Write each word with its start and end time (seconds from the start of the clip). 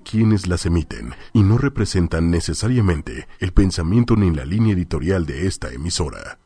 quienes 0.00 0.46
las 0.46 0.66
emiten 0.66 1.14
y 1.32 1.42
no 1.42 1.58
representan 1.58 2.30
necesariamente 2.30 3.28
el 3.38 3.52
pensamiento 3.52 4.16
ni 4.16 4.30
la 4.30 4.44
línea 4.44 4.74
editorial 4.74 5.26
de 5.26 5.46
esta 5.46 5.72
emisora. 5.72 6.38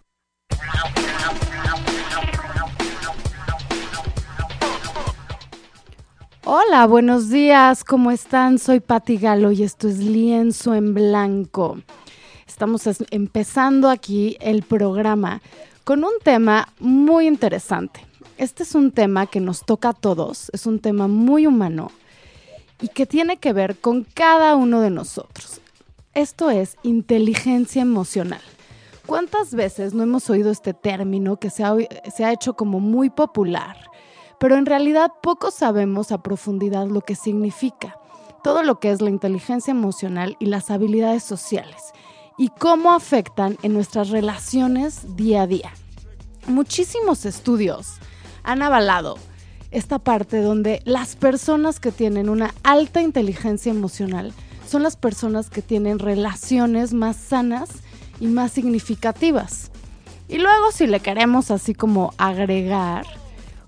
Hola, 6.45 6.87
buenos 6.87 7.29
días, 7.29 7.85
¿cómo 7.85 8.11
están? 8.11 8.59
Soy 8.59 8.81
Patti 8.81 9.19
Galo 9.19 9.53
y 9.53 9.63
esto 9.63 9.89
es 9.89 9.99
Lienzo 9.99 10.75
en 10.75 10.95
Blanco. 10.95 11.79
Estamos 12.47 12.83
empezando 13.11 13.89
aquí 13.89 14.37
el 14.41 14.63
programa 14.63 15.43
con 15.85 16.03
un 16.03 16.15
tema 16.23 16.69
muy 16.81 17.27
interesante. 17.27 18.05
Este 18.37 18.65
es 18.65 18.75
un 18.75 18.91
tema 18.91 19.27
que 19.27 19.39
nos 19.39 19.65
toca 19.65 19.91
a 19.91 19.93
todos, 19.93 20.51
es 20.53 20.67
un 20.67 20.81
tema 20.81 21.07
muy 21.09 21.47
humano 21.47 21.93
y 22.81 22.89
que 22.89 23.07
tiene 23.07 23.39
que 23.39 23.53
ver 23.53 23.79
con 23.79 24.05
cada 24.05 24.55
uno 24.57 24.81
de 24.81 24.91
nosotros. 24.91 25.61
Esto 26.15 26.51
es 26.51 26.77
inteligencia 26.83 27.83
emocional. 27.83 28.41
¿Cuántas 29.07 29.55
veces 29.55 29.93
no 29.93 30.03
hemos 30.03 30.31
oído 30.31 30.51
este 30.51 30.73
término 30.73 31.37
que 31.37 31.51
se 31.51 31.65
ha, 31.65 32.33
hecho 32.33 32.55
como 32.55 32.81
muy 32.81 33.11
popular? 33.11 33.77
Pero 34.39 34.57
en 34.57 34.67
realidad 34.67 35.13
poco 35.23 35.51
sabemos 35.51 36.13
a 36.13 36.23
profundidad 36.23 36.87
lo 36.87 37.01
que 37.01 37.17
significa, 37.17 37.99
todo 38.45 38.63
lo 38.63 38.79
que 38.81 38.91
es 38.91 39.01
la 39.01 39.11
inteligencia 39.11 39.73
emocional 39.73 40.37
y 40.39 40.47
las 40.47 40.71
habilidades 40.71 41.25
sociales, 41.25 41.93
y 42.39 42.49
cómo 42.49 42.93
afectan 42.93 43.59
en 43.63 43.75
nuestras 43.75 44.11
relaciones 44.11 45.17
día 45.17 45.43
a 45.43 45.47
día. 45.47 45.73
Muchísimos 46.47 47.27
estudios 47.27 47.99
han 48.43 48.63
avalado 48.63 49.19
esta 49.71 49.99
parte 49.99 50.41
donde 50.41 50.83
las 50.85 51.17
personas 51.17 51.81
que 51.81 51.93
tienen 51.93 52.29
una 52.29 52.55
alta 52.63 53.03
inteligencia 53.03 53.71
emocional 53.71 54.33
son 54.67 54.83
las 54.83 54.97
personas 54.97 55.51
que 55.51 55.63
tienen 55.63 55.99
relaciones 55.99 56.93
más 56.93 57.17
sanas 57.17 57.71
y 58.21 58.27
más 58.27 58.53
significativas. 58.53 59.71
Y 60.29 60.39
luego 60.39 60.71
si 60.73 60.87
le 60.87 61.01
queremos 61.01 61.51
así 61.51 61.75
como 61.75 62.15
agregar, 62.19 63.07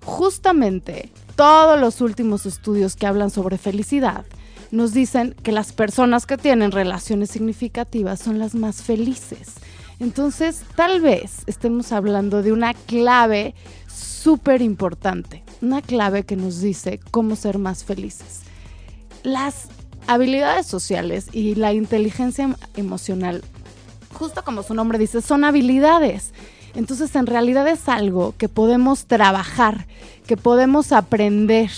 justamente 0.04 1.10
todos 1.36 1.80
los 1.80 2.00
últimos 2.00 2.46
estudios 2.46 2.94
que 2.96 3.06
hablan 3.06 3.30
sobre 3.30 3.58
felicidad 3.58 4.24
nos 4.70 4.94
dicen 4.94 5.34
que 5.42 5.52
las 5.52 5.72
personas 5.72 6.24
que 6.24 6.38
tienen 6.38 6.72
relaciones 6.72 7.30
significativas 7.30 8.20
son 8.20 8.38
las 8.38 8.54
más 8.54 8.82
felices. 8.82 9.54
Entonces, 10.00 10.64
tal 10.74 11.00
vez 11.00 11.42
estemos 11.46 11.92
hablando 11.92 12.42
de 12.42 12.52
una 12.52 12.74
clave 12.74 13.54
súper 13.86 14.62
importante, 14.62 15.44
una 15.62 15.80
clave 15.80 16.24
que 16.24 16.36
nos 16.36 16.60
dice 16.60 17.00
cómo 17.10 17.36
ser 17.36 17.58
más 17.58 17.84
felices. 17.84 18.40
Las 19.22 19.68
habilidades 20.06 20.66
sociales 20.66 21.28
y 21.32 21.54
la 21.54 21.72
inteligencia 21.72 22.56
emocional, 22.76 23.42
justo 24.12 24.44
como 24.44 24.62
su 24.62 24.74
nombre 24.74 24.98
dice, 24.98 25.22
son 25.22 25.44
habilidades. 25.44 26.32
Entonces 26.74 27.14
en 27.16 27.26
realidad 27.26 27.68
es 27.68 27.88
algo 27.88 28.34
que 28.36 28.48
podemos 28.48 29.06
trabajar, 29.06 29.86
que 30.26 30.36
podemos 30.36 30.92
aprender. 30.92 31.70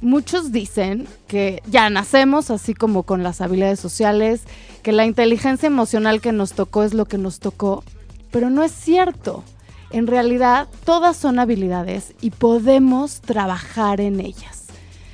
Muchos 0.00 0.52
dicen 0.52 1.06
que 1.26 1.62
ya 1.66 1.88
nacemos 1.90 2.50
así 2.50 2.74
como 2.74 3.04
con 3.04 3.22
las 3.22 3.40
habilidades 3.40 3.80
sociales, 3.80 4.42
que 4.82 4.92
la 4.92 5.06
inteligencia 5.06 5.66
emocional 5.66 6.20
que 6.20 6.32
nos 6.32 6.52
tocó 6.52 6.82
es 6.82 6.92
lo 6.92 7.06
que 7.06 7.18
nos 7.18 7.38
tocó, 7.38 7.84
pero 8.30 8.50
no 8.50 8.62
es 8.62 8.72
cierto. 8.72 9.44
En 9.92 10.06
realidad, 10.06 10.68
todas 10.84 11.18
son 11.18 11.38
habilidades 11.38 12.14
y 12.22 12.30
podemos 12.30 13.20
trabajar 13.20 14.00
en 14.00 14.20
ellas. 14.20 14.68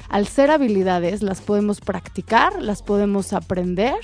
Al 0.09 0.29
ser 0.29 0.53
habilidades, 0.53 1.21
las 1.21 1.41
podemos 1.41 1.81
practicar, 1.81 2.63
las 2.63 2.83
podemos 2.83 3.33
aprender 3.33 3.99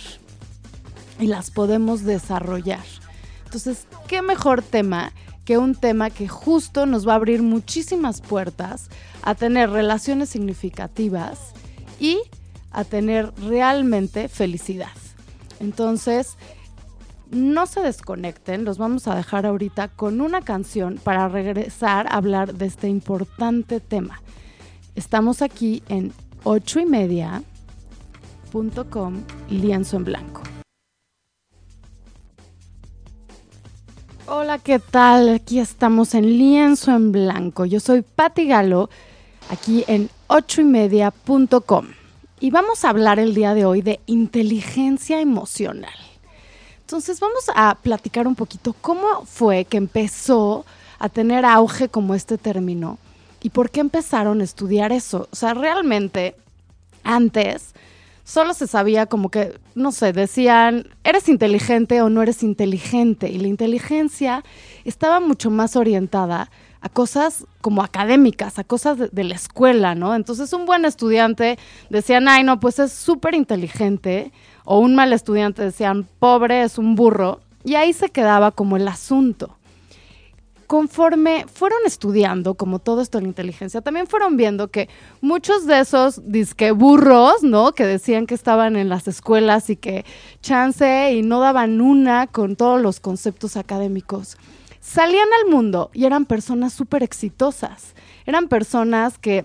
y 1.20 1.28
las 1.28 1.52
podemos 1.52 2.02
desarrollar. 2.02 2.84
Entonces, 3.44 3.86
¿qué 4.08 4.20
mejor 4.20 4.62
tema 4.62 5.12
que 5.44 5.58
un 5.58 5.76
tema 5.76 6.10
que 6.10 6.26
justo 6.26 6.86
nos 6.86 7.06
va 7.06 7.12
a 7.12 7.16
abrir 7.16 7.42
muchísimas 7.42 8.20
puertas 8.20 8.90
a 9.22 9.36
tener 9.36 9.70
relaciones 9.70 10.28
significativas 10.28 11.52
y 12.00 12.18
a 12.72 12.82
tener 12.82 13.32
realmente 13.36 14.28
felicidad? 14.28 14.90
Entonces, 15.60 16.36
no 17.34 17.66
se 17.66 17.80
desconecten, 17.80 18.64
los 18.64 18.78
vamos 18.78 19.06
a 19.08 19.14
dejar 19.14 19.44
ahorita 19.46 19.88
con 19.88 20.20
una 20.20 20.40
canción 20.42 20.98
para 21.02 21.28
regresar 21.28 22.06
a 22.06 22.16
hablar 22.16 22.54
de 22.54 22.66
este 22.66 22.88
importante 22.88 23.80
tema. 23.80 24.22
Estamos 24.94 25.42
aquí 25.42 25.82
en 25.88 26.12
8 26.44 26.80
y 26.80 26.86
media.com 26.86 27.44
lienzo 29.50 29.96
en 29.96 30.04
blanco. 30.04 30.42
Hola, 34.26 34.58
¿qué 34.58 34.78
tal? 34.78 35.28
Aquí 35.34 35.58
estamos 35.58 36.14
en 36.14 36.38
lienzo 36.38 36.92
en 36.92 37.12
blanco. 37.12 37.66
Yo 37.66 37.78
soy 37.80 38.02
Patti 38.02 38.46
Galo, 38.46 38.88
aquí 39.50 39.84
en 39.86 40.08
8 40.28 40.62
y 40.62 40.64
media.com. 40.64 41.88
Y 42.40 42.50
vamos 42.50 42.84
a 42.84 42.90
hablar 42.90 43.18
el 43.18 43.34
día 43.34 43.54
de 43.54 43.64
hoy 43.64 43.82
de 43.82 44.00
inteligencia 44.06 45.20
emocional. 45.20 46.13
Entonces 46.84 47.18
vamos 47.18 47.50
a 47.54 47.76
platicar 47.76 48.26
un 48.28 48.34
poquito 48.34 48.74
cómo 48.78 49.24
fue 49.24 49.64
que 49.64 49.78
empezó 49.78 50.66
a 50.98 51.08
tener 51.08 51.46
auge 51.46 51.88
como 51.88 52.14
este 52.14 52.36
término 52.36 52.98
y 53.42 53.48
por 53.50 53.70
qué 53.70 53.80
empezaron 53.80 54.42
a 54.42 54.44
estudiar 54.44 54.92
eso. 54.92 55.26
O 55.32 55.36
sea, 55.36 55.54
realmente 55.54 56.36
antes 57.02 57.74
solo 58.22 58.52
se 58.52 58.66
sabía 58.66 59.06
como 59.06 59.30
que, 59.30 59.58
no 59.74 59.92
sé, 59.92 60.12
decían, 60.12 60.88
eres 61.04 61.28
inteligente 61.28 62.02
o 62.02 62.10
no 62.10 62.22
eres 62.22 62.42
inteligente. 62.42 63.28
Y 63.30 63.38
la 63.38 63.48
inteligencia 63.48 64.44
estaba 64.84 65.20
mucho 65.20 65.50
más 65.50 65.76
orientada 65.76 66.50
a 66.82 66.90
cosas 66.90 67.46
como 67.62 67.82
académicas, 67.82 68.58
a 68.58 68.64
cosas 68.64 68.98
de, 69.10 69.24
la 69.24 69.34
escuela, 69.34 69.94
¿no? 69.94 70.14
Entonces 70.14 70.52
un 70.52 70.66
buen 70.66 70.84
estudiante 70.84 71.58
decían, 71.88 72.28
ay, 72.28 72.44
no, 72.44 72.60
pues 72.60 72.78
es 72.78 72.92
súper 72.92 73.34
inteligente 73.34 74.32
o 74.64 74.78
un 74.78 74.94
mal 74.94 75.12
estudiante 75.12 75.62
decían, 75.62 76.06
pobre 76.18 76.62
es 76.62 76.78
un 76.78 76.94
burro, 76.94 77.40
y 77.64 77.76
ahí 77.76 77.92
se 77.92 78.10
quedaba 78.10 78.50
como 78.50 78.76
el 78.76 78.86
asunto. 78.86 79.56
Conforme 80.66 81.46
fueron 81.52 81.78
estudiando, 81.86 82.54
como 82.54 82.78
todo 82.78 83.02
esto 83.02 83.20
la 83.20 83.28
inteligencia, 83.28 83.80
también 83.80 84.06
fueron 84.06 84.36
viendo 84.36 84.68
que 84.68 84.88
muchos 85.20 85.66
de 85.66 85.80
esos 85.80 86.20
disque 86.30 86.72
burros, 86.72 87.42
¿no? 87.42 87.72
Que 87.72 87.86
decían 87.86 88.26
que 88.26 88.34
estaban 88.34 88.76
en 88.76 88.88
las 88.88 89.06
escuelas 89.06 89.68
y 89.68 89.76
que 89.76 90.04
chance 90.40 91.12
y 91.12 91.22
no 91.22 91.40
daban 91.40 91.80
una 91.80 92.26
con 92.26 92.56
todos 92.56 92.80
los 92.80 93.00
conceptos 93.00 93.56
académicos, 93.56 94.38
salían 94.80 95.28
al 95.42 95.50
mundo 95.50 95.90
y 95.92 96.06
eran 96.06 96.24
personas 96.24 96.72
súper 96.72 97.02
exitosas. 97.02 97.94
Eran 98.26 98.48
personas 98.48 99.18
que 99.18 99.44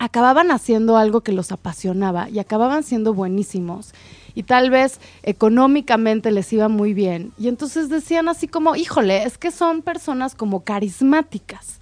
acababan 0.00 0.50
haciendo 0.50 0.96
algo 0.96 1.20
que 1.20 1.32
los 1.32 1.52
apasionaba 1.52 2.28
y 2.28 2.38
acababan 2.38 2.82
siendo 2.82 3.14
buenísimos 3.14 3.92
y 4.34 4.44
tal 4.44 4.70
vez 4.70 5.00
económicamente 5.22 6.30
les 6.30 6.52
iba 6.52 6.68
muy 6.68 6.94
bien. 6.94 7.32
Y 7.38 7.48
entonces 7.48 7.88
decían 7.88 8.28
así 8.28 8.48
como, 8.48 8.76
híjole, 8.76 9.24
es 9.24 9.38
que 9.38 9.50
son 9.50 9.82
personas 9.82 10.34
como 10.34 10.64
carismáticas. 10.64 11.78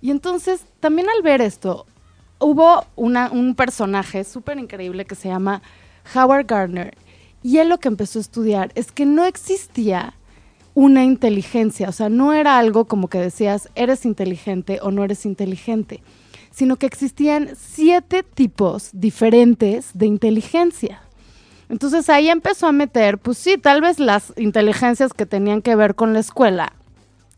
Y 0.00 0.10
entonces 0.10 0.62
también 0.80 1.08
al 1.08 1.22
ver 1.22 1.40
esto, 1.40 1.86
hubo 2.38 2.84
una, 2.96 3.30
un 3.30 3.54
personaje 3.54 4.24
súper 4.24 4.58
increíble 4.58 5.04
que 5.04 5.14
se 5.14 5.28
llama 5.28 5.62
Howard 6.14 6.46
Gardner. 6.46 6.96
Y 7.42 7.58
él 7.58 7.68
lo 7.68 7.78
que 7.78 7.88
empezó 7.88 8.18
a 8.18 8.22
estudiar 8.22 8.72
es 8.74 8.92
que 8.92 9.06
no 9.06 9.24
existía 9.24 10.14
una 10.74 11.04
inteligencia, 11.04 11.88
o 11.88 11.92
sea, 11.92 12.10
no 12.10 12.34
era 12.34 12.58
algo 12.58 12.84
como 12.84 13.08
que 13.08 13.18
decías, 13.18 13.70
eres 13.74 14.04
inteligente 14.04 14.78
o 14.82 14.90
no 14.90 15.04
eres 15.04 15.24
inteligente, 15.24 16.02
sino 16.50 16.76
que 16.76 16.84
existían 16.84 17.50
siete 17.58 18.22
tipos 18.22 18.90
diferentes 18.92 19.90
de 19.94 20.04
inteligencia. 20.04 21.00
Entonces 21.68 22.08
ahí 22.08 22.28
empezó 22.28 22.66
a 22.66 22.72
meter, 22.72 23.18
pues 23.18 23.38
sí, 23.38 23.58
tal 23.58 23.80
vez 23.80 23.98
las 23.98 24.32
inteligencias 24.36 25.12
que 25.12 25.26
tenían 25.26 25.62
que 25.62 25.74
ver 25.74 25.94
con 25.94 26.12
la 26.12 26.20
escuela 26.20 26.72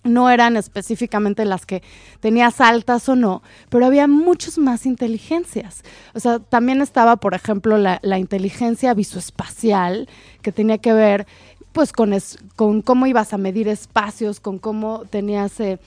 no 0.04 0.30
eran 0.30 0.56
específicamente 0.56 1.44
las 1.44 1.66
que 1.66 1.82
tenías 2.20 2.60
altas 2.60 3.08
o 3.08 3.16
no, 3.16 3.42
pero 3.68 3.86
había 3.86 4.06
muchas 4.06 4.58
más 4.58 4.86
inteligencias. 4.86 5.82
O 6.14 6.20
sea, 6.20 6.38
también 6.38 6.80
estaba, 6.80 7.16
por 7.16 7.34
ejemplo, 7.34 7.78
la, 7.78 8.18
inteligencia 8.18 8.94
visoespacial, 8.94 10.08
que 10.42 10.52
tenía 10.52 10.78
que 10.78 10.92
ver 10.92 11.26
pues 11.72 11.92
con, 11.92 12.16
con 12.56 12.82
cómo 12.82 13.06
ibas 13.06 13.32
a 13.32 13.38
medir 13.38 13.68
espacios, 13.68 14.40
con 14.40 14.58
cómo 14.58 15.04
tenías... 15.10 15.60
Eh, 15.60 15.78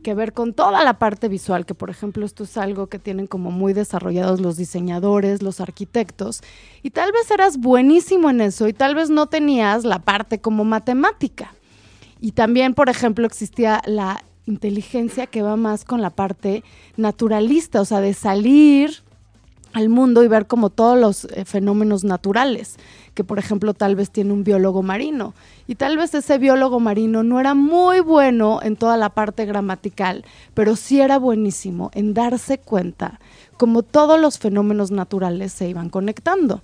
que 0.00 0.14
ver 0.14 0.32
con 0.32 0.52
toda 0.52 0.82
la 0.82 0.98
parte 0.98 1.28
visual, 1.28 1.64
que 1.66 1.74
por 1.74 1.90
ejemplo 1.90 2.26
esto 2.26 2.44
es 2.44 2.56
algo 2.56 2.88
que 2.88 2.98
tienen 2.98 3.26
como 3.26 3.50
muy 3.50 3.72
desarrollados 3.72 4.40
los 4.40 4.56
diseñadores, 4.56 5.42
los 5.42 5.60
arquitectos, 5.60 6.42
y 6.82 6.90
tal 6.90 7.12
vez 7.12 7.30
eras 7.30 7.58
buenísimo 7.58 8.30
en 8.30 8.40
eso 8.40 8.68
y 8.68 8.72
tal 8.72 8.94
vez 8.94 9.10
no 9.10 9.26
tenías 9.26 9.84
la 9.84 10.00
parte 10.00 10.40
como 10.40 10.64
matemática. 10.64 11.54
Y 12.20 12.32
también, 12.32 12.74
por 12.74 12.88
ejemplo, 12.88 13.26
existía 13.26 13.80
la 13.86 14.22
inteligencia 14.46 15.26
que 15.26 15.42
va 15.42 15.56
más 15.56 15.84
con 15.84 16.02
la 16.02 16.10
parte 16.10 16.62
naturalista, 16.96 17.80
o 17.80 17.84
sea, 17.84 18.00
de 18.00 18.14
salir 18.14 19.02
al 19.72 19.88
mundo 19.88 20.22
y 20.22 20.28
ver 20.28 20.46
como 20.46 20.70
todos 20.70 20.98
los 20.98 21.24
eh, 21.24 21.44
fenómenos 21.44 22.04
naturales, 22.04 22.76
que 23.14 23.24
por 23.24 23.38
ejemplo 23.38 23.74
tal 23.74 23.96
vez 23.96 24.10
tiene 24.10 24.32
un 24.32 24.44
biólogo 24.44 24.82
marino 24.82 25.34
y 25.66 25.76
tal 25.76 25.96
vez 25.96 26.14
ese 26.14 26.38
biólogo 26.38 26.80
marino 26.80 27.22
no 27.22 27.40
era 27.40 27.54
muy 27.54 28.00
bueno 28.00 28.60
en 28.62 28.76
toda 28.76 28.96
la 28.96 29.10
parte 29.10 29.46
gramatical, 29.46 30.24
pero 30.54 30.76
sí 30.76 31.00
era 31.00 31.18
buenísimo 31.18 31.90
en 31.94 32.14
darse 32.14 32.58
cuenta 32.58 33.20
como 33.56 33.82
todos 33.82 34.18
los 34.18 34.38
fenómenos 34.38 34.90
naturales 34.90 35.52
se 35.52 35.68
iban 35.68 35.90
conectando. 35.90 36.62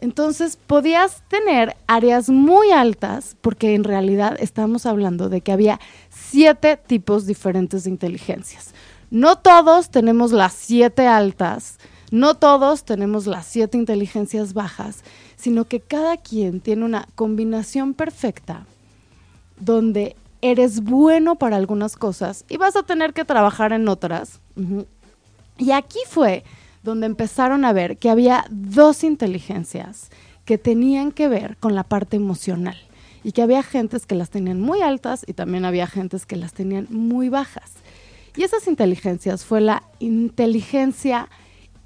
Entonces 0.00 0.56
podías 0.56 1.22
tener 1.28 1.76
áreas 1.86 2.28
muy 2.28 2.70
altas, 2.72 3.36
porque 3.40 3.74
en 3.74 3.84
realidad 3.84 4.36
estamos 4.38 4.86
hablando 4.86 5.28
de 5.28 5.40
que 5.40 5.52
había 5.52 5.80
siete 6.10 6.76
tipos 6.76 7.26
diferentes 7.26 7.84
de 7.84 7.90
inteligencias. 7.90 8.74
No 9.10 9.38
todos 9.38 9.90
tenemos 9.90 10.32
las 10.32 10.52
siete 10.52 11.06
altas, 11.06 11.78
no 12.10 12.34
todos 12.34 12.84
tenemos 12.84 13.26
las 13.26 13.46
siete 13.46 13.78
inteligencias 13.78 14.54
bajas, 14.54 15.02
sino 15.36 15.64
que 15.64 15.80
cada 15.80 16.16
quien 16.16 16.60
tiene 16.60 16.84
una 16.84 17.08
combinación 17.14 17.94
perfecta 17.94 18.66
donde 19.58 20.16
eres 20.42 20.82
bueno 20.82 21.36
para 21.36 21.56
algunas 21.56 21.96
cosas 21.96 22.44
y 22.48 22.56
vas 22.56 22.76
a 22.76 22.82
tener 22.82 23.12
que 23.12 23.24
trabajar 23.24 23.72
en 23.72 23.88
otras. 23.88 24.40
Y 25.56 25.70
aquí 25.70 25.98
fue 26.08 26.44
donde 26.82 27.06
empezaron 27.06 27.64
a 27.64 27.72
ver 27.72 27.96
que 27.96 28.10
había 28.10 28.44
dos 28.50 29.04
inteligencias 29.04 30.10
que 30.44 30.58
tenían 30.58 31.12
que 31.12 31.28
ver 31.28 31.56
con 31.56 31.74
la 31.74 31.84
parte 31.84 32.16
emocional 32.16 32.76
y 33.22 33.32
que 33.32 33.40
había 33.40 33.62
gentes 33.62 34.04
que 34.04 34.14
las 34.14 34.28
tenían 34.28 34.60
muy 34.60 34.82
altas 34.82 35.24
y 35.26 35.32
también 35.32 35.64
había 35.64 35.86
gentes 35.86 36.26
que 36.26 36.36
las 36.36 36.52
tenían 36.52 36.86
muy 36.90 37.30
bajas. 37.30 37.72
Y 38.36 38.42
esas 38.42 38.66
inteligencias 38.66 39.44
fue 39.44 39.62
la 39.62 39.82
inteligencia 39.98 41.28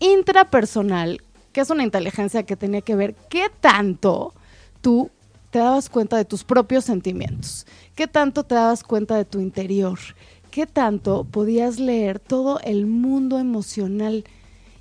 intrapersonal, 0.00 1.23
que 1.53 1.61
es 1.61 1.71
una 1.71 1.85
inteligencia 1.85 2.45
que 2.45 2.56
tenía 2.56 2.81
que 2.81 2.97
ver 2.97 3.15
qué 3.29 3.50
tanto 3.61 4.35
tú 4.81 5.11
te 5.50 5.59
dabas 5.59 5.89
cuenta 5.89 6.17
de 6.17 6.25
tus 6.25 6.45
propios 6.45 6.85
sentimientos, 6.85 7.67
qué 7.95 8.06
tanto 8.06 8.45
te 8.45 8.55
dabas 8.55 8.83
cuenta 8.83 9.17
de 9.17 9.25
tu 9.25 9.41
interior, 9.41 9.99
qué 10.50 10.67
tanto 10.67 11.25
podías 11.25 11.79
leer 11.79 12.19
todo 12.19 12.61
el 12.61 12.87
mundo 12.87 13.39
emocional 13.39 14.25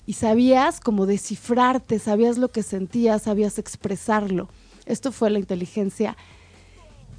y 0.06 0.14
sabías 0.14 0.80
cómo 0.80 1.06
descifrarte, 1.06 2.00
sabías 2.00 2.38
lo 2.38 2.50
que 2.50 2.64
sentías, 2.64 3.24
sabías 3.24 3.60
expresarlo. 3.60 4.50
Esto 4.86 5.12
fue 5.12 5.30
la 5.30 5.40
inteligencia 5.40 6.16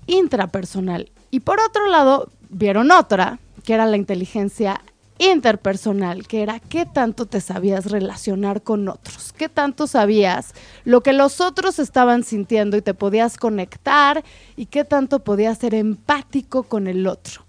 intrapersonal. 0.07 1.13
Y 1.31 1.41
por 1.41 1.61
otro 1.61 1.87
lado, 1.89 2.31
vieron 2.49 2.91
otra, 2.91 3.39
que 3.65 3.75
era 3.75 3.85
la 3.85 3.99
inteligencia 3.99 4.81
interpersonal, 5.19 6.27
que 6.27 6.43
era 6.43 6.61
qué 6.61 6.87
tanto 6.87 7.27
te 7.27 7.41
sabías 7.41 7.91
relacionar 7.91 8.63
con 8.63 8.89
otros, 8.89 9.33
qué 9.37 9.49
tanto 9.49 9.87
sabías 9.87 10.55
lo 10.85 11.03
que 11.03 11.13
los 11.13 11.41
otros 11.41 11.79
estaban 11.79 12.25
sintiendo 12.25 12.77
y 12.77 12.83
te 12.83 12.95
podías 12.95 13.37
conectar 13.37 14.25
y 14.57 14.67
qué 14.67 14.85
tanto 14.85 15.19
podías 15.21 15.59
ser 15.59 15.75
empático 15.75 16.63
con 16.63 16.87
el 16.87 17.07
otro. 17.07 17.43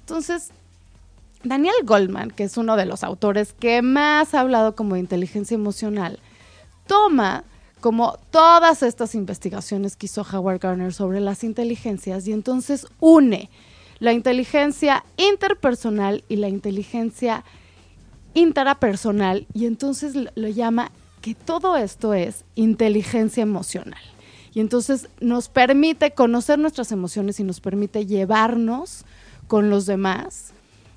Entonces, 0.00 0.50
Daniel 1.42 1.74
Goldman, 1.84 2.30
que 2.30 2.44
es 2.44 2.56
uno 2.56 2.76
de 2.76 2.86
los 2.86 3.02
autores 3.04 3.54
que 3.54 3.82
más 3.82 4.34
ha 4.34 4.40
hablado 4.40 4.74
como 4.74 4.94
de 4.94 5.00
inteligencia 5.00 5.54
emocional, 5.54 6.18
toma 6.86 7.44
como 7.80 8.16
todas 8.30 8.82
estas 8.82 9.14
investigaciones 9.14 9.96
que 9.96 10.06
hizo 10.06 10.22
Howard 10.22 10.58
Gardner 10.58 10.94
sobre 10.94 11.20
las 11.20 11.44
inteligencias 11.44 12.26
y 12.26 12.32
entonces 12.32 12.86
une 12.98 13.50
la 14.04 14.12
inteligencia 14.12 15.02
interpersonal 15.16 16.24
y 16.28 16.36
la 16.36 16.50
inteligencia 16.50 17.42
intrapersonal 18.34 19.46
y 19.54 19.64
entonces 19.64 20.14
lo 20.14 20.48
llama 20.48 20.90
que 21.22 21.34
todo 21.34 21.78
esto 21.78 22.12
es 22.12 22.44
inteligencia 22.54 23.42
emocional. 23.42 24.02
Y 24.52 24.60
entonces 24.60 25.08
nos 25.20 25.48
permite 25.48 26.10
conocer 26.10 26.58
nuestras 26.58 26.92
emociones 26.92 27.40
y 27.40 27.44
nos 27.44 27.60
permite 27.60 28.04
llevarnos 28.04 29.06
con 29.46 29.70
los 29.70 29.86
demás 29.86 30.52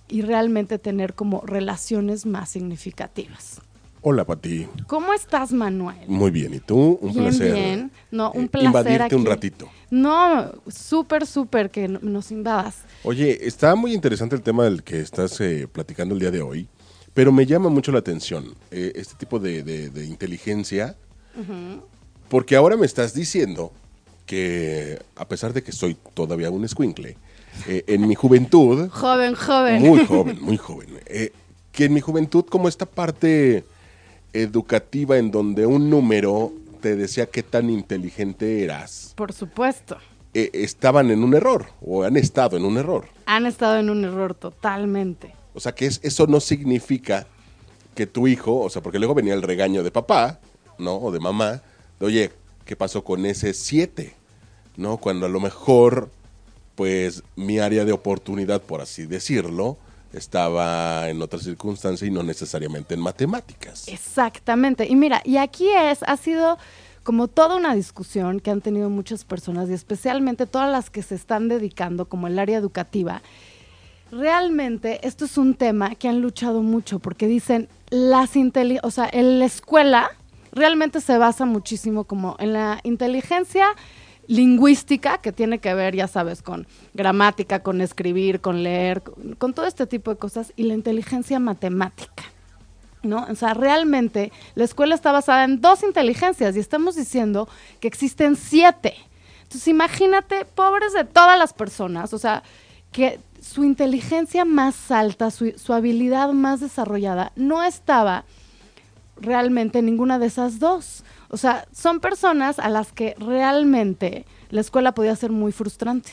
y 0.09 0.21
realmente 0.21 0.77
tener 0.77 1.13
como 1.13 1.39
relaciones 1.45 2.25
más 2.25 2.50
significativas. 2.50 3.62
Hola, 4.01 4.25
Pati. 4.25 4.67
¿Cómo 4.85 5.11
estás, 5.11 5.51
Manuel? 5.51 5.97
Muy 6.07 6.29
bien, 6.29 6.53
¿y 6.53 6.59
tú? 6.59 6.99
Un 7.01 7.13
placer. 7.13 7.53
Bien, 7.53 7.91
no, 8.11 8.31
un 8.31 8.45
eh, 8.45 8.49
placer 8.49 8.67
invadirte 8.67 9.15
un 9.15 9.25
ratito. 9.25 9.69
No, 9.89 10.51
súper, 10.67 11.25
súper 11.25 11.71
que 11.71 11.88
nos 11.88 12.31
invadas. 12.31 12.83
Oye, 13.03 13.39
está 13.47 13.73
muy 13.75 13.94
interesante 13.94 14.35
el 14.35 14.44
tema 14.44 14.65
del 14.65 14.83
que 14.83 14.99
estás 14.99 15.41
eh, 15.41 15.67
platicando 15.71 16.13
el 16.13 16.19
día 16.19 16.29
de 16.29 16.41
hoy, 16.41 16.67
pero 17.13 17.31
me 17.31 17.45
llama 17.47 17.69
mucho 17.69 17.91
la 17.91 17.99
atención 17.99 18.53
eh, 18.69 18.94
este 18.95 19.15
tipo 19.15 19.39
de, 19.39 19.91
inteligencia, 20.07 20.95
porque 22.29 22.55
ahora 22.55 22.77
me 22.77 22.85
estás 22.85 23.15
diciendo 23.15 23.71
que, 24.27 24.99
a 25.15 25.27
pesar 25.27 25.53
de 25.53 25.63
que 25.63 25.71
soy 25.71 25.97
todavía 26.13 26.51
un 26.51 26.63
escuincle, 26.65 27.17
en 27.65 28.07
mi 28.07 28.13
juventud... 28.13 28.89
joven, 28.91 29.33
joven. 29.33 29.81
Muy 29.81 30.05
joven, 30.05 30.38
muy 30.39 30.57
joven. 30.57 30.89
que 31.71 31.85
en 31.85 31.94
mi 31.94 32.01
juventud 32.01 32.45
como 32.45 32.67
esta 32.67 32.85
parte 32.85 33.63
educativa 34.42 35.18
en 35.18 35.31
donde 35.31 35.66
un 35.66 35.89
número 35.89 36.54
te 36.81 36.95
decía 36.95 37.25
qué 37.25 37.44
tan 37.44 37.69
inteligente 37.69 38.63
eras. 38.63 39.13
Por 39.16 39.34
supuesto. 39.34 39.98
Eh, 40.34 40.51
estaban 40.54 41.10
en 41.10 41.24
un 41.24 41.34
error 41.34 41.66
o 41.81 42.04
han 42.04 42.18
estado 42.18 42.57
en 42.57 42.66
un 42.66 42.78
error. 42.78 43.07
Han 43.25 43.45
estado 43.45 43.80
en 43.80 43.89
un 43.89 44.06
error 44.06 44.36
totalmente. 44.36 45.34
O 45.54 45.60
sea 45.60 45.74
que 45.74 45.88
eso 45.88 46.28
no 46.28 46.39
significa 46.39 47.25
que 47.95 48.06
tu 48.06 48.28
hijo, 48.28 48.60
o 48.60 48.69
sea, 48.69 48.84
porque 48.84 49.00
luego 49.00 49.16
venía 49.16 49.34
el 49.34 49.42
regaño 49.42 49.81
de 49.81 49.89
papá, 49.89 50.40
¿no? 50.78 50.98
O 50.98 51.12
de 51.12 51.19
mamá, 51.19 51.63
de 52.00 52.06
oye, 52.06 52.31
¿qué 52.66 52.75
pasó 52.75 53.04
con 53.04 53.25
ese 53.25 53.54
7? 53.54 54.13
¿No? 54.75 54.98
Cuando 54.98 55.25
a 55.25 55.30
lo 55.30 55.40
mejor, 55.40 56.12
pues 56.75 57.24
mi 57.36 57.57
área 57.57 57.86
de 57.86 57.94
oportunidad, 57.94 58.62
por 58.62 58.81
así 58.81 59.07
decirlo, 59.07 59.78
estaba 60.13 61.09
en 61.09 61.21
otra 61.21 61.39
circunstancia 61.39 62.07
y 62.07 62.12
no 62.12 62.24
necesariamente 62.24 62.94
en 62.94 63.01
matemáticas. 63.01 63.88
Exactamente. 63.88 64.88
Y 64.88 64.95
mira, 64.95 65.21
y 65.24 65.38
aquí 65.38 65.69
es, 65.69 66.04
ha 66.04 66.18
sido 66.18 66.57
como 67.04 67.27
toda 67.27 67.56
una 67.56 67.74
discusión 67.74 68.39
que 68.39 68.51
han 68.51 68.62
tenido 68.62 68.89
muchas 68.89 69.24
personas 69.24 69.69
y 69.69 69.74
especialmente 69.74 70.45
todas 70.45 70.69
las 70.69 70.89
que 70.89 71.01
se 71.01 71.15
están 71.15 71.48
dedicando 71.48 72.06
como 72.06 72.27
el 72.27 72.38
área 72.38 72.57
educativa. 72.57 73.21
Realmente 74.12 75.06
esto 75.07 75.25
es 75.25 75.38
un 75.38 75.54
tema 75.54 75.95
que 75.95 76.07
han 76.07 76.21
luchado 76.21 76.62
mucho 76.62 77.00
porque 77.00 77.27
dicen 77.27 77.69
las 77.89 78.31
o 78.83 78.92
sea, 78.92 79.09
en 79.12 79.39
la 79.39 79.45
escuela 79.45 80.12
realmente 80.51 81.01
se 81.01 81.18
basa 81.18 81.45
muchísimo 81.45 82.04
como 82.04 82.36
en 82.39 82.54
la 82.54 82.80
inteligencia 82.83 83.68
lingüística 84.28 85.19
que 85.19 85.31
tiene 85.31 85.60
que 85.60 85.74
ver, 85.74 85.96
ya 85.96 86.07
sabes, 86.07 86.42
con 86.42 86.68
gramática, 86.94 87.60
con 87.60 87.81
escribir, 87.81 88.42
con 88.42 88.64
leer, 88.64 89.02
con, 89.38 89.54
todo 89.54 89.66
este 89.66 89.88
tipo 89.88 90.12
de 90.12 90.18
cosas 90.18 90.54
y 90.56 90.64
la 90.64 90.74
inteligencia 90.74 91.40
matemática. 91.40 92.24
¿No? 93.04 93.26
O 93.30 93.36
sea, 93.36 93.54
realmente 93.54 94.31
la 94.56 94.66
escuela 94.66 94.96
está 94.96 95.12
basada 95.12 95.44
en 95.44 95.62
dos 95.62 95.84
inteligencias 95.84 96.56
y 96.56 96.60
estamos 96.60 96.96
diciendo 96.96 97.48
que 97.80 97.88
existen 97.88 98.36
siete. 98.36 98.96
Entonces, 99.44 99.68
imagínate, 99.68 100.46
pobres 100.46 100.94
de 100.94 101.06
todas 101.06 101.38
las 101.38 101.54
personas, 101.54 102.12
o 102.14 102.18
sea, 102.18 102.44
que 102.92 103.19
su 103.40 103.64
inteligencia 103.64 104.44
más 104.44 104.92
alta, 104.92 105.31
su, 105.31 105.54
su 105.57 105.74
habilidad 105.74 106.34
más 106.34 106.60
desarrollada, 106.60 107.31
no 107.36 107.64
estaba 107.64 108.26
realmente 109.21 109.80
en 109.80 109.86
ninguna 109.86 110.19
de 110.19 110.28
esas 110.28 110.59
dos. 110.59 111.04
O 111.30 111.38
sea, 111.38 111.68
son 111.74 112.00
personas 112.00 112.59
a 112.59 112.69
las 112.69 112.92
que 112.92 113.16
realmente 113.19 114.26
la 114.50 114.62
escuela 114.62 114.94
podía 114.94 115.16
ser 115.16 115.31
muy 115.31 115.52
frustrante. 115.52 116.12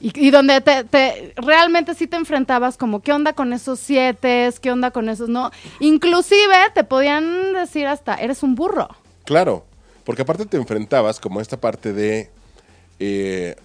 Y, 0.00 0.30
donde 0.30 0.60
te, 0.60 1.32
realmente 1.36 1.94
sí 1.94 2.06
te 2.06 2.16
enfrentabas 2.16 2.76
como, 2.76 3.00
¿qué 3.00 3.12
onda 3.12 3.32
con 3.32 3.54
esos 3.54 3.80
siete? 3.80 4.52
¿Qué 4.60 4.70
onda 4.70 4.90
con 4.90 5.08
esos 5.08 5.30
no? 5.30 5.50
Inclusive 5.80 6.56
te 6.74 6.84
podían 6.84 7.54
decir 7.54 7.86
hasta, 7.86 8.14
eres 8.16 8.42
un 8.42 8.54
burro. 8.54 8.88
Claro, 9.24 9.64
porque 10.04 10.20
aparte 10.20 10.44
te 10.44 10.58
enfrentabas 10.58 11.20
como 11.20 11.40
esta 11.40 11.58
parte 11.58 11.94
de, 11.94 12.30
eh, 12.98 13.56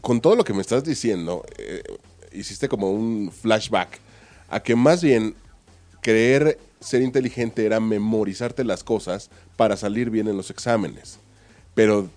con 0.00 0.22
todo 0.22 0.34
lo 0.34 0.44
que 0.44 0.54
me 0.54 0.62
estás 0.62 0.82
diciendo, 0.82 1.44
eh, 1.58 1.82
hiciste 2.32 2.70
como 2.70 2.90
un 2.90 3.30
flashback 3.30 4.00
a 4.48 4.60
que 4.60 4.76
más 4.76 5.02
bien 5.02 5.34
creer 6.00 6.58
ser 6.80 7.02
inteligente 7.02 7.64
era 7.64 7.80
memorizarte 7.80 8.64
las 8.64 8.84
cosas 8.84 9.30
para 9.56 9.76
salir 9.76 10.10
bien 10.10 10.28
en 10.28 10.36
los 10.36 10.50
exámenes. 10.50 11.18
Pero 11.74 12.08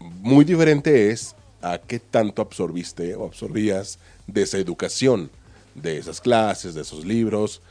muy 0.00 0.44
diferente 0.44 1.10
es 1.10 1.34
a 1.62 1.78
qué 1.78 1.98
tanto 1.98 2.42
absorbiste 2.42 3.14
o 3.14 3.24
absorbías 3.24 3.98
de 4.26 4.42
esa 4.42 4.58
educación, 4.58 5.30
de 5.74 5.98
esas 5.98 6.20
clases, 6.20 6.74
de 6.74 6.82
esos 6.82 7.04
libros, 7.04 7.62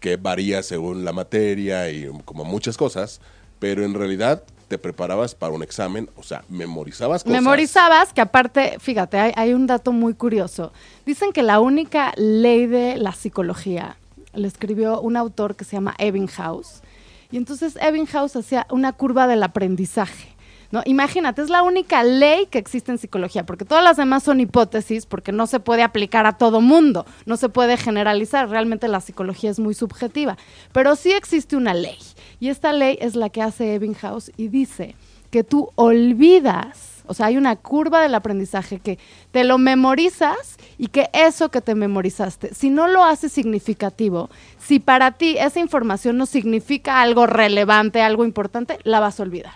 que 0.00 0.16
varía 0.16 0.62
según 0.62 1.04
la 1.04 1.12
materia 1.12 1.90
y 1.90 2.08
como 2.24 2.44
muchas 2.44 2.76
cosas, 2.76 3.20
pero 3.58 3.84
en 3.84 3.94
realidad 3.94 4.42
te 4.68 4.78
preparabas 4.78 5.34
para 5.34 5.52
un 5.52 5.62
examen, 5.62 6.10
o 6.16 6.22
sea, 6.22 6.44
memorizabas 6.48 7.22
cosas. 7.22 7.40
Memorizabas, 7.40 8.12
que 8.12 8.20
aparte, 8.20 8.78
fíjate, 8.80 9.18
hay, 9.18 9.32
hay 9.36 9.54
un 9.54 9.66
dato 9.66 9.92
muy 9.92 10.14
curioso. 10.14 10.72
Dicen 11.04 11.32
que 11.32 11.42
la 11.42 11.60
única 11.60 12.12
ley 12.16 12.66
de 12.66 12.96
la 12.96 13.12
psicología 13.12 13.96
le 14.36 14.48
escribió 14.48 15.00
un 15.00 15.16
autor 15.16 15.56
que 15.56 15.64
se 15.64 15.76
llama 15.76 15.94
Ebbinghaus, 15.98 16.82
Y 17.30 17.36
entonces 17.36 17.76
Ebbinghaus 17.80 18.36
hacía 18.36 18.66
una 18.70 18.92
curva 18.92 19.26
del 19.26 19.42
aprendizaje. 19.42 20.36
¿No? 20.72 20.82
Imagínate, 20.84 21.42
es 21.42 21.48
la 21.48 21.62
única 21.62 22.02
ley 22.02 22.46
que 22.46 22.58
existe 22.58 22.90
en 22.90 22.98
psicología, 22.98 23.46
porque 23.46 23.64
todas 23.64 23.84
las 23.84 23.96
demás 23.96 24.24
son 24.24 24.40
hipótesis, 24.40 25.06
porque 25.06 25.30
no 25.30 25.46
se 25.46 25.60
puede 25.60 25.84
aplicar 25.84 26.26
a 26.26 26.38
todo 26.38 26.60
mundo, 26.60 27.06
no 27.24 27.36
se 27.36 27.48
puede 27.48 27.76
generalizar, 27.76 28.48
realmente 28.48 28.88
la 28.88 29.00
psicología 29.00 29.48
es 29.48 29.60
muy 29.60 29.74
subjetiva, 29.74 30.36
pero 30.72 30.96
sí 30.96 31.12
existe 31.12 31.56
una 31.56 31.72
ley, 31.72 31.96
y 32.40 32.48
esta 32.48 32.72
ley 32.72 32.98
es 33.00 33.14
la 33.14 33.28
que 33.30 33.42
hace 33.42 33.74
Ebbinghaus 33.74 34.32
y 34.36 34.48
dice 34.48 34.96
que 35.30 35.44
tú 35.44 35.70
olvidas, 35.76 36.95
o 37.06 37.14
sea, 37.14 37.26
hay 37.26 37.36
una 37.36 37.56
curva 37.56 38.02
del 38.02 38.14
aprendizaje 38.14 38.78
que 38.78 38.98
te 39.32 39.44
lo 39.44 39.58
memorizas 39.58 40.56
y 40.78 40.88
que 40.88 41.08
eso 41.12 41.50
que 41.50 41.60
te 41.60 41.74
memorizaste, 41.74 42.54
si 42.54 42.70
no 42.70 42.88
lo 42.88 43.04
haces 43.04 43.32
significativo, 43.32 44.30
si 44.58 44.78
para 44.78 45.12
ti 45.12 45.36
esa 45.38 45.60
información 45.60 46.16
no 46.16 46.26
significa 46.26 47.00
algo 47.00 47.26
relevante, 47.26 48.02
algo 48.02 48.24
importante, 48.24 48.78
la 48.84 49.00
vas 49.00 49.20
a 49.20 49.22
olvidar. 49.22 49.54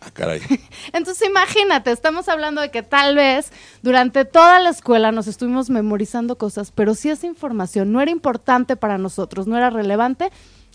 Ah, 0.00 0.10
caray. 0.12 0.40
Entonces 0.92 1.28
imagínate, 1.28 1.92
estamos 1.92 2.28
hablando 2.28 2.62
de 2.62 2.70
que 2.70 2.82
tal 2.82 3.16
vez 3.16 3.52
durante 3.82 4.24
toda 4.24 4.58
la 4.60 4.70
escuela 4.70 5.12
nos 5.12 5.26
estuvimos 5.26 5.68
memorizando 5.68 6.38
cosas, 6.38 6.72
pero 6.72 6.94
si 6.94 7.10
esa 7.10 7.26
información 7.26 7.92
no 7.92 8.00
era 8.00 8.10
importante 8.10 8.76
para 8.76 8.96
nosotros, 8.96 9.46
no 9.46 9.56
era 9.56 9.68
relevante, 9.68 10.30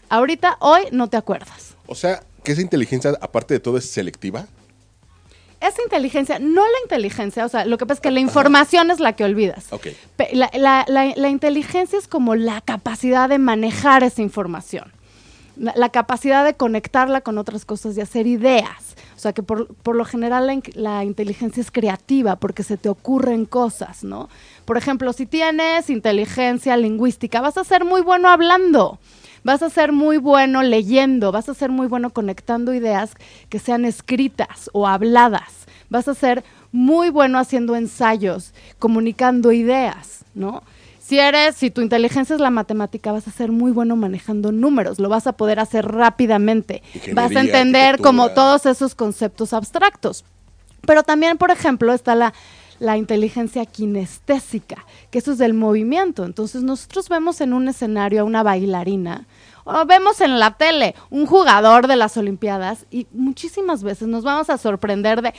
ahorita, 0.10 0.58
hoy, 0.60 0.82
no 0.92 1.10
te 1.10 1.18
acuerdas. 1.18 1.76
O 1.88 1.96
sea, 1.96 2.24
que 2.44 2.52
esa 2.52 2.62
inteligencia, 2.62 3.18
aparte 3.20 3.56
de 3.56 3.60
todo, 3.60 3.78
es 3.78 3.90
selectiva. 3.90 4.46
Esa 5.68 5.82
inteligencia, 5.84 6.40
no 6.40 6.62
la 6.62 6.80
inteligencia, 6.84 7.46
o 7.46 7.50
sea, 7.50 7.66
lo 7.66 7.78
que 7.78 7.86
pasa 7.86 7.96
es 8.00 8.02
que 8.02 8.12
la 8.12 8.20
información 8.20 8.92
es 8.92 9.00
la 9.00 9.14
que 9.14 9.24
olvidas. 9.24 9.68
Ok. 9.72 9.88
Pe- 10.18 10.30
La, 10.34 10.50
la- 10.54 10.86
la- 10.88 11.14
la 11.16 11.30
inteligencia 11.30 11.98
es 12.00 12.08
como 12.08 12.36
la 12.36 12.62
capacidad 12.62 13.30
de 13.30 13.40
manejar 13.40 14.04
esa 14.04 14.22
información, 14.22 14.92
la, 15.58 15.90
capacidad 15.90 16.44
de 16.44 16.54
conectarla 16.56 17.22
con 17.22 17.38
otras 17.38 17.64
cosas 17.66 17.98
y 17.98 18.02
hacer 18.02 18.28
ideas. 18.28 18.96
O 19.16 19.20
sea, 19.20 19.32
que 19.32 19.42
por, 19.44 19.74
por 19.76 19.96
lo 19.96 20.04
general 20.04 20.62
la 20.76 21.04
inteligencia 21.06 21.62
es 21.62 21.72
creativa 21.72 22.36
porque 22.36 22.64
se 22.64 22.76
te 22.78 22.90
ocurren 22.90 23.46
cosas, 23.46 24.04
¿no? 24.04 24.28
Por 24.66 24.78
ejemplo, 24.78 25.14
si 25.14 25.26
tienes 25.26 25.90
inteligencia 25.90 26.76
lingüística, 26.76 27.40
vas 27.40 27.58
a 27.58 27.64
ser 27.64 27.86
muy 27.86 28.02
bueno 28.02 28.28
hablando. 28.30 29.00
Vas 29.46 29.62
a 29.62 29.70
ser 29.70 29.92
muy 29.92 30.18
bueno 30.18 30.64
leyendo, 30.64 31.32
vas 31.32 31.50
a 31.50 31.54
ser 31.54 31.70
muy 31.70 31.86
bueno 31.86 32.10
conectando 32.10 32.74
ideas 32.74 33.14
que 33.48 33.60
sean 33.60 33.86
escritas 33.86 34.72
o 34.74 34.88
habladas. 34.88 35.68
Vas 35.88 36.08
a 36.08 36.16
ser 36.16 36.44
muy 36.72 37.10
bueno 37.10 37.38
haciendo 37.38 37.76
ensayos, 37.76 38.56
comunicando 38.80 39.52
ideas, 39.52 40.26
¿no? 40.34 40.64
Si 41.00 41.20
eres, 41.20 41.56
si 41.58 41.70
tu 41.70 41.82
inteligencia 41.82 42.34
es 42.34 42.42
la 42.42 42.50
matemática, 42.50 43.12
vas 43.12 43.28
a 43.28 43.32
ser 43.32 43.52
muy 43.52 43.72
bueno 43.72 43.96
manejando 43.96 44.52
números, 44.52 44.98
lo 44.98 45.10
vas 45.10 45.28
a 45.28 45.34
poder 45.34 45.60
hacer 45.60 45.86
rápidamente. 45.86 46.82
Vas 47.14 47.36
a 47.36 47.42
entender 47.42 48.02
como 48.02 48.32
todos 48.32 48.66
esos 48.66 48.96
conceptos 48.96 49.54
abstractos. 49.54 50.26
Pero 50.88 51.04
también, 51.04 51.38
por 51.38 51.52
ejemplo, 51.52 51.94
está 51.94 52.16
la, 52.16 52.34
la 52.80 52.98
inteligencia 52.98 53.66
kinestésica, 53.66 54.86
que 55.12 55.20
eso 55.20 55.34
es 55.34 55.38
del 55.38 55.54
movimiento. 55.54 56.26
Entonces 56.26 56.64
nosotros 56.64 57.10
vemos 57.10 57.42
en 57.42 57.54
un 57.54 57.68
escenario 57.68 58.22
a 58.22 58.26
una 58.26 58.44
bailarina, 58.44 59.28
o 59.66 59.86
vemos 59.86 60.22
en 60.22 60.40
la 60.40 60.52
tele 60.52 60.96
un 61.10 61.26
jugador 61.26 61.88
de 61.88 61.98
las 61.98 62.16
Olimpiadas 62.16 62.86
y 62.90 63.08
muchísimas 63.12 63.84
veces 63.84 64.08
nos 64.08 64.24
vamos 64.24 64.50
a 64.50 64.58
sorprender 64.58 65.22
de 65.22 65.34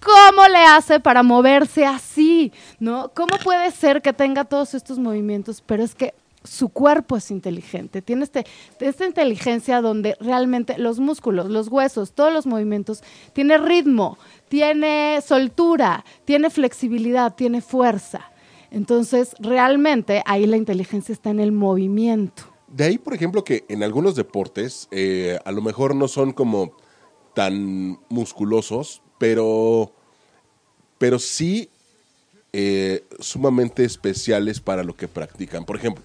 cómo 0.00 0.48
le 0.48 0.58
hace 0.58 0.98
para 0.98 1.22
moverse 1.22 1.86
así, 1.86 2.52
¿no? 2.80 3.12
¿Cómo 3.14 3.36
puede 3.44 3.70
ser 3.70 4.02
que 4.02 4.12
tenga 4.12 4.44
todos 4.44 4.74
estos 4.74 4.98
movimientos? 4.98 5.62
Pero 5.64 5.84
es 5.84 5.94
que 5.94 6.14
su 6.42 6.68
cuerpo 6.68 7.16
es 7.16 7.30
inteligente, 7.30 8.02
tiene 8.02 8.24
este, 8.24 8.46
esta 8.80 9.04
inteligencia 9.04 9.80
donde 9.80 10.16
realmente 10.20 10.78
los 10.78 10.98
músculos, 10.98 11.46
los 11.46 11.68
huesos, 11.68 12.12
todos 12.12 12.32
los 12.32 12.46
movimientos, 12.46 13.02
tiene 13.32 13.58
ritmo, 13.58 14.16
tiene 14.48 15.20
soltura, 15.26 16.04
tiene 16.24 16.50
flexibilidad, 16.50 17.34
tiene 17.34 17.60
fuerza. 17.60 18.30
Entonces, 18.70 19.34
realmente 19.38 20.22
ahí 20.26 20.46
la 20.46 20.56
inteligencia 20.56 21.12
está 21.12 21.30
en 21.30 21.40
el 21.40 21.52
movimiento. 21.52 22.55
De 22.68 22.84
ahí, 22.84 22.98
por 22.98 23.14
ejemplo, 23.14 23.44
que 23.44 23.64
en 23.68 23.82
algunos 23.82 24.16
deportes 24.16 24.88
eh, 24.90 25.38
a 25.44 25.52
lo 25.52 25.62
mejor 25.62 25.94
no 25.94 26.08
son 26.08 26.32
como 26.32 26.72
tan 27.34 27.98
musculosos, 28.08 29.02
pero, 29.18 29.92
pero 30.98 31.18
sí 31.18 31.68
eh, 32.52 33.04
sumamente 33.20 33.84
especiales 33.84 34.60
para 34.60 34.82
lo 34.82 34.96
que 34.96 35.08
practican. 35.08 35.64
Por 35.64 35.76
ejemplo, 35.76 36.02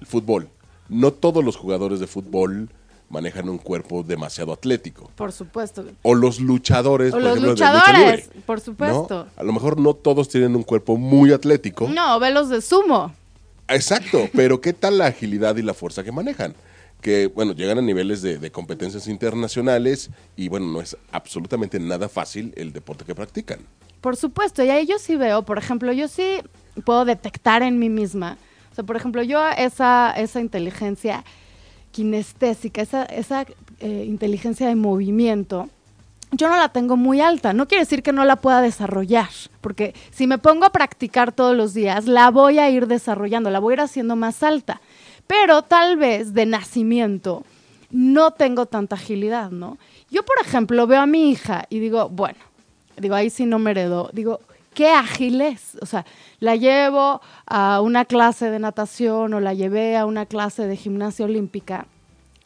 el 0.00 0.06
fútbol. 0.06 0.48
No 0.88 1.12
todos 1.12 1.44
los 1.44 1.56
jugadores 1.56 2.00
de 2.00 2.06
fútbol 2.06 2.70
manejan 3.10 3.48
un 3.48 3.58
cuerpo 3.58 4.02
demasiado 4.02 4.52
atlético. 4.52 5.10
Por 5.16 5.32
supuesto. 5.32 5.84
O 6.02 6.14
los 6.14 6.40
luchadores, 6.40 7.12
O 7.12 7.16
por 7.16 7.22
los 7.22 7.30
ejemplo, 7.32 7.54
de 7.54 7.54
lucha 7.54 7.72
luchadores, 7.72 8.26
libre, 8.26 8.42
por 8.46 8.58
¿no? 8.58 8.64
supuesto. 8.64 9.26
A 9.36 9.42
lo 9.42 9.52
mejor 9.52 9.80
no 9.80 9.94
todos 9.94 10.28
tienen 10.28 10.54
un 10.56 10.62
cuerpo 10.62 10.96
muy 10.96 11.32
atlético. 11.32 11.88
No, 11.88 12.18
velos 12.20 12.48
de 12.50 12.60
sumo. 12.60 13.14
Exacto, 13.68 14.28
pero 14.34 14.60
¿qué 14.60 14.72
tal 14.72 14.98
la 14.98 15.06
agilidad 15.06 15.56
y 15.56 15.62
la 15.62 15.74
fuerza 15.74 16.02
que 16.02 16.12
manejan? 16.12 16.54
Que, 17.00 17.28
bueno, 17.28 17.52
llegan 17.52 17.78
a 17.78 17.82
niveles 17.82 18.22
de, 18.22 18.38
de 18.38 18.50
competencias 18.50 19.06
internacionales 19.06 20.10
y, 20.36 20.48
bueno, 20.48 20.66
no 20.66 20.80
es 20.80 20.96
absolutamente 21.12 21.78
nada 21.78 22.08
fácil 22.08 22.52
el 22.56 22.72
deporte 22.72 23.04
que 23.04 23.14
practican. 23.14 23.60
Por 24.00 24.16
supuesto, 24.16 24.64
y 24.64 24.70
ahí 24.70 24.86
yo 24.86 24.98
sí 24.98 25.16
veo, 25.16 25.42
por 25.42 25.58
ejemplo, 25.58 25.92
yo 25.92 26.08
sí 26.08 26.38
puedo 26.84 27.04
detectar 27.04 27.62
en 27.62 27.78
mí 27.78 27.88
misma. 27.88 28.38
O 28.72 28.74
sea, 28.74 28.84
por 28.84 28.96
ejemplo, 28.96 29.22
yo 29.22 29.46
esa, 29.48 30.12
esa 30.16 30.40
inteligencia 30.40 31.24
kinestésica, 31.90 32.82
esa, 32.82 33.04
esa 33.04 33.46
eh, 33.80 34.04
inteligencia 34.06 34.68
de 34.68 34.76
movimiento, 34.76 35.68
yo 36.32 36.48
no 36.48 36.56
la 36.56 36.68
tengo 36.70 36.96
muy 36.96 37.20
alta. 37.20 37.52
No 37.52 37.66
quiere 37.66 37.84
decir 37.84 38.02
que 38.02 38.12
no 38.12 38.24
la 38.24 38.36
pueda 38.36 38.60
desarrollar, 38.60 39.28
porque 39.60 39.94
si 40.10 40.26
me 40.26 40.38
pongo 40.38 40.64
a 40.64 40.72
practicar 40.72 41.32
todos 41.32 41.56
los 41.56 41.74
días, 41.74 42.06
la 42.06 42.30
voy 42.30 42.58
a 42.58 42.70
ir 42.70 42.86
desarrollando, 42.86 43.50
la 43.50 43.58
voy 43.58 43.72
a 43.72 43.74
ir 43.74 43.80
haciendo 43.80 44.16
más 44.16 44.42
alta. 44.42 44.80
Pero 45.26 45.62
tal 45.62 45.96
vez 45.96 46.34
de 46.34 46.46
nacimiento 46.46 47.44
no 47.90 48.32
tengo 48.32 48.66
tanta 48.66 48.96
agilidad, 48.96 49.50
¿no? 49.50 49.78
Yo, 50.10 50.24
por 50.24 50.36
ejemplo, 50.40 50.86
veo 50.86 51.00
a 51.00 51.06
mi 51.06 51.30
hija 51.30 51.64
y 51.68 51.78
digo, 51.78 52.08
bueno, 52.08 52.38
digo, 52.96 53.14
ahí 53.14 53.30
sí 53.30 53.46
no 53.46 53.58
me 53.58 53.70
heredó, 53.72 54.10
digo, 54.12 54.40
qué 54.74 54.90
ágil 54.90 55.40
es. 55.40 55.76
O 55.80 55.86
sea, 55.86 56.06
la 56.40 56.56
llevo 56.56 57.20
a 57.46 57.80
una 57.80 58.04
clase 58.04 58.50
de 58.50 58.58
natación 58.58 59.34
o 59.34 59.40
la 59.40 59.54
llevé 59.54 59.96
a 59.96 60.06
una 60.06 60.26
clase 60.26 60.66
de 60.66 60.76
gimnasia 60.76 61.24
olímpica 61.24 61.86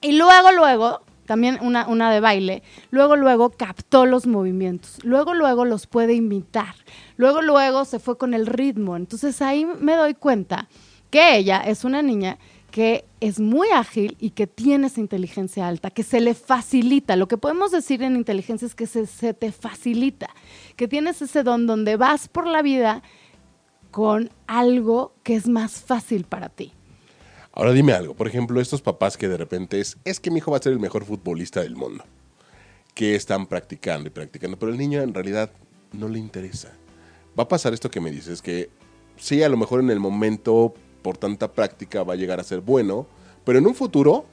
y 0.03 0.13
luego, 0.13 0.51
luego, 0.51 1.01
también 1.27 1.59
una, 1.61 1.89
una 1.89 2.13
de 2.13 2.21
baile, 2.21 2.63
luego, 2.91 3.17
luego 3.17 3.51
captó 3.51 4.07
los 4.07 4.27
movimientos, 4.27 4.99
luego, 5.05 5.35
luego 5.35 5.65
los 5.65 5.87
puede 5.87 6.15
imitar, 6.15 6.75
luego, 7.17 7.43
luego 7.43 7.85
se 7.85 7.99
fue 7.99 8.19
con 8.19 8.35
el 8.35 8.47
ritmo. 8.47 8.97
Entonces 8.97 9.41
ahí 9.43 9.65
me 9.65 9.97
doy 9.97 10.15
cuenta 10.15 10.69
que 11.11 11.37
ella 11.37 11.61
es 11.61 11.85
una 11.85 12.03
niña 12.03 12.39
que 12.73 13.05
es 13.21 13.39
muy 13.39 13.69
ágil 13.69 14.17
y 14.19 14.31
que 14.31 14.47
tiene 14.47 14.87
esa 14.87 15.01
inteligencia 15.01 15.69
alta, 15.69 15.91
que 15.91 16.03
se 16.03 16.21
le 16.21 16.35
facilita. 16.35 17.17
Lo 17.17 17.29
que 17.29 17.37
podemos 17.37 17.71
decir 17.71 18.03
en 18.03 18.17
inteligencia 18.17 18.67
es 18.67 18.75
que 18.75 18.87
se, 18.87 19.07
se 19.07 19.35
te 19.35 19.53
facilita, 19.53 20.31
que 20.75 20.89
tienes 20.89 21.21
ese 21.21 21.43
don 21.43 21.67
donde 21.67 21.97
vas 21.97 22.29
por 22.29 22.47
la 22.47 22.63
vida 22.63 23.03
con 23.91 24.31
algo 24.47 25.15
que 25.23 25.35
es 25.37 25.49
más 25.49 25.83
fácil 25.83 26.25
para 26.25 26.49
ti. 26.49 26.73
Ahora 27.55 27.73
dime 27.73 27.93
algo, 27.93 28.15
por 28.15 28.27
ejemplo, 28.27 28.63
estos 28.63 28.81
papás 28.81 29.19
que 29.19 29.29
de 29.29 29.37
repente 29.37 29.79
es, 29.79 29.99
es 30.05 30.21
que 30.21 30.31
mi 30.31 30.39
hijo 30.39 30.51
va 30.51 30.57
a 30.57 30.63
ser 30.63 30.73
el 30.73 30.79
mejor 30.79 31.05
futbolista 31.05 31.61
del 31.61 31.77
mundo, 31.77 32.03
que 32.95 33.15
están 33.15 33.47
practicando 33.47 34.09
y 34.09 34.11
practicando, 34.11 34.59
pero 34.59 34.73
el 34.73 34.79
niño 34.79 35.03
en 35.03 35.13
realidad 35.13 35.51
no 35.93 36.09
le 36.09 36.19
interesa. 36.19 36.73
Va 37.39 37.45
a 37.45 37.49
pasar 37.49 37.75
esto 37.75 37.91
que 37.91 38.01
me 38.01 38.11
dices, 38.11 38.41
que 38.41 38.71
sí, 39.19 39.43
a 39.43 39.51
lo 39.51 39.59
mejor 39.59 39.81
en 39.81 39.91
el 39.91 40.01
momento, 40.01 40.73
por 41.03 41.19
tanta 41.19 41.53
práctica, 41.53 42.03
va 42.05 42.15
a 42.15 42.17
llegar 42.17 42.41
a 42.41 42.45
ser 42.45 42.63
bueno, 42.63 43.07
pero 43.45 43.59
en 43.59 43.67
un 43.67 43.75
futuro, 43.75 44.25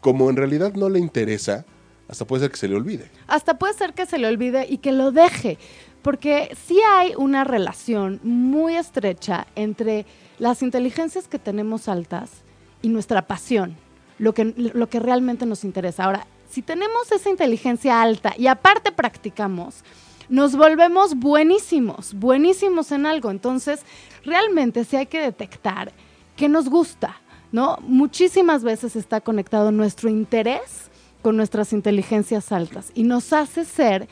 como 0.00 0.30
en 0.30 0.36
realidad 0.36 0.72
no 0.72 0.88
le 0.88 0.98
interesa, 0.98 1.66
hasta 2.08 2.26
puede 2.26 2.44
ser 2.44 2.50
que 2.50 2.56
se 2.56 2.68
le 2.68 2.76
olvide. 2.76 3.10
hasta 3.26 3.58
puede 3.58 3.74
ser 3.74 3.92
que 3.92 4.06
se 4.06 4.16
le 4.16 4.26
olvide 4.26 4.66
y 4.70 4.78
que 4.78 4.92
lo 4.92 5.12
deje, 5.12 5.58
porque 6.00 6.56
sí 6.66 6.78
hay 6.92 7.12
una 7.14 7.44
relación 7.44 8.20
muy 8.22 8.76
estrecha 8.76 9.46
entre 9.54 10.06
las 10.38 10.62
inteligencias 10.62 11.28
que 11.28 11.38
tenemos 11.38 11.88
altas 11.88 12.43
y 12.84 12.90
nuestra 12.90 13.26
pasión, 13.26 13.76
lo 14.18 14.34
que, 14.34 14.44
lo 14.44 14.88
que 14.90 15.00
realmente 15.00 15.46
nos 15.46 15.64
interesa. 15.64 16.04
Ahora, 16.04 16.26
si 16.50 16.60
tenemos 16.60 17.10
esa 17.10 17.30
inteligencia 17.30 18.02
alta 18.02 18.34
y 18.36 18.46
aparte 18.46 18.92
practicamos, 18.92 19.82
nos 20.28 20.54
volvemos 20.54 21.14
buenísimos, 21.14 22.12
buenísimos 22.12 22.92
en 22.92 23.06
algo. 23.06 23.30
Entonces, 23.30 23.80
realmente 24.22 24.84
sí 24.84 24.96
hay 24.96 25.06
que 25.06 25.20
detectar 25.20 25.92
qué 26.36 26.50
nos 26.50 26.68
gusta, 26.68 27.16
¿no? 27.52 27.78
Muchísimas 27.80 28.62
veces 28.62 28.96
está 28.96 29.22
conectado 29.22 29.72
nuestro 29.72 30.10
interés 30.10 30.90
con 31.22 31.38
nuestras 31.38 31.72
inteligencias 31.72 32.52
altas 32.52 32.92
y 32.94 33.04
nos 33.04 33.32
hace 33.32 33.64
ser 33.64 34.08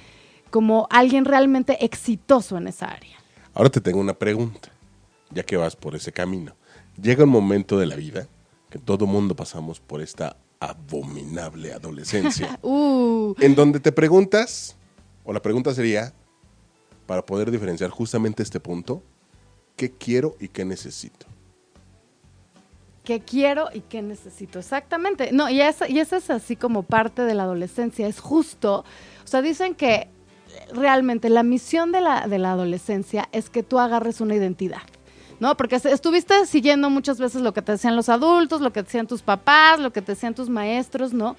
como 0.48 0.86
alguien 0.88 1.26
realmente 1.26 1.84
exitoso 1.84 2.56
en 2.56 2.68
esa 2.68 2.86
área. 2.86 3.18
Ahora 3.52 3.68
te 3.68 3.82
tengo 3.82 4.00
una 4.00 4.14
pregunta, 4.14 4.70
ya 5.30 5.42
que 5.42 5.58
vas 5.58 5.76
por 5.76 5.94
ese 5.94 6.10
camino. 6.10 6.56
Llega 7.00 7.24
un 7.24 7.30
momento 7.30 7.78
de 7.78 7.84
la 7.84 7.96
vida 7.96 8.28
que 8.72 8.78
todo 8.78 9.06
mundo 9.06 9.36
pasamos 9.36 9.80
por 9.80 10.00
esta 10.00 10.38
abominable 10.58 11.74
adolescencia, 11.74 12.58
Uh, 12.62 13.34
en 13.38 13.54
donde 13.54 13.80
te 13.80 13.92
preguntas, 13.92 14.76
o 15.24 15.32
la 15.34 15.42
pregunta 15.42 15.74
sería, 15.74 16.14
para 17.06 17.26
poder 17.26 17.50
diferenciar 17.50 17.90
justamente 17.90 18.42
este 18.42 18.60
punto, 18.60 19.02
¿qué 19.76 19.90
quiero 19.90 20.36
y 20.40 20.48
qué 20.48 20.64
necesito? 20.64 21.26
¿Qué 23.04 23.20
quiero 23.20 23.68
y 23.74 23.80
qué 23.80 24.00
necesito? 24.00 24.58
Exactamente. 24.58 25.32
No, 25.32 25.50
y 25.50 25.60
esa, 25.60 25.86
y 25.86 25.98
esa 25.98 26.16
es 26.16 26.30
así 26.30 26.56
como 26.56 26.84
parte 26.84 27.22
de 27.22 27.34
la 27.34 27.42
adolescencia. 27.42 28.06
Es 28.06 28.20
justo. 28.20 28.84
O 29.24 29.26
sea, 29.26 29.42
dicen 29.42 29.74
que 29.74 30.08
realmente 30.72 31.28
la 31.28 31.42
misión 31.42 31.92
de 31.92 32.00
la, 32.00 32.28
de 32.28 32.38
la 32.38 32.52
adolescencia 32.52 33.28
es 33.32 33.50
que 33.50 33.62
tú 33.64 33.80
agarres 33.80 34.20
una 34.20 34.36
identidad. 34.36 34.82
¿No? 35.42 35.56
Porque 35.56 35.74
estuviste 35.74 36.46
siguiendo 36.46 36.88
muchas 36.88 37.18
veces 37.18 37.42
lo 37.42 37.52
que 37.52 37.62
te 37.62 37.72
decían 37.72 37.96
los 37.96 38.08
adultos, 38.08 38.60
lo 38.60 38.72
que 38.72 38.80
te 38.80 38.86
decían 38.86 39.08
tus 39.08 39.22
papás, 39.22 39.80
lo 39.80 39.92
que 39.92 40.00
te 40.00 40.12
decían 40.12 40.36
tus 40.36 40.48
maestros, 40.48 41.12
¿no? 41.12 41.34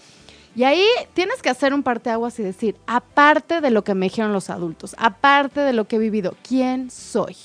Y 0.58 0.66
ahí 0.66 0.84
tienes 1.14 1.42
que 1.42 1.50
hacer 1.50 1.74
un 1.74 1.84
parteaguas 1.84 2.38
y 2.38 2.44
decir, 2.44 2.76
aparte 2.86 3.62
de 3.62 3.72
lo 3.72 3.86
que 3.86 3.96
me 3.96 4.08
dijeron 4.08 4.34
los 4.34 4.50
adultos, 4.50 4.94
aparte 5.00 5.62
de 5.62 5.72
lo 5.72 5.88
que 5.88 5.96
he 5.96 6.00
vivido, 6.00 6.36
¿quién 6.46 6.92
soy? 6.92 7.38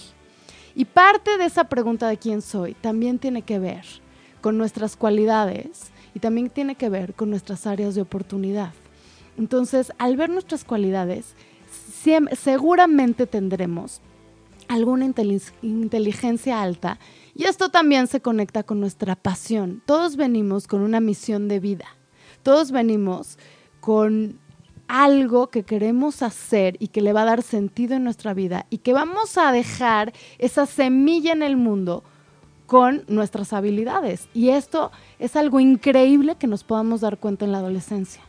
Y 0.74 0.84
parte 0.84 1.38
de 1.38 1.44
esa 1.44 1.68
pregunta 1.68 2.08
de 2.08 2.16
quién 2.16 2.42
soy 2.42 2.74
también 2.74 3.20
tiene 3.20 3.42
que 3.42 3.60
ver 3.60 3.84
con 4.40 4.58
nuestras 4.58 4.96
cualidades 4.96 5.92
y 6.12 6.18
también 6.18 6.50
tiene 6.50 6.74
que 6.74 6.88
ver 6.88 7.14
con 7.14 7.30
nuestras 7.30 7.68
áreas 7.68 7.94
de 7.94 8.02
oportunidad. 8.02 8.72
Entonces, 9.38 9.92
al 9.98 10.16
ver 10.16 10.28
nuestras 10.28 10.64
cualidades, 10.64 11.36
seguramente 12.32 13.28
tendremos 13.28 14.00
alguna 14.68 15.04
inteligencia 15.62 16.62
alta 16.62 16.98
y 17.34 17.44
esto 17.44 17.70
también 17.70 18.06
se 18.06 18.20
conecta 18.20 18.62
con 18.62 18.80
nuestra 18.80 19.16
pasión. 19.16 19.82
Todos 19.86 20.16
venimos 20.16 20.66
con 20.66 20.82
una 20.82 21.00
misión 21.00 21.48
de 21.48 21.60
vida. 21.60 21.86
Todos 22.42 22.70
venimos 22.70 23.38
con 23.80 24.38
algo 24.88 25.48
que 25.48 25.62
queremos 25.62 26.22
hacer 26.22 26.76
y 26.80 26.88
que 26.88 27.02
le 27.02 27.12
va 27.12 27.22
a 27.22 27.26
dar 27.26 27.42
sentido 27.42 27.94
en 27.94 28.04
nuestra 28.04 28.34
vida 28.34 28.66
y 28.70 28.78
que 28.78 28.92
vamos 28.92 29.38
a 29.38 29.52
dejar 29.52 30.12
esa 30.38 30.66
semilla 30.66 31.32
en 31.32 31.42
el 31.42 31.56
mundo 31.56 32.02
con 32.66 33.04
nuestras 33.06 33.52
habilidades. 33.52 34.28
Y 34.34 34.48
esto 34.50 34.90
es 35.18 35.36
algo 35.36 35.60
increíble 35.60 36.36
que 36.36 36.46
nos 36.46 36.64
podamos 36.64 37.02
dar 37.02 37.18
cuenta 37.18 37.44
en 37.44 37.52
la 37.52 37.58
adolescencia. 37.58 38.22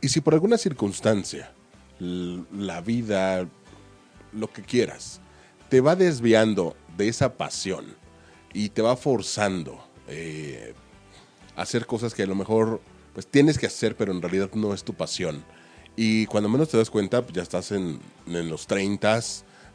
Y 0.00 0.08
si 0.08 0.20
por 0.20 0.34
alguna 0.34 0.56
circunstancia, 0.56 1.52
la 1.98 2.80
vida, 2.80 3.48
lo 4.32 4.52
que 4.52 4.62
quieras, 4.62 5.20
te 5.68 5.80
va 5.80 5.96
desviando 5.96 6.76
de 6.96 7.08
esa 7.08 7.34
pasión 7.34 7.86
y 8.52 8.68
te 8.70 8.82
va 8.82 8.96
forzando 8.96 9.84
eh, 10.08 10.74
a 11.56 11.62
hacer 11.62 11.86
cosas 11.86 12.14
que 12.14 12.22
a 12.22 12.26
lo 12.26 12.34
mejor 12.34 12.80
pues 13.12 13.26
tienes 13.26 13.58
que 13.58 13.66
hacer, 13.66 13.96
pero 13.96 14.12
en 14.12 14.20
realidad 14.22 14.50
no 14.54 14.74
es 14.74 14.84
tu 14.84 14.94
pasión. 14.94 15.42
Y 15.96 16.26
cuando 16.26 16.48
menos 16.50 16.68
te 16.68 16.76
das 16.76 16.90
cuenta, 16.90 17.22
pues, 17.22 17.32
ya 17.34 17.42
estás 17.42 17.72
en, 17.72 17.98
en 18.26 18.48
los 18.50 18.66
30, 18.66 19.18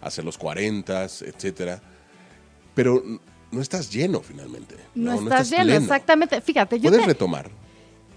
hacia 0.01 0.23
los 0.23 0.37
40, 0.37 1.03
etcétera. 1.03 1.81
Pero 2.75 3.03
no 3.51 3.61
estás 3.61 3.91
lleno 3.91 4.21
finalmente. 4.21 4.75
No, 4.93 5.13
estás 5.15 5.49
lleno, 5.49 5.63
pleno. 5.63 5.79
exactamente. 5.81 6.39
Fíjate, 6.41 6.79
yo 6.79 6.89
Puedes 6.89 7.01
te- 7.01 7.07
retomar. 7.13 7.49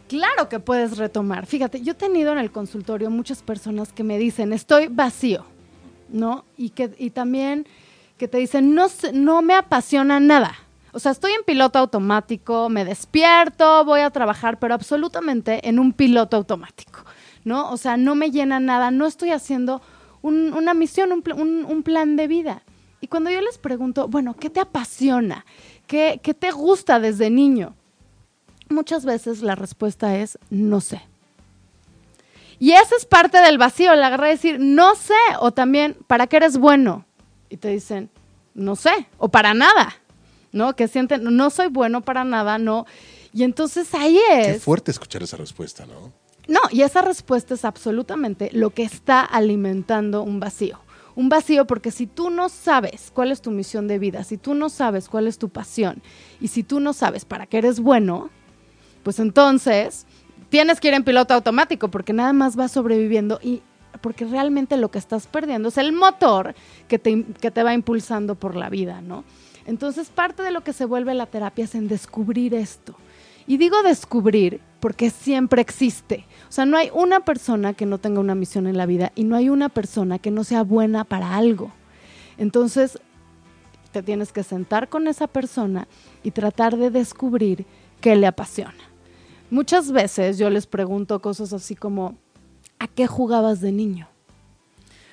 Claro 0.09 0.51
que 0.51 0.61
puedes 0.61 0.99
retomar. 0.99 1.47
Fíjate, 1.47 1.81
yo 1.81 1.93
he 1.93 1.97
tenido 1.97 2.31
en 2.33 2.39
el 2.39 2.53
consultorio 2.53 3.09
muchas 3.09 3.43
personas 3.43 3.93
que 3.95 4.05
me 4.05 4.19
dicen, 4.19 4.53
estoy 4.53 4.89
vacío, 4.89 5.47
¿no? 6.15 6.45
Y, 6.57 6.71
que, 6.71 6.95
y 6.99 7.11
también 7.11 7.67
que 8.17 8.29
te 8.29 8.39
dicen, 8.39 8.75
no, 8.75 8.87
no 9.13 9.43
me 9.43 9.55
apasiona 9.55 10.21
nada. 10.21 10.55
O 10.93 11.01
sea, 11.01 11.11
estoy 11.11 11.33
en 11.33 11.43
piloto 11.45 11.79
automático, 11.81 12.69
me 12.69 12.85
despierto, 12.85 13.85
voy 13.85 14.01
a 14.01 14.11
trabajar, 14.11 14.59
pero 14.61 14.75
absolutamente 14.75 15.69
en 15.69 15.81
un 15.81 15.93
piloto 15.93 16.37
automático, 16.37 17.01
¿no? 17.45 17.71
O 17.73 17.77
sea, 17.77 17.97
no 17.97 18.15
me 18.15 18.31
llena 18.31 18.61
nada, 18.61 18.93
no 18.93 19.07
estoy 19.07 19.31
haciendo 19.31 19.83
un- 20.23 20.53
una 20.55 20.73
misión, 20.73 21.11
un, 21.13 21.23
un- 21.39 21.65
un 21.65 21.83
plan 21.83 22.15
de 22.15 22.29
vida. 22.29 22.63
Y 23.01 23.09
cuando 23.09 23.31
yo 23.31 23.41
les 23.41 23.59
pregunto, 23.59 24.07
bueno, 24.07 24.35
¿qué 24.35 24.49
te 24.49 24.61
apasiona? 24.61 25.45
¿Qué, 25.89 26.21
qué 26.23 26.33
te 26.33 26.53
gusta 26.53 27.01
desde 27.01 27.29
niño? 27.29 27.75
Muchas 28.71 29.05
veces 29.05 29.43
la 29.43 29.57
respuesta 29.57 30.17
es 30.17 30.39
no 30.49 30.81
sé. 30.81 31.03
Y 32.65 32.73
esa 32.73 32.97
es 32.97 33.05
parte 33.05 33.43
del 33.43 33.59
vacío, 33.59 33.95
la 33.95 34.07
agarra 34.07 34.25
de 34.25 34.31
decir 34.33 34.57
no 34.59 34.95
sé, 34.95 35.13
o 35.41 35.51
también 35.53 35.99
¿para 36.07 36.29
qué 36.29 36.39
eres 36.39 36.57
bueno? 36.57 37.05
Y 37.51 37.59
te 37.59 37.69
dicen 37.69 38.09
no 38.55 38.75
sé, 38.75 39.07
o 39.19 39.29
para 39.29 39.53
nada, 39.53 39.97
¿no? 40.51 40.75
Que 40.75 40.89
sienten 40.89 41.25
no 41.25 41.51
soy 41.51 41.67
bueno 41.67 42.01
para 42.01 42.25
nada, 42.25 42.57
no. 42.57 42.87
Y 43.35 43.43
entonces 43.43 43.93
ahí 43.95 44.19
Qué 44.31 44.53
es. 44.53 44.63
fuerte 44.63 44.91
escuchar 44.93 45.23
esa 45.23 45.37
respuesta, 45.37 45.85
¿no? 45.85 46.11
No, 46.49 46.61
y 46.71 46.81
esa 46.81 47.03
respuesta 47.03 47.53
es 47.53 47.67
absolutamente 47.67 48.49
lo 48.55 48.71
que 48.71 48.85
está 48.85 49.21
alimentando 49.21 50.23
un 50.23 50.41
vacío. 50.41 50.81
Un 51.17 51.29
vacío 51.29 51.67
porque 51.67 51.91
si 51.91 52.07
tú 52.07 52.31
no 52.31 52.49
sabes 52.49 53.11
cuál 53.13 53.31
es 53.31 53.43
tu 53.43 53.51
misión 53.51 53.89
de 53.89 53.99
vida, 53.99 54.25
si 54.25 54.39
tú 54.39 54.55
no 54.55 54.71
sabes 54.71 55.11
cuál 55.11 55.27
es 55.29 55.37
tu 55.37 55.51
pasión 55.51 56.03
y 56.41 56.49
si 56.49 56.63
tú 56.63 56.81
no 56.81 56.95
sabes 56.95 57.27
para 57.27 57.45
qué 57.45 57.59
eres 57.59 57.79
bueno, 57.81 58.31
pues 59.03 59.19
entonces 59.19 60.07
tienes 60.55 60.79
que 60.79 60.87
ir 60.87 60.95
en 60.95 61.03
piloto 61.03 61.35
automático 61.35 61.89
porque 61.89 62.13
nada 62.13 62.33
más 62.33 62.55
vas 62.55 62.71
sobreviviendo 62.71 63.41
y 63.43 63.61
porque 64.01 64.25
realmente 64.25 64.77
lo 64.77 64.89
que 64.89 65.01
estás 65.01 65.27
perdiendo 65.27 65.69
es 65.69 65.79
el 65.79 65.93
motor 65.93 66.55
que 66.87 66.97
te, 66.97 67.25
que 67.25 67.51
te 67.51 67.65
va 67.65 67.75
impulsando 67.75 68.37
por 68.37 68.55
la 68.55 68.71
vida, 68.71 69.01
¿no? 69.01 69.25
Entonces 69.67 70.11
parte 70.11 70.45
de 70.45 70.53
lo 70.53 70.63
que 70.63 70.73
se 70.73 70.85
vuelve 70.85 71.13
la 71.15 71.27
terapia 71.27 71.65
es 71.65 71.75
en 71.75 71.89
descubrir 71.89 72.55
esto. 72.55 72.95
Y 73.49 73.57
digo 73.57 73.83
descubrir 73.83 74.61
porque 74.79 75.11
siempre 75.11 75.61
existe. 75.61 76.25
O 76.49 76.53
sea, 76.53 76.67
no 76.67 76.77
hay 76.77 76.89
una 76.95 77.25
persona 77.25 77.73
que 77.73 77.85
no 77.85 77.99
tenga 77.99 78.21
una 78.21 78.37
misión 78.37 78.69
en 78.69 78.77
la 78.77 78.87
vida 78.87 79.11
y 79.17 79.25
no 79.25 79.35
hay 79.35 79.49
una 79.49 79.71
persona 79.71 80.21
que 80.21 80.31
no 80.31 80.45
sea 80.45 80.63
buena 80.63 81.03
para 81.03 81.35
algo. 81.35 81.73
Entonces, 82.39 83.01
te 83.91 84.05
tienes 84.05 84.31
que 84.31 84.45
sentar 84.45 84.89
con 84.89 85.09
esa 85.09 85.27
persona 85.27 85.89
y 86.23 86.31
tratar 86.31 86.77
de 86.77 86.91
descubrir 86.91 87.67
qué 88.01 88.15
le 88.15 88.29
apasiona. 88.29 88.94
Muchas 89.55 89.93
veces 89.93 90.37
yo 90.37 90.51
les 90.51 90.67
pregunto 90.67 91.21
cosas 91.23 91.53
así 91.53 91.77
como, 91.77 92.17
¿a 92.81 92.89
qué 92.89 93.07
jugabas 93.07 93.61
de 93.61 93.71
niño? 93.71 94.09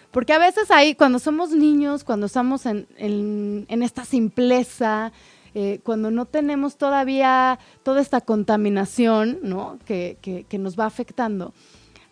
Porque 0.10 0.34
a 0.34 0.40
veces 0.40 0.72
ahí, 0.72 0.96
cuando 0.96 1.20
somos 1.20 1.52
niños, 1.52 2.04
cuando 2.04 2.26
estamos 2.26 2.66
en, 2.66 2.88
en- 2.98 3.84
esta 3.84 4.04
simpleza, 4.04 5.12
eh, 5.54 5.80
cuando 5.84 6.10
no 6.10 6.26
tenemos 6.26 6.78
todavía 6.78 7.60
toda 7.84 8.02
esta 8.02 8.20
contaminación 8.20 9.38
¿no? 9.44 9.78
que, 9.86 10.18
que- 10.24 10.46
que 10.46 10.58
nos 10.58 10.76
va 10.76 10.88
afectando, 10.88 11.54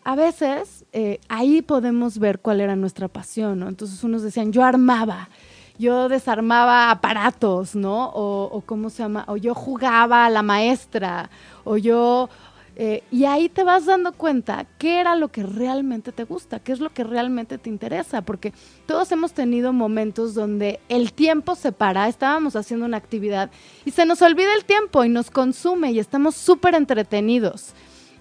a 0.03 0.15
veces 0.15 0.85
eh, 0.93 1.19
ahí 1.29 1.63
podemos 1.63 2.19
ver 2.19 2.41
cuál 2.41 2.61
era 2.61 2.75
nuestra 2.75 3.07
pasión, 3.07 3.57
¿no? 3.57 3.67
Entonces 3.67 4.03
unos 4.03 4.21
decían, 4.21 4.51
yo 4.53 4.63
armaba, 4.63 5.29
yo 5.79 6.09
desarmaba 6.09 6.91
aparatos, 6.91 7.73
¿no? 7.73 8.09
O, 8.09 8.43
o 8.51 8.61
cómo 8.61 8.91
se 8.91 9.01
llama, 9.01 9.23
o 9.27 9.37
yo 9.37 9.55
jugaba 9.55 10.25
a 10.25 10.29
la 10.29 10.43
maestra, 10.43 11.31
o 11.63 11.77
yo... 11.77 12.29
eh, 12.75 13.01
y 13.11 13.25
ahí 13.25 13.49
te 13.49 13.63
vas 13.63 13.85
dando 13.85 14.11
cuenta 14.13 14.65
qué 14.77 14.99
era 14.99 15.15
lo 15.15 15.29
que 15.29 15.43
realmente 15.43 16.11
te 16.11 16.25
gusta, 16.25 16.59
qué 16.59 16.71
es 16.71 16.79
lo 16.79 16.91
que 16.91 17.03
realmente 17.03 17.57
te 17.57 17.69
interesa, 17.69 18.21
porque 18.21 18.53
todos 18.85 19.11
hemos 19.11 19.33
tenido 19.33 19.73
momentos 19.73 20.33
donde 20.33 20.79
el 20.87 21.11
tiempo 21.11 21.55
se 21.55 21.71
para, 21.71 22.07
estábamos 22.07 22.55
haciendo 22.55 22.85
una 22.85 22.97
actividad 22.97 23.49
y 23.85 23.91
se 23.91 24.05
nos 24.05 24.21
olvida 24.21 24.53
el 24.55 24.65
tiempo 24.65 25.03
y 25.03 25.09
nos 25.09 25.31
consume 25.31 25.91
y 25.91 25.99
estamos 25.99 26.35
súper 26.35 26.75
entretenidos 26.75 27.73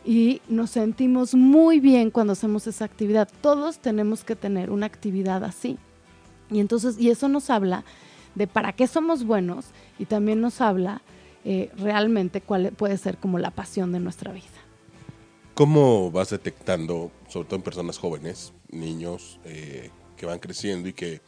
y 0.04 0.40
nos 0.48 0.70
sentimos 0.70 1.34
muy 1.34 1.80
bien 1.80 2.10
cuando 2.10 2.32
hacemos 2.32 2.66
esa 2.66 2.84
actividad. 2.84 3.28
Todos 3.40 3.78
tenemos 3.78 4.24
que 4.24 4.34
tener 4.36 4.70
una 4.70 4.86
actividad 4.86 5.44
así. 5.44 5.76
Y 6.50 6.60
entonces, 6.60 6.96
y 6.98 7.10
eso 7.10 7.28
nos 7.28 7.50
habla 7.50 7.84
de 8.34 8.46
para 8.46 8.72
qué 8.72 8.86
somos 8.86 9.24
buenos 9.24 9.66
y 9.98 10.04
también 10.04 10.40
nos 10.40 10.60
habla 10.60 11.02
eh, 11.44 11.70
realmente 11.76 12.40
cuál 12.40 12.72
puede 12.72 12.96
ser 12.96 13.18
como 13.18 13.38
la 13.38 13.50
pasión 13.50 13.92
de 13.92 14.00
nuestra 14.00 14.32
vida. 14.32 14.46
¿Cómo 15.54 16.10
vas 16.10 16.30
detectando, 16.30 17.10
sobre 17.28 17.48
todo 17.48 17.56
en 17.56 17.62
personas 17.62 17.98
jóvenes, 17.98 18.52
niños 18.70 19.40
eh, 19.44 19.90
que 20.16 20.26
van 20.26 20.38
creciendo 20.38 20.88
y 20.88 20.92
que 20.92 21.20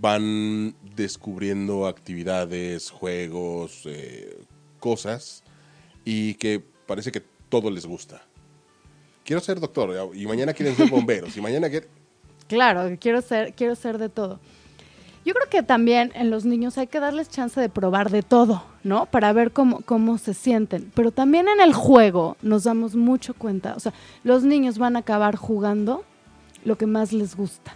van 0.00 0.76
descubriendo 0.94 1.86
actividades, 1.86 2.90
juegos, 2.90 3.82
eh, 3.86 4.38
cosas 4.78 5.42
y 6.04 6.34
que 6.34 6.62
parece 6.86 7.10
que 7.10 7.22
todo 7.48 7.70
les 7.70 7.86
gusta? 7.86 8.22
Quiero 9.24 9.40
ser 9.40 9.58
doctor 9.58 10.14
y 10.14 10.26
mañana 10.26 10.52
quieren 10.52 10.76
ser 10.76 10.88
bomberos 10.88 11.36
y 11.36 11.40
mañana 11.40 11.68
quieren... 11.68 11.88
Claro, 12.50 12.96
quiero 12.98 13.22
ser, 13.22 13.54
quiero 13.54 13.76
ser 13.76 13.96
de 13.98 14.08
todo. 14.08 14.40
Yo 15.24 15.34
creo 15.34 15.48
que 15.48 15.62
también 15.62 16.10
en 16.16 16.30
los 16.30 16.44
niños 16.44 16.78
hay 16.78 16.88
que 16.88 16.98
darles 16.98 17.28
chance 17.28 17.60
de 17.60 17.68
probar 17.68 18.10
de 18.10 18.24
todo, 18.24 18.64
¿no? 18.82 19.06
Para 19.06 19.32
ver 19.32 19.52
cómo, 19.52 19.82
cómo 19.82 20.18
se 20.18 20.34
sienten. 20.34 20.90
Pero 20.96 21.12
también 21.12 21.46
en 21.46 21.60
el 21.60 21.72
juego 21.72 22.36
nos 22.42 22.64
damos 22.64 22.96
mucho 22.96 23.34
cuenta. 23.34 23.74
O 23.76 23.78
sea, 23.78 23.92
los 24.24 24.42
niños 24.42 24.78
van 24.78 24.96
a 24.96 24.98
acabar 24.98 25.36
jugando 25.36 26.02
lo 26.64 26.76
que 26.76 26.86
más 26.86 27.12
les 27.12 27.36
gusta. 27.36 27.72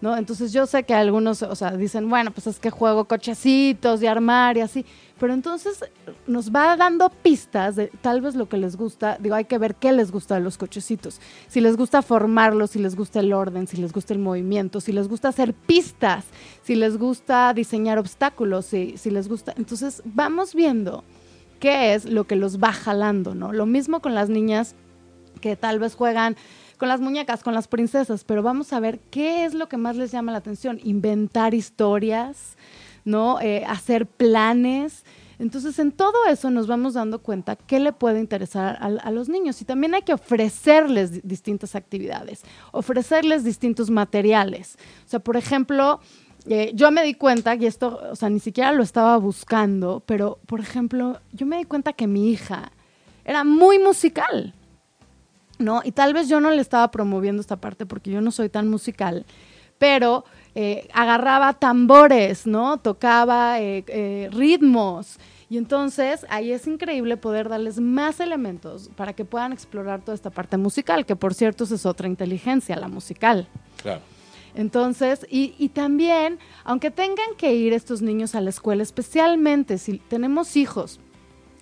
¿No? 0.00 0.16
Entonces 0.16 0.52
yo 0.52 0.66
sé 0.66 0.82
que 0.84 0.94
algunos, 0.94 1.42
o 1.42 1.54
sea, 1.54 1.72
dicen, 1.76 2.08
bueno, 2.08 2.30
pues 2.30 2.46
es 2.46 2.58
que 2.58 2.70
juego 2.70 3.06
cochecitos 3.06 4.00
de 4.00 4.08
armar 4.08 4.56
y 4.56 4.60
así, 4.60 4.84
pero 5.18 5.32
entonces 5.32 5.84
nos 6.26 6.54
va 6.54 6.76
dando 6.76 7.08
pistas 7.08 7.76
de 7.76 7.88
tal 8.02 8.20
vez 8.20 8.34
lo 8.34 8.48
que 8.48 8.58
les 8.58 8.76
gusta, 8.76 9.16
digo, 9.18 9.34
hay 9.34 9.46
que 9.46 9.58
ver 9.58 9.74
qué 9.74 9.92
les 9.92 10.10
gusta 10.10 10.34
de 10.34 10.42
los 10.42 10.58
cochecitos, 10.58 11.20
si 11.48 11.60
les 11.60 11.76
gusta 11.76 12.02
formarlos, 12.02 12.70
si 12.70 12.78
les 12.78 12.94
gusta 12.96 13.20
el 13.20 13.32
orden, 13.32 13.66
si 13.66 13.78
les 13.78 13.92
gusta 13.92 14.12
el 14.12 14.20
movimiento, 14.20 14.80
si 14.80 14.92
les 14.92 15.08
gusta 15.08 15.28
hacer 15.28 15.54
pistas, 15.54 16.26
si 16.62 16.74
les 16.74 16.98
gusta 16.98 17.52
diseñar 17.54 17.98
obstáculos, 17.98 18.66
si, 18.66 18.98
si 18.98 19.10
les 19.10 19.28
gusta, 19.28 19.54
entonces 19.56 20.02
vamos 20.04 20.54
viendo 20.54 21.04
qué 21.60 21.94
es 21.94 22.04
lo 22.04 22.24
que 22.24 22.36
los 22.36 22.58
va 22.58 22.72
jalando, 22.72 23.34
¿no? 23.34 23.52
Lo 23.52 23.64
mismo 23.64 24.00
con 24.00 24.14
las 24.14 24.28
niñas 24.28 24.74
que 25.40 25.56
tal 25.56 25.78
vez 25.78 25.94
juegan 25.94 26.36
con 26.76 26.88
las 26.88 27.00
muñecas, 27.00 27.42
con 27.42 27.54
las 27.54 27.68
princesas, 27.68 28.24
pero 28.24 28.42
vamos 28.42 28.72
a 28.72 28.80
ver 28.80 29.00
qué 29.10 29.44
es 29.44 29.54
lo 29.54 29.68
que 29.68 29.76
más 29.76 29.96
les 29.96 30.12
llama 30.12 30.32
la 30.32 30.38
atención. 30.38 30.80
Inventar 30.82 31.54
historias, 31.54 32.56
¿no? 33.04 33.40
Eh, 33.40 33.64
hacer 33.66 34.06
planes. 34.06 35.04
Entonces, 35.38 35.78
en 35.78 35.92
todo 35.92 36.26
eso 36.28 36.50
nos 36.50 36.66
vamos 36.66 36.94
dando 36.94 37.18
cuenta 37.18 37.56
qué 37.56 37.78
le 37.78 37.92
puede 37.92 38.20
interesar 38.20 38.78
a, 38.80 39.10
los 39.10 39.28
niños. 39.28 39.60
Y 39.60 39.64
también 39.64 39.94
hay 39.94 40.02
que 40.02 40.14
ofrecerles 40.14 41.26
distintas 41.26 41.74
actividades, 41.74 42.42
ofrecerles 42.72 43.44
distintos 43.44 43.90
materiales. 43.90 44.76
O 45.04 45.08
sea, 45.08 45.20
por 45.20 45.36
ejemplo, 45.36 46.00
eh, 46.46 46.72
yo 46.74 46.90
me 46.90 47.04
di 47.04 47.14
cuenta, 47.14 47.54
y 47.54 47.66
esto, 47.66 48.00
o 48.10 48.16
sea, 48.16 48.30
ni 48.30 48.40
siquiera 48.40 48.72
lo 48.72 48.82
estaba 48.82 49.16
buscando, 49.18 50.02
pero, 50.06 50.38
por 50.46 50.60
ejemplo, 50.60 51.20
yo 51.32 51.44
me 51.44 51.58
di 51.58 51.64
cuenta 51.64 51.92
que 51.92 52.06
mi 52.06 52.30
hija 52.30 52.72
era 53.24 53.44
muy 53.44 53.78
musical. 53.78 54.54
¿No? 55.58 55.82
Y 55.84 55.92
tal 55.92 56.14
vez 56.14 56.28
yo 56.28 56.40
no 56.40 56.50
le 56.50 56.60
estaba 56.60 56.90
promoviendo 56.90 57.40
esta 57.40 57.56
parte 57.56 57.86
porque 57.86 58.10
yo 58.10 58.20
no 58.20 58.30
soy 58.30 58.48
tan 58.48 58.68
musical, 58.68 59.24
pero 59.78 60.24
eh, 60.54 60.88
agarraba 60.92 61.52
tambores, 61.54 62.46
¿no? 62.46 62.78
Tocaba 62.78 63.60
eh, 63.60 63.84
eh, 63.88 64.28
ritmos. 64.32 65.18
Y 65.48 65.58
entonces 65.58 66.26
ahí 66.28 66.50
es 66.50 66.66
increíble 66.66 67.16
poder 67.16 67.48
darles 67.48 67.78
más 67.78 68.18
elementos 68.18 68.90
para 68.96 69.12
que 69.12 69.24
puedan 69.24 69.52
explorar 69.52 70.00
toda 70.00 70.14
esta 70.14 70.30
parte 70.30 70.56
musical, 70.56 71.06
que 71.06 71.14
por 71.14 71.34
cierto 71.34 71.64
es 71.64 71.86
otra 71.86 72.08
inteligencia, 72.08 72.76
la 72.76 72.88
musical. 72.88 73.46
Claro. 73.82 74.00
Entonces, 74.56 75.26
y, 75.30 75.54
y, 75.58 75.68
también, 75.68 76.38
aunque 76.64 76.90
tengan 76.90 77.36
que 77.36 77.52
ir 77.54 77.74
estos 77.74 78.00
niños 78.00 78.34
a 78.34 78.40
la 78.40 78.48
escuela, 78.48 78.82
especialmente 78.82 79.76
si 79.76 79.98
tenemos 79.98 80.56
hijos 80.56 80.98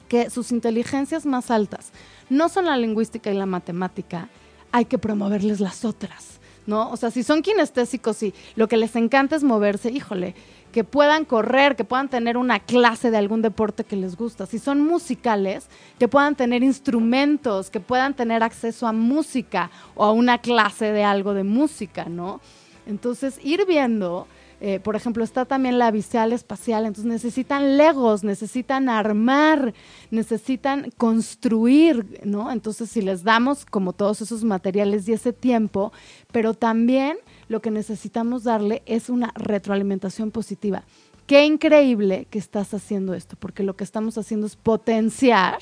que 0.09 0.30
sus 0.30 0.52
inteligencias 0.52 1.26
más 1.26 1.50
altas 1.50 1.90
no 2.31 2.49
son 2.49 2.67
la 2.67 2.77
lingüística 2.77 3.31
y 3.31 3.35
la 3.35 3.47
matemática, 3.47 4.29
hay 4.73 4.87
que 4.87 4.99
promoverles 4.99 5.61
las 5.61 5.85
otras, 5.85 6.41
¿no? 6.67 6.91
O 6.91 6.97
sea, 6.97 7.11
si 7.11 7.23
son 7.23 7.43
kinestésicos 7.43 8.23
y 8.23 8.35
lo 8.57 8.69
que 8.69 8.77
les 8.77 8.97
encanta 8.97 9.37
es 9.37 9.45
moverse, 9.45 9.91
híjole, 9.91 10.35
que 10.73 10.83
puedan 10.83 11.25
correr, 11.25 11.77
que 11.77 11.85
puedan 11.85 12.09
tener 12.09 12.37
una 12.37 12.59
clase 12.59 13.13
de 13.13 13.17
algún 13.17 13.43
deporte 13.43 13.85
que 13.85 13.95
les 13.95 14.17
gusta. 14.17 14.47
Si 14.47 14.59
son 14.59 14.81
musicales, 14.81 15.69
que 16.01 16.09
puedan 16.09 16.35
tener 16.35 16.65
instrumentos, 16.65 17.71
que 17.71 17.79
puedan 17.79 18.15
tener 18.15 18.43
acceso 18.43 18.89
a 18.89 18.93
música 18.93 19.71
o 19.95 20.05
a 20.05 20.11
una 20.11 20.39
clase 20.39 20.87
de 20.91 21.05
algo 21.05 21.33
de 21.33 21.45
música, 21.45 22.07
¿no? 22.07 22.41
Entonces, 22.87 23.39
ir 23.45 23.65
viendo 23.67 24.27
eh, 24.61 24.81
por 24.81 24.97
ejemplo, 24.97 25.25
está 25.25 25.45
también 25.45 25.79
la 25.79 25.90
visual 25.90 26.33
espacial, 26.33 26.87
entonces 26.87 27.11
necesitan 27.11 27.77
legos, 27.77 28.25
necesitan 28.25 28.88
armar, 28.88 29.75
necesitan 30.11 30.90
construir, 30.97 32.21
¿no? 32.25 32.51
Entonces, 32.51 32.90
si 32.90 33.03
les 33.03 33.25
damos 33.25 33.67
como 33.67 33.93
todos 33.93 34.21
esos 34.21 34.45
materiales 34.45 35.09
y 35.09 35.12
ese 35.12 35.33
tiempo, 35.33 35.93
pero 36.33 36.55
también 36.55 37.19
lo 37.49 37.61
que 37.61 37.71
necesitamos 37.71 38.45
darle 38.45 38.83
es 38.87 39.11
una 39.11 39.33
retroalimentación 39.37 40.31
positiva. 40.31 40.85
Qué 41.27 41.47
increíble 41.47 42.27
que 42.29 42.38
estás 42.38 42.75
haciendo 42.75 43.14
esto, 43.14 43.37
porque 43.38 43.62
lo 43.62 43.77
que 43.77 43.85
estamos 43.85 44.19
haciendo 44.19 44.47
es 44.47 44.57
potenciar, 44.57 45.59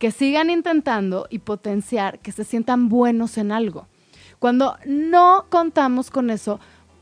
que 0.00 0.10
sigan 0.10 0.50
intentando 0.50 1.28
y 1.30 1.38
potenciar 1.38 2.18
que 2.18 2.32
se 2.32 2.42
sientan 2.42 2.88
buenos 2.88 3.38
en 3.38 3.52
algo. 3.52 3.86
Cuando 4.40 4.76
no 4.84 5.46
contamos 5.48 6.10
con 6.10 6.30
eso, 6.30 6.60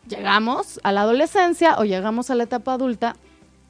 llegamos 0.09 0.81
a 0.83 0.93
la 0.93 1.03
adolescencia 1.03 1.77
o 1.79 1.85
llegamos 1.85 2.31
a 2.31 2.35
la 2.35 2.45
etapa 2.45 2.75
adulta 2.75 3.17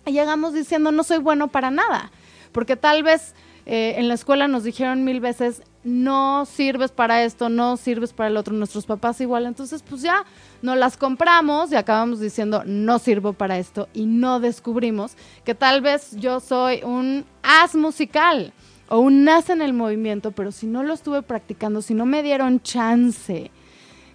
y 0.06 0.12
llegamos 0.12 0.52
diciendo 0.52 0.92
no 0.92 1.04
soy 1.04 1.18
bueno 1.18 1.48
para 1.48 1.70
nada, 1.70 2.10
porque 2.52 2.76
tal 2.76 3.02
vez 3.02 3.34
eh, 3.66 3.94
en 3.96 4.08
la 4.08 4.14
escuela 4.14 4.46
nos 4.46 4.64
dijeron 4.64 5.04
mil 5.04 5.20
veces 5.20 5.62
no 5.84 6.44
sirves 6.44 6.90
para 6.92 7.24
esto, 7.24 7.48
no 7.48 7.76
sirves 7.76 8.12
para 8.12 8.28
el 8.28 8.36
otro, 8.36 8.54
nuestros 8.54 8.84
papás 8.84 9.20
igual, 9.20 9.46
entonces 9.46 9.82
pues 9.82 10.02
ya 10.02 10.24
no 10.60 10.76
las 10.76 10.96
compramos 10.96 11.72
y 11.72 11.76
acabamos 11.76 12.20
diciendo 12.20 12.62
no 12.66 12.98
sirvo 12.98 13.32
para 13.32 13.58
esto 13.58 13.88
y 13.94 14.06
no 14.06 14.40
descubrimos 14.40 15.16
que 15.44 15.54
tal 15.54 15.80
vez 15.80 16.16
yo 16.16 16.40
soy 16.40 16.82
un 16.82 17.24
as 17.42 17.74
musical 17.74 18.52
o 18.88 18.98
un 18.98 19.26
as 19.28 19.48
en 19.48 19.62
el 19.62 19.72
movimiento, 19.72 20.32
pero 20.32 20.52
si 20.52 20.66
no 20.66 20.82
lo 20.82 20.92
estuve 20.92 21.22
practicando, 21.22 21.80
si 21.80 21.94
no 21.94 22.04
me 22.04 22.22
dieron 22.22 22.60
chance, 22.60 23.50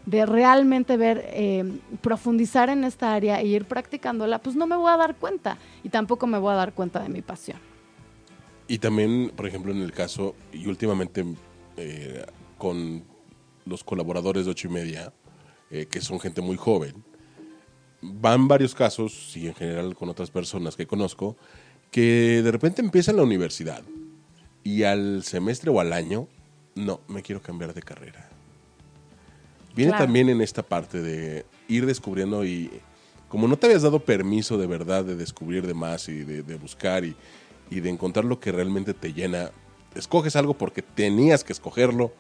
de 0.09 0.25
realmente 0.25 0.97
ver, 0.97 1.23
eh, 1.27 1.63
profundizar 2.01 2.69
en 2.69 2.83
esta 2.83 3.13
área 3.13 3.39
e 3.41 3.45
ir 3.45 3.65
practicándola, 3.65 4.39
pues 4.39 4.55
no 4.55 4.65
me 4.65 4.75
voy 4.75 4.91
a 4.91 4.97
dar 4.97 5.15
cuenta 5.15 5.59
y 5.83 5.89
tampoco 5.89 6.25
me 6.25 6.39
voy 6.39 6.53
a 6.53 6.55
dar 6.55 6.73
cuenta 6.73 6.99
de 6.99 7.09
mi 7.09 7.21
pasión. 7.21 7.59
Y 8.67 8.79
también, 8.79 9.31
por 9.35 9.45
ejemplo, 9.45 9.71
en 9.71 9.81
el 9.81 9.91
caso, 9.91 10.35
y 10.51 10.65
últimamente 10.65 11.23
eh, 11.77 12.25
con 12.57 13.03
los 13.65 13.83
colaboradores 13.83 14.45
de 14.45 14.51
ocho 14.51 14.67
y 14.67 14.71
media, 14.71 15.13
eh, 15.69 15.85
que 15.85 16.01
son 16.01 16.19
gente 16.19 16.41
muy 16.41 16.57
joven, 16.57 17.03
van 18.01 18.47
varios 18.47 18.73
casos, 18.73 19.37
y 19.37 19.47
en 19.47 19.53
general 19.53 19.95
con 19.95 20.09
otras 20.09 20.31
personas 20.31 20.75
que 20.75 20.87
conozco, 20.87 21.37
que 21.91 22.41
de 22.43 22.51
repente 22.51 22.81
empiezan 22.81 23.15
la 23.15 23.23
universidad 23.23 23.83
y 24.63 24.83
al 24.83 25.23
semestre 25.23 25.69
o 25.69 25.79
al 25.79 25.93
año, 25.93 26.27
no, 26.73 27.01
me 27.07 27.21
quiero 27.21 27.43
cambiar 27.43 27.75
de 27.75 27.81
carrera 27.83 28.38
Viene 29.79 29.97
también 29.97 30.29
en 30.29 30.41
esta 30.41 30.63
parte 30.63 31.01
de 31.01 31.45
ir 31.67 31.85
descubriendo 31.85 32.43
y 32.43 32.69
como 33.29 33.47
no 33.47 33.57
te 33.57 33.67
habías 33.67 33.83
dado 33.83 33.99
permiso 33.99 34.57
de 34.57 34.67
verdad 34.67 35.05
de 35.05 35.15
descubrir 35.15 35.65
de 35.65 35.73
más 35.73 36.09
y 36.09 36.23
de, 36.23 36.55
buscar 36.55 37.05
y, 37.05 37.15
de 37.69 37.89
encontrar 37.89 38.25
lo 38.25 38.39
que 38.39 38.51
realmente 38.51 38.93
te 38.93 39.13
llena, 39.13 39.51
escoges 39.95 40.35
algo 40.35 40.55
porque 40.55 40.81
tenías 40.81 41.43
que 41.43 41.53
escogerlo 41.53 42.11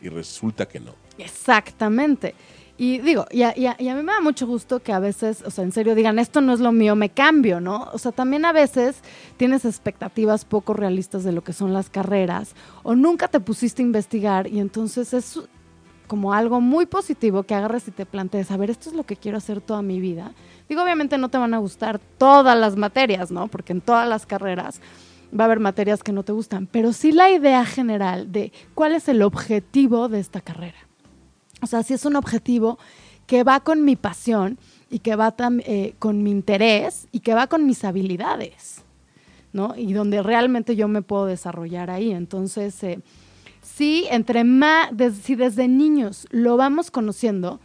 y 0.00 0.08
resulta 0.08 0.66
que 0.66 0.80
no. 0.80 0.94
Exactamente. 1.18 2.34
Y 2.76 2.98
digo, 2.98 3.26
y 3.30 3.42
a, 3.42 3.54
y, 3.56 3.66
a, 3.66 3.76
mí 3.78 4.02
me 4.02 4.12
da 4.12 4.20
mucho 4.20 4.48
gusto 4.48 4.82
que 4.82 4.92
a 4.92 4.98
veces, 4.98 5.42
o 5.46 5.50
sea, 5.50 5.62
en 5.62 5.70
serio 5.70 5.94
digan, 5.94 6.18
esto 6.18 6.40
no 6.40 6.52
es 6.52 6.58
lo 6.58 6.72
mío, 6.72 6.96
me 6.96 7.08
cambio, 7.08 7.60
¿no? 7.60 7.88
O 7.92 7.98
sea, 7.98 8.10
también 8.10 8.44
a 8.44 8.52
veces 8.52 8.96
tienes 9.36 9.64
expectativas 9.64 10.44
poco 10.44 10.74
realistas 10.74 11.22
de 11.22 11.30
lo 11.30 11.44
que 11.44 11.52
son 11.52 11.72
las 11.72 11.88
carreras, 11.88 12.54
o 12.82 12.96
nunca 12.96 13.28
te 13.28 13.38
pusiste 13.38 13.82
a 13.82 13.86
investigar 13.86 14.48
y 14.48 14.58
entonces 14.58 15.14
es, 15.14 15.38
como 16.06 16.32
algo 16.32 16.60
muy 16.60 16.86
positivo 16.86 17.42
que 17.44 17.54
agarres 17.54 17.88
y 17.88 17.90
te 17.90 18.06
plantees, 18.06 18.50
a 18.50 18.56
ver, 18.56 18.70
esto 18.70 18.90
es 18.90 18.96
lo 18.96 19.04
que 19.04 19.16
quiero 19.16 19.38
hacer 19.38 19.60
toda 19.60 19.82
mi 19.82 20.00
vida. 20.00 20.32
Digo, 20.68 20.82
obviamente 20.82 21.18
no 21.18 21.28
te 21.28 21.38
van 21.38 21.54
a 21.54 21.58
gustar 21.58 21.98
todas 21.98 22.58
las 22.58 22.76
materias, 22.76 23.30
¿no? 23.30 23.48
Porque 23.48 23.72
en 23.72 23.80
todas 23.80 24.08
las 24.08 24.26
carreras 24.26 24.80
va 25.38 25.44
a 25.44 25.46
haber 25.46 25.60
materias 25.60 26.02
que 26.02 26.12
no 26.12 26.22
te 26.22 26.32
gustan, 26.32 26.66
pero 26.66 26.92
sí 26.92 27.12
la 27.12 27.30
idea 27.30 27.64
general 27.64 28.30
de 28.30 28.52
cuál 28.74 28.94
es 28.94 29.08
el 29.08 29.22
objetivo 29.22 30.08
de 30.08 30.20
esta 30.20 30.40
carrera. 30.40 30.78
O 31.60 31.66
sea, 31.66 31.82
si 31.82 31.94
es 31.94 32.04
un 32.04 32.16
objetivo 32.16 32.78
que 33.26 33.42
va 33.42 33.60
con 33.60 33.84
mi 33.84 33.96
pasión 33.96 34.58
y 34.90 35.00
que 35.00 35.16
va 35.16 35.34
eh, 35.38 35.94
con 35.98 36.22
mi 36.22 36.30
interés 36.30 37.08
y 37.10 37.20
que 37.20 37.34
va 37.34 37.46
con 37.46 37.66
mis 37.66 37.84
habilidades, 37.84 38.82
¿no? 39.52 39.74
Y 39.76 39.92
donde 39.92 40.22
realmente 40.22 40.76
yo 40.76 40.88
me 40.88 41.02
puedo 41.02 41.26
desarrollar 41.26 41.90
ahí. 41.90 42.12
Entonces, 42.12 42.82
eh, 42.84 43.00
sí, 43.64 44.06
entre 44.10 44.44
más, 44.44 44.90
si 45.22 45.34
desde 45.34 45.66
niños 45.66 46.26
lo 46.30 46.56
vamos 46.56 46.90
conociendo, 46.90 47.60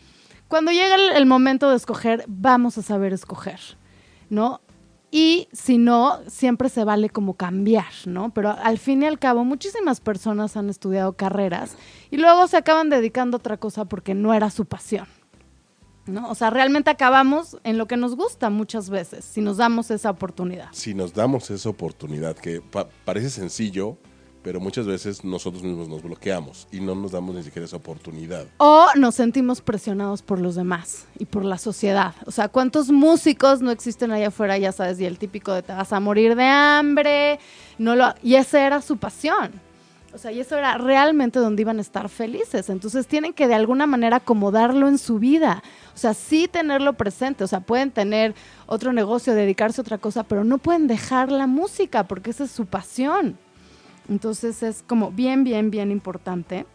cuando 0.48 0.72
llega 0.72 0.96
el, 1.16 1.26
momento 1.28 1.70
de 1.70 1.76
escoger, 1.76 2.26
vamos 2.28 2.78
a 2.78 2.82
saber 2.82 3.14
escoger, 3.14 3.60
¿no? 4.30 4.62
Y 5.12 5.48
si 5.52 5.78
no, 5.78 6.20
siempre 6.28 6.70
se 6.70 6.84
vale 6.84 7.10
como 7.10 7.36
cambiar, 7.36 7.92
¿no? 8.06 8.32
Pero 8.34 8.52
al 8.52 8.80
fin 8.80 9.04
y 9.04 9.06
al 9.06 9.20
cabo, 9.20 9.44
muchísimas 9.44 10.02
personas 10.02 10.58
han 10.58 10.70
estudiado 10.70 11.14
carreras 11.14 11.76
y 12.10 12.18
luego 12.18 12.48
se 12.48 12.58
acaban 12.58 12.90
dedicando 12.90 13.38
a 13.38 13.40
otra 13.40 13.58
cosa 13.58 13.86
porque 13.86 14.16
no 14.16 14.34
era 14.34 14.50
su 14.50 14.66
pasión, 14.66 15.08
¿no? 16.08 16.30
O 16.30 16.36
sea, 16.36 16.50
realmente 16.50 16.90
acabamos 16.90 17.58
en 17.64 17.78
lo 17.78 17.88
que 17.88 17.98
nos 17.98 18.16
gusta 18.16 18.50
muchas 18.50 18.90
veces, 18.90 19.26
si 19.26 19.42
nos 19.42 19.58
damos 19.58 19.92
esa 19.92 20.10
oportunidad. 20.10 20.70
Si 20.72 20.96
nos 20.96 21.14
damos 21.14 21.52
esa 21.52 21.70
oportunidad, 21.70 22.36
que 22.36 22.62
parece 23.06 23.30
sencillo, 23.30 23.98
pero 24.42 24.60
muchas 24.60 24.86
veces 24.86 25.24
nosotros 25.24 25.64
mismos 25.64 25.90
nos 25.90 26.02
bloqueamos 26.02 26.68
y 26.72 26.80
no 26.80 26.96
nos 26.96 27.12
damos 27.12 27.36
ni 27.36 27.44
siquiera 27.44 27.66
esa 27.66 27.78
oportunidad. 27.78 28.46
O 28.58 28.88
nos 28.96 29.16
sentimos 29.16 29.62
presionados 29.62 30.22
por 30.22 30.40
los 30.40 30.56
demás 30.56 31.06
y 31.18 31.26
por 31.26 31.44
la 31.44 31.58
sociedad. 31.58 32.16
O 32.26 32.32
sea, 32.32 32.48
¿cuántos 32.48 32.90
músicos 32.90 33.62
no 33.62 33.72
existen 33.72 34.12
allá 34.12 34.30
afuera, 34.30 34.58
ya 34.58 34.72
sabes, 34.72 35.00
y 35.00 35.06
el 35.06 35.18
típico 35.18 35.54
de 35.54 35.64
te 35.64 35.74
vas 35.74 35.92
a 35.92 36.00
morir 36.00 36.36
de 36.36 36.46
hambre, 36.46 37.40
no 37.78 37.96
lo 37.96 38.14
y 38.24 38.36
esa 38.36 38.66
era 38.66 38.82
su 38.82 38.98
pasión. 38.98 39.52
O 40.12 40.18
sea, 40.18 40.32
y 40.32 40.40
eso 40.40 40.58
era 40.58 40.78
realmente 40.78 41.38
donde 41.38 41.62
iban 41.62 41.78
a 41.78 41.82
estar 41.82 42.10
felices. 42.10 42.70
Entonces 42.70 43.06
tienen 43.06 43.34
que 43.34 43.48
de 43.48 43.54
alguna 43.54 43.86
manera 43.86 44.18
acomodarlo 44.18 44.88
en 44.88 44.98
su 44.98 45.20
vida. 45.20 45.62
O 45.94 45.98
sea, 45.98 46.16
sí 46.16 46.48
tenerlo 46.48 46.94
presente. 46.94 47.44
O 47.44 47.48
sea, 47.48 47.60
pueden 47.60 47.92
tener 47.92 48.34
otro 48.66 48.92
negocio, 48.92 49.36
dedicarse 49.36 49.82
a 49.82 49.84
otra 49.84 50.00
cosa, 50.00 50.24
pero 50.24 50.44
no 50.44 50.58
pueden 50.58 50.88
dejar 50.88 51.32
la 51.32 51.46
música 51.46 52.08
porque 52.08 52.32
esa 52.32 52.46
es 52.46 52.52
su 52.52 52.66
pasión. 52.66 53.38
Entonces 54.10 54.64
es 54.64 54.84
como 54.86 55.12
bien, 55.12 55.44
bien, 55.44 55.70
bien 55.72 55.92
importante 55.92 56.66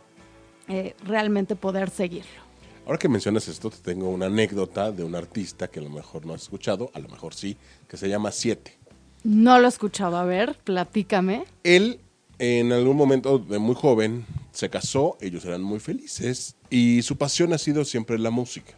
eh, 0.68 0.94
realmente 1.05 1.57
poder 1.57 1.90
seguirlo. 1.90 2.44
Ahora 2.87 2.99
que 2.99 3.09
mencionas 3.09 3.49
esto, 3.49 3.70
te 3.70 3.79
tengo 3.79 4.09
una 4.11 4.27
anécdota 4.27 4.92
de 4.92 5.05
un 5.05 5.14
artista 5.14 5.68
que 5.68 5.81
a 5.81 5.83
lo 5.83 5.90
mejor 5.90 6.27
no 6.27 6.35
has 6.35 6.42
escuchado, 6.42 6.90
a 6.94 6.99
lo 6.99 7.09
mejor 7.09 7.35
sí, 7.35 7.57
que 7.88 7.97
se 7.97 8.09
llama 8.09 8.31
Siete. 8.31 8.79
No 9.25 9.59
lo 9.59 9.66
he 9.66 9.68
escuchado, 9.68 10.16
a 10.18 10.25
ver, 10.25 10.59
platícame. 10.64 11.44
Él, 11.62 12.01
en 12.38 12.73
algún 12.73 12.97
momento 12.97 13.38
de 13.38 13.59
muy 13.59 13.75
joven, 13.75 14.27
se 14.53 14.68
casó, 14.68 15.16
ellos 15.20 15.44
eran 15.47 15.62
muy 15.62 15.81
felices 15.81 16.57
y 16.68 17.01
su 17.03 17.16
pasión 17.16 17.55
ha 17.55 17.59
sido 17.59 17.87
siempre 17.87 18.18
la 18.18 18.31
música. 18.31 18.75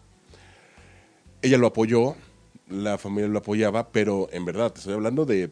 Ella 1.43 1.59
lo 1.59 1.67
apoyó, 1.67 2.15
la 2.69 2.99
familia 2.99 3.29
lo 3.29 3.39
apoyaba, 3.39 3.91
pero 3.91 4.29
en 4.31 4.45
verdad, 4.45 4.73
te 4.73 4.79
estoy 4.79 4.95
hablando 4.95 5.27
de 5.27 5.51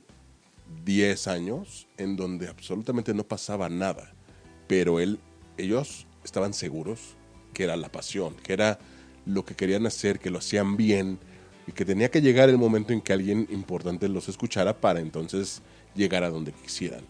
10 0.85 1.29
años 1.29 1.87
en 1.97 2.17
donde 2.17 2.49
absolutamente 2.49 3.15
no 3.15 3.25
pasaba 3.25 3.69
nada, 3.69 4.13
pero 4.67 5.01
él, 5.01 5.19
ellos 5.57 6.07
estaban 6.25 6.55
seguros 6.55 7.17
que 7.53 7.65
era 7.65 7.77
la 7.77 7.91
pasión, 7.91 8.35
que 8.43 8.53
era 8.53 8.79
lo 9.27 9.45
que 9.45 9.55
querían 9.55 9.87
hacer, 9.87 10.19
que 10.19 10.31
lo 10.31 10.39
hacían 10.39 10.77
bien 10.77 11.19
y 11.67 11.73
que 11.73 11.85
tenía 11.85 12.11
que 12.11 12.21
llegar 12.21 12.49
el 12.49 12.59
momento 12.59 12.93
en 12.93 13.01
que 13.01 13.13
alguien 13.13 13.47
importante 13.51 14.09
los 14.09 14.29
escuchara 14.29 14.81
para 14.81 15.01
entonces 15.01 15.63
llegar 15.95 16.25
a 16.25 16.31
donde 16.31 16.53
quisieran. 16.53 17.05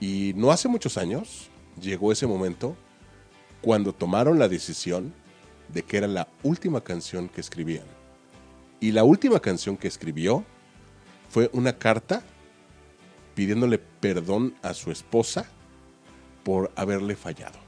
Y 0.00 0.32
no 0.36 0.50
hace 0.50 0.68
muchos 0.68 0.96
años 0.96 1.48
llegó 1.80 2.12
ese 2.12 2.26
momento 2.26 2.76
cuando 3.60 3.92
tomaron 3.92 4.38
la 4.38 4.48
decisión 4.48 5.12
de 5.72 5.82
que 5.82 5.96
era 5.98 6.06
la 6.06 6.28
última 6.42 6.82
canción 6.82 7.28
que 7.28 7.40
escribían. 7.40 7.84
Y 8.80 8.92
la 8.92 9.04
última 9.04 9.40
canción 9.40 9.76
que 9.76 9.88
escribió 9.88 10.44
fue 11.28 11.50
una 11.52 11.76
carta 11.76 12.22
pidiéndole 13.36 13.78
perdón 13.78 14.54
a 14.62 14.74
su 14.74 14.90
esposa 14.90 15.46
por 16.42 16.72
haberle 16.74 17.14
fallado 17.14 17.66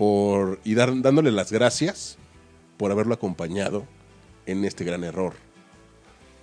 por, 0.00 0.60
y 0.64 0.74
dándole 0.76 1.30
las 1.30 1.52
gracias 1.52 2.16
por 2.78 2.90
haberlo 2.90 3.12
acompañado 3.12 3.84
en 4.46 4.64
este 4.64 4.82
gran 4.82 5.04
error 5.04 5.34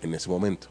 en 0.04 0.14
ese 0.14 0.30
momento. 0.30 0.68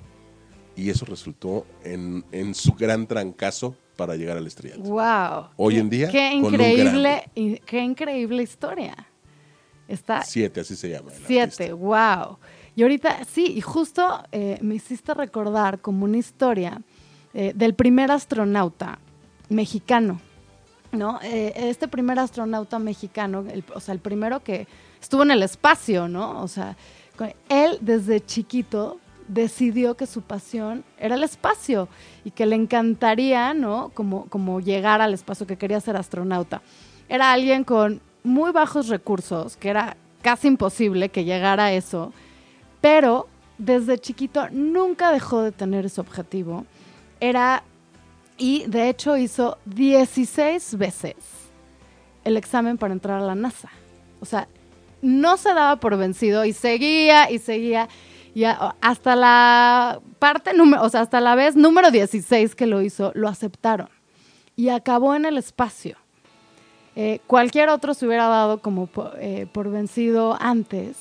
Y 0.76 0.90
eso 0.90 1.04
resultó 1.04 1.66
en, 1.82 2.54
su 2.54 2.74
gran 2.74 3.08
trancazo 3.08 3.74
para 3.96 4.14
llegar 4.14 4.36
al 4.36 4.46
estrellato. 4.46 4.82
¡Wow! 4.82 5.48
Hoy 5.56 5.78
en 5.78 5.90
día, 5.90 6.10
qué 6.10 6.32
increíble, 6.32 7.28
qué 7.66 7.80
increíble 7.80 8.44
historia. 8.44 8.94
Está 9.88 10.22
siete, 10.22 10.60
así 10.60 10.76
se 10.76 10.88
llama. 10.88 11.10
Siete, 11.26 11.72
wow. 11.72 12.38
Y 12.76 12.82
ahorita, 12.82 13.24
sí, 13.24 13.54
y 13.56 13.62
justo 13.62 14.22
eh, 14.30 14.58
me 14.60 14.76
hiciste 14.76 15.12
recordar 15.12 15.80
como 15.80 16.04
una 16.04 16.18
historia 16.18 16.80
eh, 17.38 17.52
del 17.54 17.74
primer 17.74 18.10
astronauta 18.10 18.98
mexicano 19.50 20.20
¿no? 20.92 21.20
Eh, 21.22 21.52
este 21.54 21.88
primer 21.88 22.18
astronauta 22.18 22.78
mexicano, 22.78 23.44
o 23.74 23.80
sea, 23.80 23.92
el 23.92 24.00
primero 24.00 24.42
que 24.42 24.66
estuvo 25.00 25.22
en 25.22 25.30
el 25.30 25.42
espacio, 25.42 26.08
¿no? 26.08 26.42
O 26.42 26.48
sea, 26.48 26.76
él 27.48 27.78
desde 27.80 28.24
chiquito 28.24 28.98
decidió 29.28 29.96
que 29.96 30.06
su 30.06 30.22
pasión 30.22 30.84
era 30.98 31.16
el 31.16 31.22
espacio 31.22 31.88
y 32.24 32.30
que 32.30 32.46
le 32.46 32.56
encantaría, 32.56 33.54
¿no? 33.54 33.90
Como, 33.94 34.26
como 34.26 34.60
llegar 34.60 35.00
al 35.00 35.14
espacio, 35.14 35.46
que 35.46 35.56
quería 35.56 35.80
ser 35.80 35.96
astronauta. 35.96 36.62
Era 37.08 37.32
alguien 37.32 37.64
con 37.64 38.00
muy 38.24 38.52
bajos 38.52 38.88
recursos, 38.88 39.56
que 39.56 39.68
era 39.68 39.96
casi 40.22 40.48
imposible 40.48 41.08
que 41.08 41.24
llegara 41.24 41.66
a 41.66 41.72
eso, 41.72 42.12
pero 42.80 43.28
desde 43.58 43.98
chiquito 43.98 44.48
nunca 44.50 45.12
dejó 45.12 45.42
de 45.42 45.52
tener 45.52 45.86
ese 45.86 46.00
objetivo. 46.00 46.66
Era 47.20 47.62
y 48.38 48.64
de 48.66 48.88
hecho 48.88 49.16
hizo 49.16 49.58
16 49.64 50.76
veces 50.76 51.14
el 52.24 52.36
examen 52.36 52.76
para 52.76 52.92
entrar 52.92 53.20
a 53.22 53.24
la 53.26 53.34
NASA. 53.34 53.70
O 54.20 54.24
sea, 54.24 54.48
no 55.00 55.36
se 55.36 55.54
daba 55.54 55.76
por 55.76 55.96
vencido 55.96 56.44
y 56.44 56.52
seguía 56.52 57.30
y 57.30 57.38
seguía. 57.38 57.88
Y 58.34 58.44
hasta 58.44 59.16
la 59.16 60.00
parte 60.18 60.50
o 60.60 60.88
sea, 60.90 61.00
hasta 61.00 61.20
la 61.20 61.34
vez 61.34 61.56
número 61.56 61.90
16 61.90 62.54
que 62.54 62.66
lo 62.66 62.82
hizo, 62.82 63.12
lo 63.14 63.28
aceptaron. 63.28 63.88
Y 64.56 64.68
acabó 64.68 65.14
en 65.14 65.24
el 65.24 65.38
espacio. 65.38 65.96
Eh, 66.96 67.20
cualquier 67.26 67.68
otro 67.68 67.94
se 67.94 68.06
hubiera 68.06 68.26
dado 68.26 68.60
como 68.60 68.88
eh, 69.18 69.46
por 69.52 69.70
vencido 69.70 70.36
antes, 70.40 70.96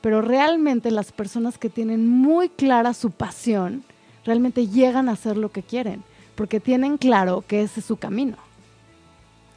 pero 0.00 0.22
realmente 0.22 0.90
las 0.90 1.12
personas 1.12 1.58
que 1.58 1.68
tienen 1.68 2.08
muy 2.08 2.48
clara 2.48 2.94
su 2.94 3.10
pasión, 3.10 3.84
realmente 4.30 4.68
llegan 4.68 5.08
a 5.08 5.12
hacer 5.12 5.36
lo 5.36 5.50
que 5.50 5.64
quieren 5.64 6.04
porque 6.36 6.60
tienen 6.60 6.98
claro 6.98 7.42
que 7.46 7.62
ese 7.62 7.80
es 7.80 7.86
su 7.86 7.96
camino. 7.96 8.36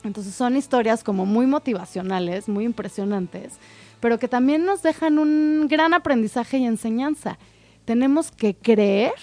Entonces 0.04 0.34
son 0.34 0.58
historias 0.58 1.04
como 1.04 1.28
muy 1.28 1.46
motivacionales, 1.46 2.50
muy 2.50 2.66
impresionantes, 2.66 3.54
pero 4.00 4.18
que 4.18 4.28
también 4.28 4.66
nos 4.66 4.82
dejan 4.82 5.20
un 5.20 5.68
gran 5.70 5.94
aprendizaje 5.94 6.58
y 6.58 6.66
enseñanza. 6.66 7.38
Tenemos 7.86 8.32
que 8.32 8.56
creer 8.56 9.14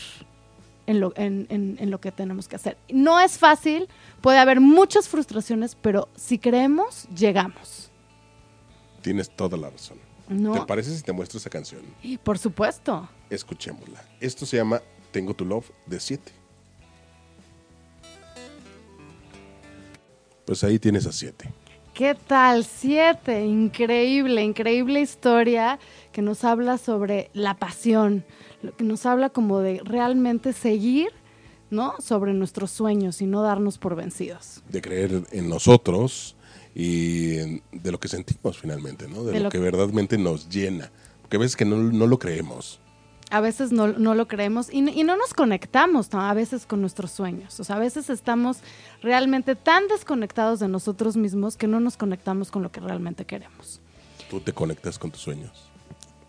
en 0.87 1.01
lo, 1.01 1.13
en, 1.17 1.79
lo, 1.91 2.01
que 2.01 2.13
tenemos 2.13 2.47
que 2.47 2.55
hacer. 2.57 2.77
No 2.89 3.19
es 3.19 3.37
fácil, 3.37 3.89
puede 4.21 4.39
haber 4.39 4.61
muchas 4.61 5.09
frustraciones, 5.09 5.75
pero 5.75 6.09
si 6.15 6.39
creemos, 6.39 7.09
llegamos. 7.15 7.91
Tienes 9.03 9.29
toda 9.29 9.59
la 9.59 9.69
razón. 9.69 9.99
¿Te 10.29 10.61
parece 10.63 10.97
si 10.97 11.03
te 11.03 11.13
muestro 11.13 11.39
esa 11.39 11.51
canción? 11.51 11.83
Y 12.03 12.17
por 12.17 12.39
supuesto. 12.39 13.09
Escuchémosla. 13.29 14.03
Esto 14.21 14.47
se 14.47 14.57
llama 14.57 14.81
Tengo 15.11 15.35
tu 15.35 15.45
Love 15.45 15.71
de 15.87 16.01
7. 16.01 16.33
Pues 20.45 20.65
ahí 20.65 20.81
tienes 20.81 21.07
a 21.07 21.13
siete. 21.13 21.49
¿Qué 21.95 22.17
tal? 22.27 22.65
Siete. 22.65 23.45
Increíble, 23.45 24.43
increíble 24.43 25.01
historia 25.01 25.79
que 26.11 26.23
nos 26.23 26.43
habla 26.43 26.77
sobre 26.77 27.31
la 27.35 27.55
pasión, 27.55 28.25
que 28.77 28.83
nos 28.83 29.07
habla 29.07 29.31
como 29.31 29.61
de 29.61 29.81
realmente 29.85 30.53
seguir, 30.53 31.11
¿no? 31.71 31.95
Sobre 32.01 32.33
nuestros 32.33 32.73
sueños 32.73 33.23
y 33.23 33.27
no 33.27 33.43
darnos 33.43 33.79
por 33.79 33.95
vencidos. 33.95 34.63
De 34.69 34.83
creer 34.83 35.23
en 35.31 35.49
nosotros 35.49 36.35
y 36.75 37.61
de 37.71 37.93
lo 37.93 38.01
que 38.01 38.09
sentimos 38.09 38.59
finalmente, 38.59 39.07
¿no? 39.07 39.23
De, 39.23 39.39
lo, 39.39 39.51
que 39.51 39.59
verdaderamente 39.59 40.19
nos 40.19 40.49
llena. 40.49 40.91
Porque 41.21 41.37
a 41.37 41.41
veces 41.41 41.55
que 41.55 41.65
no, 41.65 41.77
no 41.77 42.09
lo 42.09 42.19
creemos 42.19 42.81
a 43.31 43.41
veces 43.41 43.71
no, 43.73 43.87
lo 43.87 44.29
creemos 44.29 44.73
y, 44.73 44.83
no 44.83 45.17
nos 45.17 45.35
conectamos 45.35 46.09
a 46.13 46.35
veces 46.35 46.67
con 46.67 46.81
nuestros 46.81 47.13
sueños. 47.13 47.61
O 47.61 47.65
sea, 47.65 47.77
a 47.77 47.79
veces 47.79 48.11
estamos 48.11 48.59
realmente 49.03 49.55
tan 49.55 49.87
desconectados 49.89 50.59
de 50.59 50.69
nosotros 50.69 51.17
mismos 51.17 51.57
que 51.57 51.69
no 51.69 51.81
nos 51.81 51.97
conectamos 51.97 52.51
con 52.51 52.63
lo 52.63 52.73
que 52.73 52.81
realmente 52.81 53.25
queremos. 53.25 53.81
¿Tú 54.29 54.41
te 54.41 54.53
conectas 54.53 54.99
con 54.99 55.11
tus 55.11 55.23
sueños? 55.23 55.71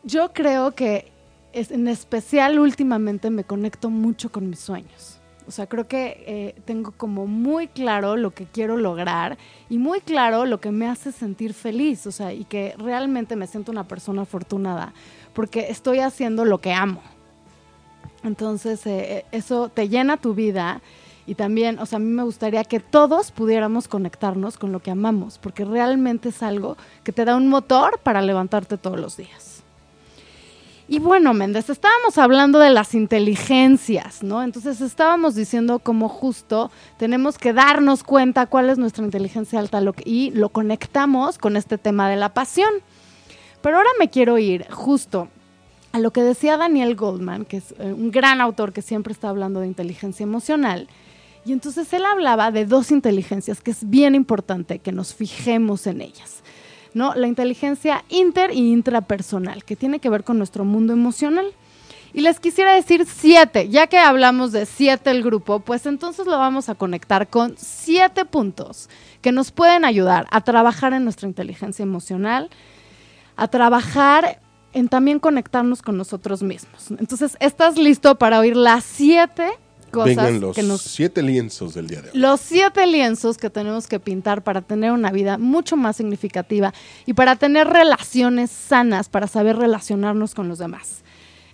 Yo 0.04 0.32
creo 0.34 0.74
que 0.74 1.12
en 1.54 1.88
especial 1.88 2.60
últimamente 2.60 3.30
me 3.30 3.44
conecto 3.44 3.90
mucho 3.90 4.32
con 4.32 4.50
mis 4.50 4.60
sueños. 4.60 5.22
O 5.48 5.52
sea, 5.52 5.68
creo 5.68 5.88
que 5.88 6.24
eh, 6.28 6.62
tengo 6.66 6.92
como 6.92 7.26
muy 7.26 7.68
claro 7.68 8.16
lo 8.16 8.32
que 8.32 8.46
quiero 8.46 8.78
lograr 8.78 9.38
y 9.70 9.80
muy 9.80 10.00
claro 10.00 10.46
lo 10.46 10.62
que 10.62 10.72
me 10.72 10.88
hace 10.88 11.12
sentir 11.12 11.54
feliz. 11.54 12.06
O 12.08 12.12
sea, 12.12 12.32
y 12.32 12.46
que 12.46 12.76
realmente 12.78 13.36
me 13.36 13.48
siento 13.48 13.72
una 13.72 13.88
persona 13.88 14.22
afortunada 14.22 14.94
porque 15.34 15.68
estoy 15.70 16.00
haciendo 16.00 16.46
lo 16.46 16.60
que 16.60 16.74
amo. 16.74 17.02
Entonces, 18.24 18.86
eh, 18.86 19.18
eh, 19.18 19.26
eso 19.32 19.70
te 19.70 19.90
llena 19.90 20.18
tu 20.18 20.34
vida 20.34 20.82
y 21.26 21.36
también, 21.36 21.80
o 21.80 21.86
sea, 21.86 21.98
a 21.98 22.00
mí 22.00 22.10
me 22.10 22.24
gustaría 22.24 22.64
que 22.64 22.80
todos 22.80 23.32
pudiéramos 23.32 23.88
conectarnos 23.88 24.58
con 24.58 24.72
lo 24.72 24.80
que 24.80 24.92
amamos, 24.92 25.38
porque 25.38 25.66
realmente 25.66 26.30
es 26.30 26.44
algo 26.44 26.78
que 27.04 27.12
te 27.12 27.26
da 27.26 27.36
un 27.36 27.48
motor 27.48 28.00
para 28.00 28.22
levantarte 28.22 28.78
todos 28.78 29.00
los 29.00 29.18
días. 29.18 29.52
Y 30.92 31.00
bueno, 31.00 31.34
Méndez, 31.34 31.70
estábamos 31.70 32.18
hablando 32.18 32.60
de 32.60 32.70
las 32.70 32.96
inteligencias, 32.96 34.24
¿no? 34.24 34.44
Entonces 34.44 34.82
estábamos 34.82 35.36
diciendo 35.36 35.80
como 35.80 36.10
justo 36.10 36.70
tenemos 36.98 37.38
que 37.38 37.54
darnos 37.54 38.04
cuenta 38.04 38.46
cuál 38.48 38.70
es 38.70 38.78
nuestra 38.78 39.06
inteligencia 39.06 39.60
alta 39.60 39.82
y 40.04 40.32
lo 40.32 40.50
conectamos 40.50 41.38
con 41.38 41.56
este 41.56 41.78
tema 41.78 42.10
de 42.10 42.18
la 42.18 42.34
pasión. 42.34 42.74
Pero 43.62 43.78
ahora 43.78 43.90
me 44.00 44.10
quiero 44.10 44.38
ir 44.38 44.68
justo 44.70 45.30
a 45.92 46.00
lo 46.00 46.12
que 46.12 46.24
decía 46.24 46.58
Daniel 46.58 46.96
Goldman, 46.96 47.46
que 47.46 47.58
es 47.58 47.74
eh, 47.80 47.94
un 47.94 48.12
gran 48.12 48.42
autor 48.42 48.74
que 48.74 48.82
siempre 48.82 49.14
está 49.14 49.30
hablando 49.30 49.60
de 49.60 49.68
inteligencia 49.68 50.24
emocional. 50.24 50.88
Y 51.46 51.52
entonces 51.52 51.92
él 51.94 52.06
hablaba 52.06 52.52
de 52.52 52.66
dos 52.66 52.92
inteligencias 52.92 53.62
que 53.62 53.72
es 53.72 53.90
bien 53.90 54.16
importante 54.16 54.80
que 54.80 54.92
nos 54.92 55.14
fijemos 55.14 55.88
en 55.88 56.02
ellas. 56.02 56.44
¿no? 56.94 57.14
La 57.16 57.28
inteligencia 57.28 58.04
inter 58.10 58.52
y 58.54 58.72
intrapersonal, 58.72 59.64
que 59.64 59.76
tiene 59.76 60.00
que 60.00 60.10
ver 60.10 60.24
con 60.24 60.38
nuestro 60.38 60.66
mundo 60.66 60.94
emocional. 60.94 61.48
Y 62.14 62.22
les 62.22 62.40
quisiera 62.40 62.74
decir 62.74 63.06
siete, 63.06 63.70
ya 63.70 63.88
que 63.88 63.98
hablamos 63.98 64.52
de 64.52 64.66
siete 64.66 65.12
el 65.12 65.24
grupo, 65.24 65.62
pues 65.62 65.86
entonces 65.86 66.28
lo 66.28 66.38
vamos 66.38 66.68
a 66.68 66.76
conectar 66.76 67.30
con 67.30 67.56
siete 67.58 68.26
puntos 68.26 68.90
que 69.22 69.32
nos 69.32 69.52
pueden 69.52 69.86
ayudar 69.86 70.28
a 70.30 70.42
trabajar 70.42 70.94
en 70.94 71.06
nuestra 71.06 71.30
inteligencia 71.30 71.84
emocional 71.84 72.50
a 73.36 73.48
trabajar 73.48 74.40
en 74.74 74.88
también 74.88 75.20
conectarnos 75.20 75.82
con 75.82 75.98
nosotros 75.98 76.44
mismos. 76.44 76.92
Entonces, 76.92 77.38
¿estás 77.40 77.78
listo 77.78 78.16
para 78.16 78.40
oír 78.40 78.56
las 78.56 78.84
siete 78.84 79.50
cosas 79.92 80.16
Vengan 80.16 80.40
los 80.40 80.56
que 80.56 80.64
nos 80.64 80.82
siete 80.82 81.22
lienzos 81.22 81.74
del 81.74 81.88
día 81.88 82.02
de 82.02 82.12
hoy. 82.12 82.18
los 82.18 82.40
siete 82.40 82.88
lienzos 82.88 83.38
que 83.38 83.50
tenemos 83.50 83.88
que 83.88 84.00
pintar 84.00 84.42
para 84.42 84.62
tener 84.62 84.94
una 84.94 85.12
vida 85.12 85.38
mucho 85.38 85.76
más 85.76 85.98
significativa 85.98 86.74
y 87.06 87.14
para 87.14 87.36
tener 87.36 87.68
relaciones 87.68 88.52
sanas, 88.52 89.10
para 89.10 89.28
saber 89.28 89.58
relacionarnos 89.58 90.34
con 90.34 90.48
los 90.48 90.60
demás. 90.60 91.02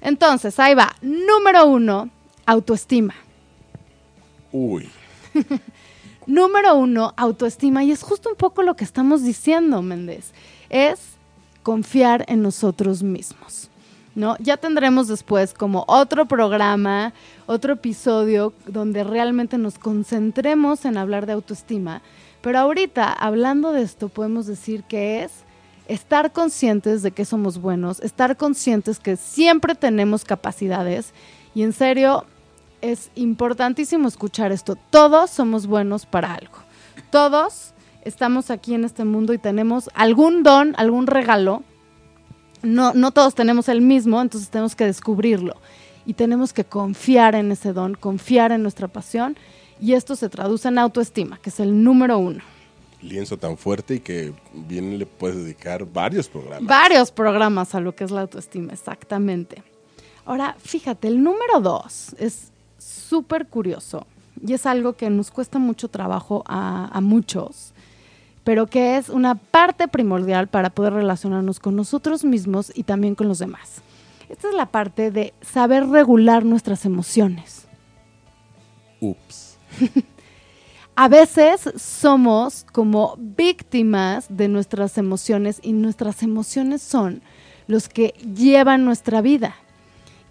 Entonces, 0.01 0.59
ahí 0.59 0.75
va. 0.75 0.95
Número 1.01 1.65
uno, 1.65 2.11
autoestima. 2.45 3.15
Uy, 4.51 4.87
Número 6.27 6.75
uno, 6.75 7.13
autoestima. 7.17 7.83
Y 7.83 7.91
es 7.91 8.03
justo 8.03 8.29
un 8.29 8.35
poco 8.35 8.61
lo 8.61 8.75
que 8.75 8.83
estamos 8.83 9.23
diciendo, 9.23 9.81
Méndez. 9.81 10.33
Es 10.69 11.16
confiar 11.67 12.23
en 12.30 12.41
nosotros 12.41 13.03
mismos. 13.03 13.69
¿No? 14.15 14.38
Ya 14.39 14.56
tendremos 14.56 15.10
después 15.10 15.53
como 15.53 15.84
otro 15.89 16.25
programa, 16.25 17.12
otro 17.45 17.73
episodio 17.73 18.53
donde 18.65 19.03
realmente 19.03 19.58
nos 19.58 19.77
concentremos 19.77 20.86
en 20.86 20.97
hablar 20.97 21.25
de 21.25 21.34
autoestima. 21.34 22.01
Pero 22.39 22.60
ahorita, 22.60 23.12
hablando 23.12 23.73
de 23.73 23.82
esto, 23.82 24.08
podemos 24.08 24.47
decir 24.47 24.86
que 24.86 25.23
es 25.23 25.43
estar 25.89 26.32
conscientes 26.32 27.01
de 27.01 27.12
que 27.12 27.25
somos 27.25 27.60
buenos, 27.60 27.99
estar 27.99 28.38
conscientes 28.38 28.97
que 28.97 29.17
siempre 29.17 29.75
tenemos 29.75 30.23
capacidades 30.23 31.12
y 31.53 31.63
en 31.63 31.73
serio 31.73 32.23
es 32.80 33.12
importantísimo 33.15 34.08
escuchar 34.08 34.53
esto. 34.53 34.77
Todos 34.89 35.32
somos 35.32 35.67
buenos 35.67 36.06
para 36.06 36.34
algo. 36.34 36.60
Todos 37.12 37.73
estamos 38.08 38.50
aquí 38.52 38.74
en 38.74 38.86
este 38.86 39.04
mundo 39.06 39.34
y 39.34 39.38
tenemos 39.38 39.89
algún 39.93 40.43
don, 40.43 40.74
algún 40.78 41.08
regalo. 41.08 41.63
No, 42.63 42.93
no 42.93 43.12
todos 43.12 43.36
tenemos 43.36 43.70
el 43.70 43.82
mismo, 43.82 44.22
entonces 44.22 44.50
tenemos 44.50 44.76
que 44.76 44.86
descubrirlo. 44.86 45.56
Y 46.06 46.13
tenemos 46.13 46.54
que 46.54 46.63
confiar 46.63 47.36
en 47.36 47.52
ese 47.52 47.74
don, 47.74 47.93
confiar 47.96 48.52
en 48.52 48.62
nuestra 48.63 48.88
pasión. 48.88 49.38
Y 49.80 49.93
esto 49.93 50.15
se 50.15 50.30
traduce 50.30 50.67
en 50.70 50.78
autoestima, 50.80 51.38
que 51.39 51.50
es 51.50 51.60
el 51.60 51.84
número 51.84 52.17
uno. 52.17 52.41
lienzo 53.02 53.38
tan 53.38 53.58
fuerte 53.58 53.96
y 53.96 54.00
que 54.00 54.34
bien 54.54 54.98
le 54.98 55.06
puedes 55.06 55.38
dedicar 55.38 55.86
varios 55.86 56.28
programas. 56.28 56.65
Varios 56.67 57.12
programas 57.12 57.76
a 57.76 57.80
lo 57.80 57.93
que 57.93 58.04
es 58.04 58.12
la 58.12 58.22
autoestima, 58.22 58.74
exactamente. 58.74 59.62
Ahora, 60.26 60.56
fíjate, 60.60 61.08
el 61.08 61.22
número 61.22 61.60
dos 61.62 62.15
es 62.17 62.52
súper 62.80 63.48
curioso 63.48 64.08
y 64.46 64.54
es 64.54 64.65
algo 64.65 64.93
que 64.93 65.10
nos 65.10 65.30
cuesta 65.32 65.60
mucho 65.60 65.88
trabajo 65.89 66.43
a, 66.48 66.89
a 66.91 67.02
muchos, 67.02 67.74
pero 68.47 68.65
que 68.65 68.95
es 68.95 69.10
una 69.10 69.36
parte 69.36 69.89
primordial 69.89 70.47
para 70.47 70.69
poder 70.69 70.93
relacionarnos 70.93 71.60
con 71.60 71.75
nosotros 71.75 72.23
mismos 72.23 72.71
y 72.73 72.83
también 72.83 73.13
con 73.13 73.27
los 73.27 73.39
demás. 73.39 73.81
Esta 74.29 74.47
es 74.47 74.55
la 74.55 74.67
parte 74.67 75.12
de 75.12 75.33
saber 75.41 75.86
regular 75.86 76.45
nuestras 76.45 76.86
emociones. 76.86 77.67
Ups. 79.01 79.57
A 80.95 81.10
veces 81.10 81.73
somos 81.75 82.65
como 82.71 83.15
víctimas 83.17 84.27
de 84.29 84.47
nuestras 84.47 84.97
emociones 84.97 85.60
y 85.62 85.73
nuestras 85.73 86.23
emociones 86.23 86.81
son 86.81 87.21
los 87.67 87.89
que 87.89 88.13
llevan 88.33 88.86
nuestra 88.86 89.19
vida. 89.19 89.57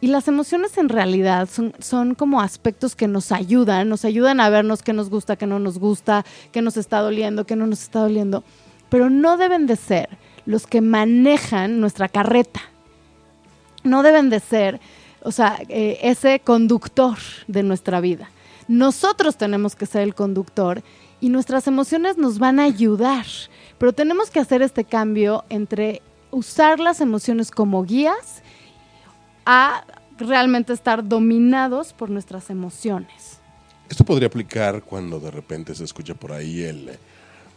Y 0.06 0.08
las 0.08 0.28
emociones 0.28 0.78
en 0.78 0.88
realidad 0.88 1.48
son, 1.50 1.74
son 1.80 2.14
como 2.14 2.40
aspectos 2.40 2.94
que 2.94 3.08
nos 3.08 3.32
ayudan, 3.32 3.88
nos 3.88 4.04
ayudan 4.04 4.38
a 4.38 4.48
vernos 4.48 4.84
qué 4.84 4.92
nos 4.92 5.10
gusta, 5.10 5.34
qué 5.34 5.48
no 5.48 5.58
nos 5.58 5.80
gusta, 5.80 6.24
qué 6.52 6.62
nos 6.62 6.76
está 6.76 7.00
doliendo, 7.00 7.44
qué 7.44 7.56
no 7.56 7.66
nos 7.66 7.82
está 7.82 8.02
doliendo, 8.02 8.44
pero 8.88 9.10
no 9.10 9.36
deben 9.36 9.66
de 9.66 9.74
ser 9.74 10.08
los 10.44 10.68
que 10.68 10.80
manejan 10.80 11.80
nuestra 11.80 12.08
carreta. 12.08 12.60
No 13.82 14.04
deben 14.04 14.30
de 14.30 14.38
ser, 14.38 14.80
o 15.24 15.32
sea, 15.32 15.58
eh, 15.68 15.98
ese 16.02 16.38
conductor 16.38 17.18
de 17.48 17.64
nuestra 17.64 18.00
vida. 18.00 18.30
Nosotros 18.68 19.36
tenemos 19.36 19.74
que 19.74 19.86
ser 19.86 20.02
el 20.02 20.14
conductor 20.14 20.84
y 21.20 21.30
nuestras 21.30 21.66
emociones 21.66 22.16
nos 22.16 22.38
van 22.38 22.60
a 22.60 22.62
ayudar, 22.62 23.26
pero 23.76 23.92
tenemos 23.92 24.30
que 24.30 24.38
hacer 24.38 24.62
este 24.62 24.84
cambio 24.84 25.44
entre 25.48 26.00
usar 26.30 26.78
las 26.78 27.00
emociones 27.00 27.50
como 27.50 27.82
guías 27.82 28.44
a 29.46 29.86
realmente 30.18 30.72
estar 30.72 31.06
dominados 31.06 31.92
por 31.92 32.10
nuestras 32.10 32.50
emociones. 32.50 33.38
Esto 33.88 34.04
podría 34.04 34.26
aplicar 34.26 34.82
cuando 34.82 35.20
de 35.20 35.30
repente 35.30 35.74
se 35.74 35.84
escucha 35.84 36.14
por 36.14 36.32
ahí 36.32 36.62
el, 36.62 36.90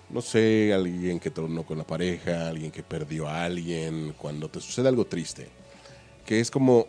no 0.09 0.21
sé, 0.21 0.71
alguien 0.73 1.19
que 1.19 1.31
tronó 1.31 1.63
con 1.63 1.79
la 1.79 1.83
pareja, 1.83 2.47
alguien 2.47 2.71
que 2.71 2.83
perdió 2.83 3.27
a 3.27 3.43
alguien, 3.45 4.13
cuando 4.17 4.47
te 4.47 4.61
sucede 4.61 4.87
algo 4.87 5.05
triste, 5.05 5.47
que 6.25 6.39
es 6.39 6.51
como, 6.51 6.85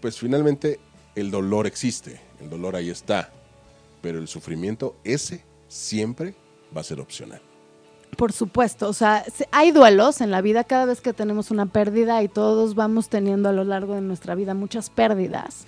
pues 0.00 0.18
finalmente 0.18 0.78
el 1.16 1.30
dolor 1.30 1.66
existe, 1.66 2.20
el 2.40 2.48
dolor 2.48 2.76
ahí 2.76 2.90
está, 2.90 3.32
pero 4.00 4.18
el 4.18 4.28
sufrimiento 4.28 4.96
ese 5.02 5.44
siempre 5.66 6.34
va 6.74 6.82
a 6.82 6.84
ser 6.84 7.00
opcional. 7.00 7.42
Por 8.16 8.32
supuesto, 8.32 8.88
o 8.88 8.92
sea, 8.92 9.24
se- 9.34 9.48
hay 9.50 9.72
duelos 9.72 10.20
en 10.20 10.30
la 10.30 10.40
vida 10.40 10.64
cada 10.64 10.84
vez 10.84 11.00
que 11.00 11.12
tenemos 11.12 11.50
una 11.50 11.66
pérdida 11.66 12.22
y 12.22 12.28
todos 12.28 12.74
vamos 12.74 13.08
teniendo 13.08 13.48
a 13.48 13.52
lo 13.52 13.64
largo 13.64 13.94
de 13.94 14.00
nuestra 14.02 14.34
vida 14.34 14.54
muchas 14.54 14.88
pérdidas. 14.90 15.66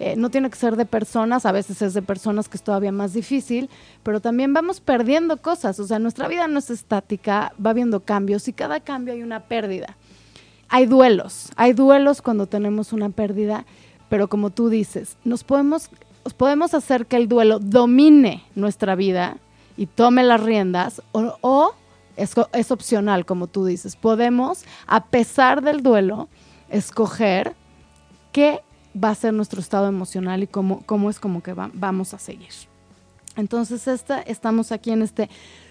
Eh, 0.00 0.16
no 0.16 0.30
tiene 0.30 0.50
que 0.50 0.56
ser 0.56 0.76
de 0.76 0.86
personas, 0.86 1.46
a 1.46 1.52
veces 1.52 1.80
es 1.82 1.94
de 1.94 2.02
personas 2.02 2.48
que 2.48 2.56
es 2.56 2.62
todavía 2.64 2.90
más 2.90 3.12
difícil, 3.12 3.70
pero 4.02 4.20
también 4.20 4.52
vamos 4.52 4.80
perdiendo 4.80 5.36
cosas, 5.36 5.78
o 5.78 5.86
sea, 5.86 5.98
nuestra 6.00 6.26
vida 6.26 6.48
no 6.48 6.58
es 6.58 6.70
estática, 6.70 7.52
va 7.64 7.70
habiendo 7.70 8.00
cambios 8.00 8.48
y 8.48 8.52
cada 8.52 8.80
cambio 8.80 9.14
hay 9.14 9.22
una 9.22 9.40
pérdida. 9.40 9.96
Hay 10.68 10.86
duelos, 10.86 11.50
hay 11.54 11.74
duelos 11.74 12.22
cuando 12.22 12.46
tenemos 12.46 12.92
una 12.92 13.10
pérdida, 13.10 13.66
pero 14.08 14.28
como 14.28 14.50
tú 14.50 14.68
dices, 14.68 15.16
nos 15.24 15.44
podemos, 15.44 15.90
podemos 16.36 16.74
hacer 16.74 17.06
que 17.06 17.16
el 17.16 17.28
duelo 17.28 17.60
domine 17.60 18.42
nuestra 18.56 18.96
vida 18.96 19.36
y 19.76 19.86
tome 19.86 20.22
las 20.24 20.40
riendas 20.42 21.02
o, 21.12 21.36
o 21.40 21.74
es, 22.16 22.34
es 22.52 22.70
opcional, 22.70 23.26
como 23.26 23.46
tú 23.48 23.64
dices. 23.66 23.96
Podemos, 23.96 24.64
a 24.86 25.04
pesar 25.06 25.62
del 25.62 25.82
duelo, 25.82 26.28
escoger 26.68 27.54
qué 28.32 28.60
va 29.02 29.10
a 29.10 29.14
ser 29.14 29.32
nuestro 29.34 29.60
estado 29.60 29.88
emocional 29.88 30.42
y 30.42 30.46
cómo, 30.46 30.82
cómo 30.86 31.10
es 31.10 31.18
como 31.18 31.42
que 31.42 31.52
va- 31.52 31.70
vamos 31.74 32.14
a 32.14 32.18
seguir. 32.18 32.50
Entonces, 33.36 33.88
esta, 33.88 34.20
estamos 34.22 34.70
aquí 34.70 34.92
en 34.92 35.02
este 35.02 35.28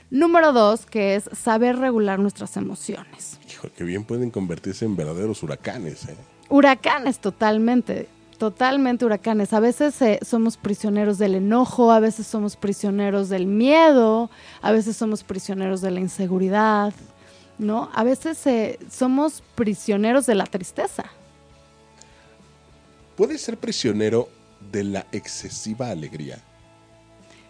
número 0.09 0.51
dos, 0.51 0.85
que 0.85 1.15
es 1.15 1.29
saber 1.33 1.77
regular 1.77 2.19
nuestras 2.19 2.57
emociones. 2.57 3.39
Hijo, 3.49 3.69
que 3.75 3.83
bien 3.85 4.03
pueden 4.03 4.31
convertirse 4.31 4.83
en 4.85 4.95
verdaderos 4.97 5.41
huracanes. 5.43 6.05
¿eh? 6.09 6.17
Huracanes 6.49 7.19
totalmente, 7.19 8.09
totalmente 8.37 9.05
huracanes. 9.05 9.53
A 9.53 9.59
veces 9.59 10.01
eh, 10.01 10.19
somos 10.25 10.57
prisioneros 10.57 11.17
del 11.17 11.35
enojo, 11.35 11.91
a 11.91 11.99
veces 11.99 12.27
somos 12.27 12.55
prisioneros 12.55 13.29
del 13.29 13.45
miedo, 13.45 14.29
a 14.61 14.71
veces 14.71 14.95
somos 14.97 15.23
prisioneros 15.23 15.81
de 15.81 15.91
la 15.91 15.99
inseguridad, 15.99 16.93
¿no? 17.57 17.89
A 17.93 18.03
veces 18.03 18.45
eh, 18.47 18.79
somos 18.91 19.43
prisioneros 19.55 20.25
de 20.25 20.35
la 20.35 20.45
tristeza. 20.45 21.05
Puedes 23.15 23.41
ser 23.41 23.57
prisionero 23.57 24.27
de 24.71 24.83
la 24.83 25.05
excesiva 25.11 25.89
alegría. 25.89 26.39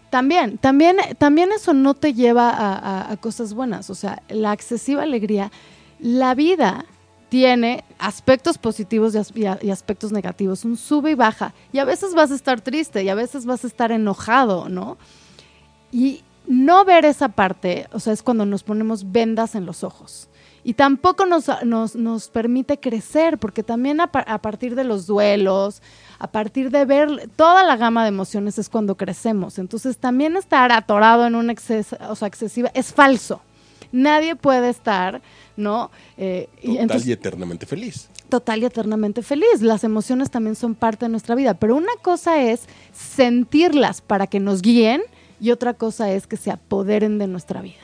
También, 0.09 0.57
también, 0.57 0.97
también 1.17 1.51
eso 1.51 1.73
no 1.73 1.93
te 1.95 2.13
lleva 2.13 2.49
a, 2.51 2.75
a- 2.77 3.11
a 3.11 3.17
cosas 3.17 3.53
buenas. 3.53 3.89
O 3.89 3.95
sea, 3.95 4.21
la 4.29 4.53
excesiva 4.53 5.03
alegría, 5.03 5.51
la 5.99 6.35
vida 6.35 6.85
tiene 7.33 7.83
aspectos 7.97 8.59
positivos 8.59 9.15
y, 9.15 9.41
y 9.41 9.47
y 9.59 9.71
aspectos 9.71 10.11
negativos, 10.11 10.65
un 10.65 10.77
sube 10.77 11.09
y 11.09 11.15
baja. 11.15 11.55
Y 11.71 11.79
a 11.79 11.83
veces 11.83 12.13
vas 12.13 12.29
a 12.29 12.35
estar 12.35 12.61
triste 12.61 13.01
y 13.01 13.09
a 13.09 13.15
veces 13.15 13.47
vas 13.47 13.63
a 13.63 13.67
estar 13.67 13.91
enojado, 13.91 14.69
¿no? 14.69 14.99
Y 15.91 16.21
no 16.45 16.85
ver 16.85 17.05
esa 17.05 17.29
parte, 17.29 17.87
o 17.91 17.99
sea, 17.99 18.13
es 18.13 18.21
cuando 18.21 18.45
nos 18.45 18.61
ponemos 18.61 19.11
vendas 19.11 19.55
en 19.55 19.65
los 19.65 19.83
ojos. 19.83 20.29
Y 20.63 20.75
tampoco 20.75 21.25
nos, 21.25 21.49
nos, 21.63 21.95
nos 21.95 22.29
permite 22.29 22.79
crecer, 22.79 23.39
porque 23.39 23.63
también 23.63 23.99
a 23.99 24.11
partir 24.11 24.75
de 24.75 24.83
los 24.83 25.07
duelos, 25.07 25.81
a 26.19 26.27
partir 26.27 26.69
de 26.69 26.85
ver 26.85 27.31
toda 27.35 27.63
la 27.63 27.77
gama 27.77 28.03
de 28.03 28.09
emociones 28.09 28.59
es 28.59 28.69
cuando 28.69 28.95
crecemos. 28.95 29.57
Entonces 29.57 29.97
también 29.97 30.37
estar 30.37 30.71
atorado 30.71 31.25
en 31.25 31.33
un 31.33 31.49
exceso, 31.49 31.97
o 32.09 32.15
sea, 32.15 32.27
excesiva, 32.27 32.69
es 32.75 32.93
falso. 32.93 33.41
Nadie 33.93 34.35
puede 34.35 34.69
estar, 34.69 35.21
¿no? 35.55 35.89
Eh, 36.17 36.49
y 36.61 36.67
Total 36.67 36.81
entonces- 36.81 37.07
y 37.07 37.11
eternamente 37.13 37.65
feliz. 37.65 38.09
total 38.27 38.61
y 38.63 38.65
eternamente 38.65 39.21
feliz. 39.21 39.61
Las 39.61 39.83
emociones 39.85 40.29
también 40.31 40.55
son 40.55 40.73
parte 40.75 41.05
de 41.05 41.09
nuestra 41.09 41.35
vida, 41.35 41.53
pero 41.53 41.75
una 41.75 41.93
cosa 42.01 42.41
es 42.41 42.67
sentirlas 42.91 44.01
para 44.01 44.27
que 44.27 44.39
nos 44.39 44.61
guíen 44.61 45.01
y 45.39 45.51
otra 45.51 45.73
cosa 45.75 46.11
es 46.11 46.25
que 46.27 46.35
se 46.37 46.49
apoderen 46.51 47.19
de 47.19 47.27
nuestra 47.27 47.61
vida. 47.61 47.75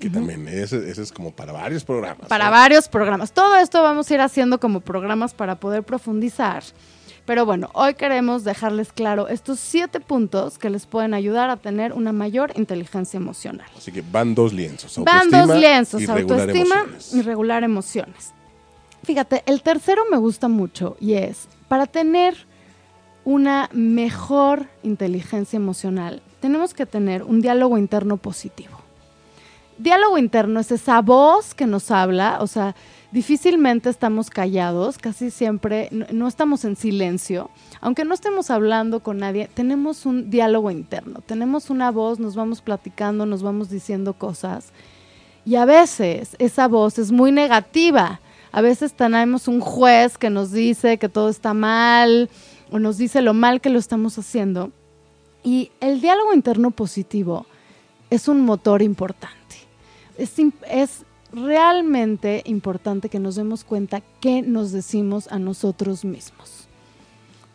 Que 0.00 0.08
también 0.10 0.48
ese, 0.48 0.88
ese 0.90 1.02
es 1.02 1.12
como 1.12 1.30
para 1.30 1.52
varios 1.52 1.84
programas. 1.84 2.26
Para 2.26 2.48
varios 2.50 2.88
programas. 2.88 3.32
Todo 3.32 3.56
esto 3.56 3.82
vamos 3.82 4.10
a 4.10 4.14
ir 4.14 4.20
haciendo 4.22 4.58
como 4.58 4.80
programas 4.80 5.34
para 5.34 5.56
poder 5.60 5.82
profundizar. 5.82 6.62
Pero 7.30 7.46
bueno, 7.46 7.70
hoy 7.74 7.94
queremos 7.94 8.42
dejarles 8.42 8.92
claro 8.92 9.28
estos 9.28 9.60
siete 9.60 10.00
puntos 10.00 10.58
que 10.58 10.68
les 10.68 10.86
pueden 10.86 11.14
ayudar 11.14 11.48
a 11.48 11.56
tener 11.56 11.92
una 11.92 12.10
mayor 12.10 12.52
inteligencia 12.56 13.18
emocional. 13.18 13.68
Así 13.78 13.92
que 13.92 14.02
van 14.02 14.34
dos 14.34 14.52
lienzos. 14.52 14.98
Van 15.04 15.30
dos 15.30 15.56
lienzos, 15.56 16.08
autoestima 16.08 16.80
emociones. 16.80 17.14
y 17.14 17.22
regular 17.22 17.62
emociones. 17.62 18.32
Fíjate, 19.04 19.44
el 19.46 19.62
tercero 19.62 20.02
me 20.10 20.16
gusta 20.16 20.48
mucho 20.48 20.96
y 20.98 21.12
es, 21.12 21.46
para 21.68 21.86
tener 21.86 22.34
una 23.24 23.70
mejor 23.72 24.66
inteligencia 24.82 25.56
emocional, 25.56 26.22
tenemos 26.40 26.74
que 26.74 26.84
tener 26.84 27.22
un 27.22 27.42
diálogo 27.42 27.78
interno 27.78 28.16
positivo. 28.16 28.76
Diálogo 29.78 30.18
interno 30.18 30.58
es 30.58 30.72
esa 30.72 31.00
voz 31.00 31.54
que 31.54 31.68
nos 31.68 31.92
habla, 31.92 32.38
o 32.40 32.48
sea, 32.48 32.74
difícilmente 33.12 33.90
estamos 33.90 34.30
callados, 34.30 34.98
casi 34.98 35.30
siempre 35.30 35.88
no, 36.12 36.28
estamos 36.28 36.64
en 36.64 36.76
silencio, 36.76 37.50
aunque 37.80 38.04
no 38.04 38.14
estemos 38.14 38.50
hablando 38.50 39.00
con 39.00 39.18
nadie, 39.18 39.48
tenemos 39.52 40.06
un 40.06 40.30
diálogo 40.30 40.70
interno, 40.70 41.20
tenemos 41.26 41.70
una 41.70 41.90
voz, 41.90 42.18
nos 42.18 42.36
vamos 42.36 42.62
platicando, 42.62 43.26
nos 43.26 43.42
vamos 43.42 43.70
diciendo 43.70 44.14
cosas 44.14 44.72
y 45.44 45.56
a 45.56 45.64
veces 45.64 46.36
esa 46.38 46.68
voz 46.68 46.98
es 46.98 47.12
muy 47.12 47.32
negativa. 47.32 48.20
A 48.52 48.60
veces 48.60 48.92
tenemos 48.92 49.48
un 49.48 49.60
juez 49.60 50.18
que 50.18 50.28
nos 50.28 50.52
dice 50.52 50.98
que 50.98 51.08
todo 51.08 51.28
está 51.28 51.54
mal 51.54 52.28
o 52.70 52.78
nos 52.78 52.98
dice 52.98 53.22
lo 53.22 53.32
mal 53.32 53.60
que 53.60 53.70
lo 53.70 53.78
estamos 53.78 54.18
haciendo. 54.18 54.70
Y 55.42 55.70
el 55.80 56.00
diálogo 56.00 56.34
interno 56.34 56.70
positivo 56.72 57.46
es 58.10 58.28
un 58.28 58.40
motor 58.40 58.82
importante. 58.82 59.56
Es, 60.18 60.34
es 60.68 61.04
realmente 61.32 62.42
importante 62.46 63.08
que 63.08 63.18
nos 63.18 63.36
demos 63.36 63.64
cuenta 63.64 64.02
qué 64.20 64.42
nos 64.42 64.72
decimos 64.72 65.28
a 65.30 65.38
nosotros 65.38 66.04
mismos. 66.04 66.68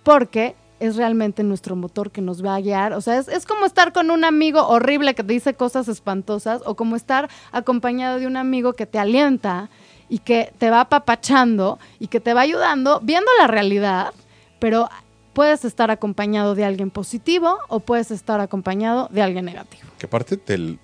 Porque 0.04 0.56
es 0.80 0.96
realmente 0.98 1.44
nuestro 1.44 1.76
motor 1.76 2.12
que 2.12 2.22
nos 2.22 2.44
va 2.44 2.56
a 2.56 2.62
guiar. 2.62 2.94
O 2.94 3.02
sea, 3.02 3.18
es, 3.18 3.28
es 3.28 3.46
como 3.46 3.66
estar 3.66 3.94
con 3.94 4.12
un 4.12 4.24
amigo 4.24 4.68
horrible 4.68 5.16
que 5.16 5.24
te 5.24 5.34
dice 5.34 5.54
cosas 5.54 5.88
espantosas 5.88 6.62
o 6.66 6.76
como 6.76 6.96
estar 6.96 7.30
acompañado 7.52 8.20
de 8.20 8.28
un 8.28 8.38
amigo 8.38 8.74
que 8.74 8.86
te 8.86 9.00
alienta 9.00 9.70
y 10.10 10.20
que 10.20 10.54
te 10.58 10.70
va 10.70 10.82
apapachando 10.82 11.80
y 12.00 12.08
que 12.08 12.20
te 12.20 12.34
va 12.34 12.42
ayudando 12.42 13.00
viendo 13.02 13.30
la 13.40 13.48
realidad, 13.48 14.14
pero 14.60 14.90
puedes 15.34 15.66
estar 15.66 15.92
acompañado 15.92 16.56
de 16.56 16.66
alguien 16.66 16.92
positivo 16.92 17.58
o 17.68 17.80
puedes 17.80 18.12
estar 18.12 18.40
acompañado 18.40 19.10
de 19.12 19.22
alguien 19.22 19.46
negativo. 19.46 19.84
Que 19.98 20.06
aparte 20.06 20.38
te, 20.38 20.78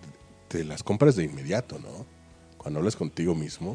te 0.47 0.65
las 0.65 0.83
compras 0.83 1.15
de 1.15 1.23
inmediato, 1.23 1.79
¿no? 1.79 2.05
Cuando 2.61 2.79
hablas 2.79 2.95
contigo 2.95 3.33
mismo. 3.33 3.71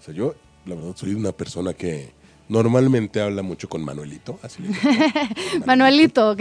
O 0.00 0.02
sea, 0.04 0.12
yo, 0.12 0.34
la 0.66 0.74
verdad, 0.74 0.92
soy 0.96 1.14
una 1.14 1.30
persona 1.32 1.72
que 1.74 2.12
normalmente 2.48 3.20
habla 3.20 3.42
mucho 3.42 3.68
con 3.68 3.84
Manuelito. 3.84 4.38
Así 4.42 4.62
le. 4.62 4.70
Manuelito, 5.66 6.36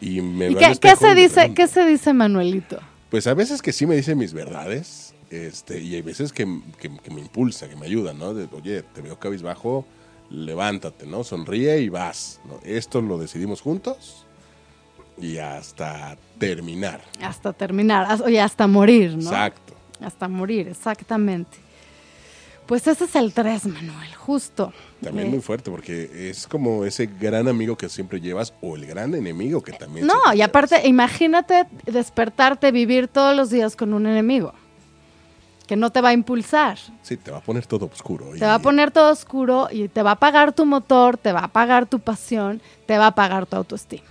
Y 0.00 0.20
me 0.22 0.50
¿y 0.50 0.54
veo 0.54 0.66
al 0.66 0.78
qué, 0.78 0.88
qué 0.88 0.96
se 0.96 1.14
dice, 1.14 1.54
qué 1.54 1.66
se 1.66 1.84
dice 1.84 2.12
Manuelito? 2.14 2.78
Pues 3.10 3.26
a 3.26 3.34
veces 3.34 3.60
que 3.62 3.72
sí 3.72 3.86
me 3.86 3.94
dice 3.96 4.14
mis 4.14 4.32
verdades, 4.32 5.14
este, 5.30 5.80
y 5.80 5.94
hay 5.94 6.02
veces 6.02 6.32
que, 6.32 6.44
que- 6.80 6.96
que 6.98 7.10
me 7.10 7.20
impulsa, 7.20 7.68
que 7.68 7.76
me 7.76 7.86
ayuda, 7.86 8.14
¿no? 8.14 8.32
De, 8.34 8.48
oye, 8.52 8.82
te 8.82 9.00
veo 9.02 9.18
cabizbajo, 9.18 9.84
levántate, 10.30 11.06
¿no? 11.06 11.24
Sonríe 11.24 11.80
y 11.80 11.88
vas, 11.88 12.40
¿no? 12.46 12.58
Esto 12.64 13.00
lo 13.02 13.18
decidimos 13.18 13.60
juntos 13.60 14.24
y 15.20 15.38
hasta 15.38 16.16
terminar. 16.38 17.00
Hasta 17.22 17.52
terminar, 17.52 18.20
oye, 18.22 18.40
hasta 18.40 18.66
morir, 18.66 19.12
¿no? 19.16 19.22
Exacto. 19.22 19.67
Hasta 20.00 20.28
morir, 20.28 20.68
exactamente. 20.68 21.58
Pues 22.66 22.86
ese 22.86 23.04
es 23.04 23.16
el 23.16 23.32
3, 23.32 23.64
Manuel, 23.66 24.14
justo. 24.14 24.72
También 25.02 25.28
Eh, 25.28 25.30
muy 25.30 25.40
fuerte 25.40 25.70
porque 25.70 26.28
es 26.30 26.46
como 26.46 26.84
ese 26.84 27.06
gran 27.06 27.48
amigo 27.48 27.76
que 27.76 27.88
siempre 27.88 28.20
llevas 28.20 28.52
o 28.60 28.76
el 28.76 28.84
gran 28.84 29.14
enemigo 29.14 29.62
que 29.62 29.72
también 29.72 30.06
No, 30.06 30.14
y 30.32 30.36
llevas. 30.36 30.48
aparte, 30.50 30.86
imagínate 30.86 31.64
despertarte, 31.86 32.70
vivir 32.70 33.08
todos 33.08 33.34
los 33.34 33.48
días 33.48 33.74
con 33.74 33.94
un 33.94 34.06
enemigo 34.06 34.52
que 35.66 35.76
no 35.76 35.90
te 35.90 36.00
va 36.02 36.10
a 36.10 36.12
impulsar. 36.12 36.78
Sí, 37.02 37.16
te 37.16 37.30
va 37.30 37.38
a 37.38 37.42
poner 37.42 37.66
todo 37.66 37.86
oscuro. 37.86 38.26
Te 38.38 38.44
va 38.44 38.54
a 38.54 38.58
poner 38.58 38.90
todo 38.90 39.12
oscuro 39.12 39.68
y 39.70 39.88
te 39.88 40.02
va 40.02 40.10
a 40.10 40.14
apagar 40.14 40.52
tu 40.52 40.64
motor, 40.66 41.16
te 41.18 41.32
va 41.32 41.40
a 41.40 41.44
apagar 41.44 41.86
tu 41.86 42.00
pasión, 42.00 42.60
te 42.86 42.96
va 42.98 43.04
a 43.04 43.08
apagar 43.08 43.46
tu 43.46 43.56
autoestima. 43.56 44.08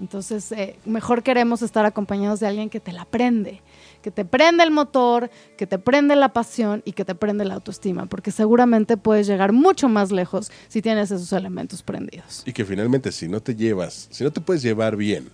Entonces, 0.00 0.52
eh, 0.52 0.78
mejor 0.84 1.22
queremos 1.22 1.60
estar 1.62 1.84
acompañados 1.86 2.40
de 2.40 2.46
alguien 2.46 2.70
que 2.70 2.80
te 2.80 2.92
la 2.92 3.04
prende, 3.04 3.60
que 4.02 4.10
te 4.10 4.24
prende 4.24 4.64
el 4.64 4.70
motor, 4.70 5.30
que 5.56 5.66
te 5.66 5.78
prende 5.78 6.16
la 6.16 6.32
pasión 6.32 6.82
y 6.84 6.92
que 6.92 7.04
te 7.04 7.14
prende 7.14 7.44
la 7.44 7.54
autoestima, 7.54 8.06
porque 8.06 8.30
seguramente 8.30 8.96
puedes 8.96 9.26
llegar 9.26 9.52
mucho 9.52 9.88
más 9.88 10.12
lejos 10.12 10.50
si 10.68 10.82
tienes 10.82 11.10
esos 11.10 11.32
elementos 11.32 11.82
prendidos. 11.82 12.42
Y 12.46 12.52
que 12.52 12.64
finalmente 12.64 13.12
si 13.12 13.28
no 13.28 13.40
te 13.40 13.54
llevas, 13.54 14.08
si 14.10 14.24
no 14.24 14.30
te 14.30 14.40
puedes 14.40 14.62
llevar 14.62 14.96
bien 14.96 15.30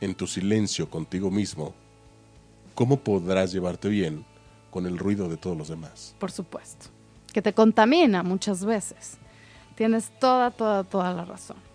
en 0.00 0.14
tu 0.14 0.26
silencio 0.26 0.90
contigo 0.90 1.30
mismo, 1.30 1.74
¿cómo 2.74 2.98
podrás 2.98 3.52
llevarte 3.52 3.88
bien 3.88 4.24
con 4.70 4.86
el 4.86 4.98
ruido 4.98 5.28
de 5.28 5.36
todos 5.36 5.56
los 5.56 5.68
demás? 5.68 6.14
Por 6.18 6.30
supuesto. 6.30 6.86
Que 7.32 7.42
te 7.42 7.52
contamina 7.52 8.22
muchas 8.22 8.64
veces. 8.64 9.18
Tienes 9.74 10.10
toda, 10.18 10.50
toda, 10.50 10.84
toda 10.84 11.12
la 11.12 11.24
razón. 11.24 11.65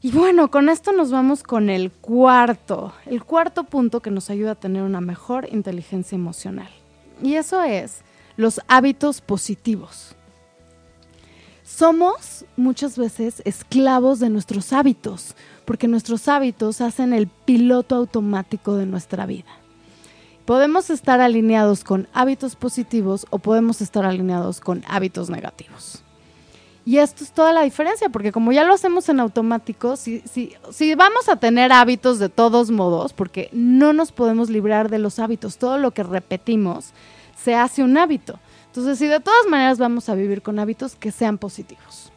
Y 0.00 0.12
bueno, 0.12 0.50
con 0.50 0.68
esto 0.68 0.92
nos 0.92 1.10
vamos 1.10 1.42
con 1.42 1.70
el 1.70 1.90
cuarto, 1.90 2.92
el 3.06 3.24
cuarto 3.24 3.64
punto 3.64 4.00
que 4.00 4.12
nos 4.12 4.30
ayuda 4.30 4.52
a 4.52 4.60
tener 4.60 4.82
una 4.82 5.00
mejor 5.00 5.48
inteligencia 5.50 6.14
emocional. 6.14 6.70
Y 7.20 7.34
eso 7.34 7.62
es 7.64 8.02
los 8.36 8.60
hábitos 8.68 9.20
positivos. 9.20 10.14
Somos 11.64 12.44
muchas 12.56 12.96
veces 12.96 13.42
esclavos 13.44 14.20
de 14.20 14.30
nuestros 14.30 14.72
hábitos, 14.72 15.34
porque 15.64 15.88
nuestros 15.88 16.28
hábitos 16.28 16.80
hacen 16.80 17.12
el 17.12 17.26
piloto 17.26 17.96
automático 17.96 18.76
de 18.76 18.86
nuestra 18.86 19.26
vida. 19.26 19.50
Podemos 20.46 20.90
estar 20.90 21.20
alineados 21.20 21.82
con 21.84 22.08
hábitos 22.14 22.56
positivos 22.56 23.26
o 23.30 23.38
podemos 23.40 23.80
estar 23.80 24.06
alineados 24.06 24.60
con 24.60 24.82
hábitos 24.88 25.28
negativos. 25.28 26.04
Y 26.88 27.00
esto 27.00 27.22
es 27.22 27.32
toda 27.32 27.52
la 27.52 27.64
diferencia, 27.64 28.08
porque 28.08 28.32
como 28.32 28.50
ya 28.50 28.64
lo 28.64 28.72
hacemos 28.72 29.10
en 29.10 29.20
automático, 29.20 29.98
si, 29.98 30.20
si, 30.20 30.54
si 30.72 30.94
vamos 30.94 31.28
a 31.28 31.36
tener 31.36 31.70
hábitos 31.70 32.18
de 32.18 32.30
todos 32.30 32.70
modos, 32.70 33.12
porque 33.12 33.50
no 33.52 33.92
nos 33.92 34.10
podemos 34.10 34.48
librar 34.48 34.88
de 34.88 34.98
los 34.98 35.18
hábitos, 35.18 35.58
todo 35.58 35.76
lo 35.76 35.90
que 35.90 36.02
repetimos 36.02 36.92
se 37.44 37.54
hace 37.54 37.82
un 37.82 37.98
hábito. 37.98 38.40
Entonces, 38.68 38.98
si 38.98 39.06
de 39.06 39.20
todas 39.20 39.46
maneras 39.50 39.76
vamos 39.76 40.08
a 40.08 40.14
vivir 40.14 40.40
con 40.40 40.58
hábitos 40.58 40.96
que 40.96 41.12
sean 41.12 41.36
positivos. 41.36 42.10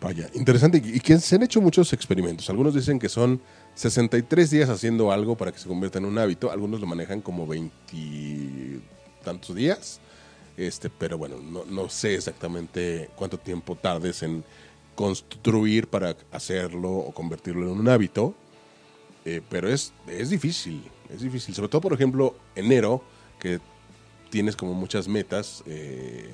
Vaya, 0.00 0.30
interesante. 0.34 0.80
Y 0.84 1.00
que 1.00 1.18
se 1.18 1.34
han 1.34 1.42
hecho 1.42 1.60
muchos 1.60 1.92
experimentos. 1.92 2.48
Algunos 2.50 2.74
dicen 2.74 3.00
que 3.00 3.08
son 3.08 3.40
63 3.74 4.48
días 4.48 4.68
haciendo 4.68 5.10
algo 5.10 5.36
para 5.36 5.50
que 5.50 5.58
se 5.58 5.66
convierta 5.66 5.98
en 5.98 6.04
un 6.04 6.16
hábito. 6.18 6.52
Algunos 6.52 6.80
lo 6.80 6.86
manejan 6.86 7.20
como 7.20 7.48
20 7.48 8.80
tantos 9.24 9.56
días. 9.56 10.00
Este, 10.56 10.90
pero 10.90 11.16
bueno, 11.18 11.36
no, 11.38 11.64
no 11.64 11.88
sé 11.88 12.14
exactamente 12.14 13.08
cuánto 13.16 13.38
tiempo 13.38 13.74
tardes 13.76 14.22
en 14.22 14.44
construir 14.94 15.88
para 15.88 16.16
hacerlo 16.30 16.90
o 16.92 17.12
convertirlo 17.12 17.70
en 17.72 17.78
un 17.80 17.88
hábito. 17.88 18.34
Eh, 19.24 19.40
pero 19.48 19.68
es, 19.68 19.92
es 20.06 20.30
difícil, 20.30 20.82
es 21.08 21.22
difícil. 21.22 21.54
Sobre 21.54 21.68
todo, 21.68 21.80
por 21.80 21.92
ejemplo, 21.92 22.36
enero, 22.54 23.02
que 23.38 23.60
tienes 24.30 24.56
como 24.56 24.74
muchas 24.74 25.08
metas. 25.08 25.62
eh, 25.66 26.28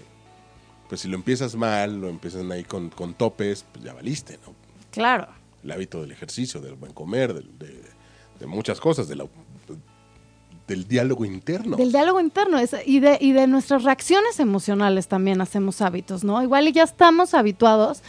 pues 0.88 1.02
si 1.02 1.08
lo 1.08 1.16
empiezas 1.16 1.54
mal, 1.54 2.00
lo 2.00 2.08
empiezan 2.08 2.50
ahí 2.50 2.64
con, 2.64 2.88
con 2.88 3.12
topes, 3.12 3.64
pues 3.72 3.84
ya 3.84 3.92
valiste, 3.92 4.38
¿no? 4.46 4.54
Claro. 4.90 5.28
El 5.62 5.70
hábito 5.70 6.00
del 6.00 6.12
ejercicio, 6.12 6.62
del 6.62 6.76
buen 6.76 6.94
comer, 6.94 7.34
del- 7.34 7.58
de, 7.58 7.82
de 8.40 8.46
muchas 8.46 8.80
cosas, 8.80 9.06
de 9.06 9.16
la- 9.16 9.26
del 10.68 10.86
diálogo 10.86 11.24
interno. 11.24 11.76
Del 11.76 11.90
diálogo 11.90 12.20
interno 12.20 12.58
es- 12.58 12.76
y, 12.86 13.00
de, 13.00 13.18
y 13.20 13.32
de 13.32 13.46
nuestras 13.48 13.82
reacciones 13.82 14.38
emocionales 14.38 15.08
también 15.08 15.40
hacemos 15.40 15.80
hábitos, 15.80 16.22
¿no? 16.22 16.40
Igual 16.42 16.72
ya 16.72 16.84
estamos 16.84 17.34
habituados 17.34 18.02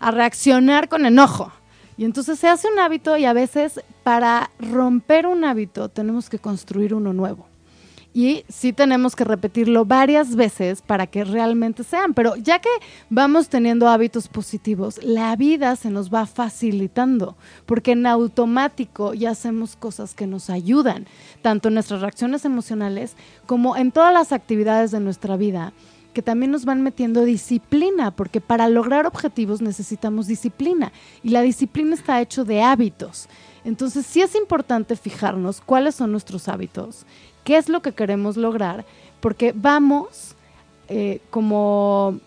a 0.00 0.10
reaccionar 0.10 0.88
con 0.88 1.06
enojo. 1.06 1.52
Y 1.98 2.04
entonces 2.04 2.38
se 2.38 2.48
hace 2.48 2.68
un 2.72 2.78
hábito 2.78 3.16
y 3.16 3.24
a 3.24 3.32
veces 3.32 3.80
para 4.02 4.50
romper 4.58 5.26
un 5.26 5.44
hábito 5.44 5.88
tenemos 5.88 6.28
que 6.28 6.38
construir 6.38 6.92
uno 6.94 7.12
nuevo. 7.12 7.46
Y 8.16 8.46
sí 8.48 8.72
tenemos 8.72 9.14
que 9.14 9.24
repetirlo 9.24 9.84
varias 9.84 10.36
veces 10.36 10.80
para 10.80 11.06
que 11.06 11.22
realmente 11.22 11.84
sean. 11.84 12.14
Pero 12.14 12.34
ya 12.36 12.60
que 12.60 12.70
vamos 13.10 13.50
teniendo 13.50 13.90
hábitos 13.90 14.26
positivos, 14.28 14.98
la 15.04 15.36
vida 15.36 15.76
se 15.76 15.90
nos 15.90 16.08
va 16.08 16.24
facilitando, 16.24 17.36
porque 17.66 17.92
en 17.92 18.06
automático 18.06 19.12
ya 19.12 19.32
hacemos 19.32 19.76
cosas 19.76 20.14
que 20.14 20.26
nos 20.26 20.48
ayudan, 20.48 21.06
tanto 21.42 21.68
en 21.68 21.74
nuestras 21.74 22.00
reacciones 22.00 22.46
emocionales 22.46 23.16
como 23.44 23.76
en 23.76 23.92
todas 23.92 24.14
las 24.14 24.32
actividades 24.32 24.92
de 24.92 25.00
nuestra 25.00 25.36
vida 25.36 25.74
que 26.14 26.22
también 26.22 26.50
nos 26.50 26.64
van 26.64 26.80
metiendo 26.80 27.26
disciplina, 27.26 28.10
porque 28.10 28.40
para 28.40 28.70
lograr 28.70 29.04
objetivos 29.04 29.60
necesitamos 29.60 30.26
disciplina 30.26 30.90
y 31.22 31.28
la 31.28 31.42
disciplina 31.42 31.94
está 31.94 32.22
hecho 32.22 32.46
de 32.46 32.62
hábitos. 32.62 33.28
Entonces 33.66 34.06
sí 34.06 34.22
es 34.22 34.36
importante 34.36 34.94
fijarnos 34.94 35.60
cuáles 35.60 35.96
son 35.96 36.12
nuestros 36.12 36.48
hábitos, 36.48 37.04
qué 37.46 37.56
es 37.56 37.68
lo 37.70 37.80
que 37.80 37.92
queremos 37.92 38.36
lograr, 38.36 38.84
porque 39.20 39.52
vamos 39.56 40.34
eh, 40.88 41.20
como 41.30 42.18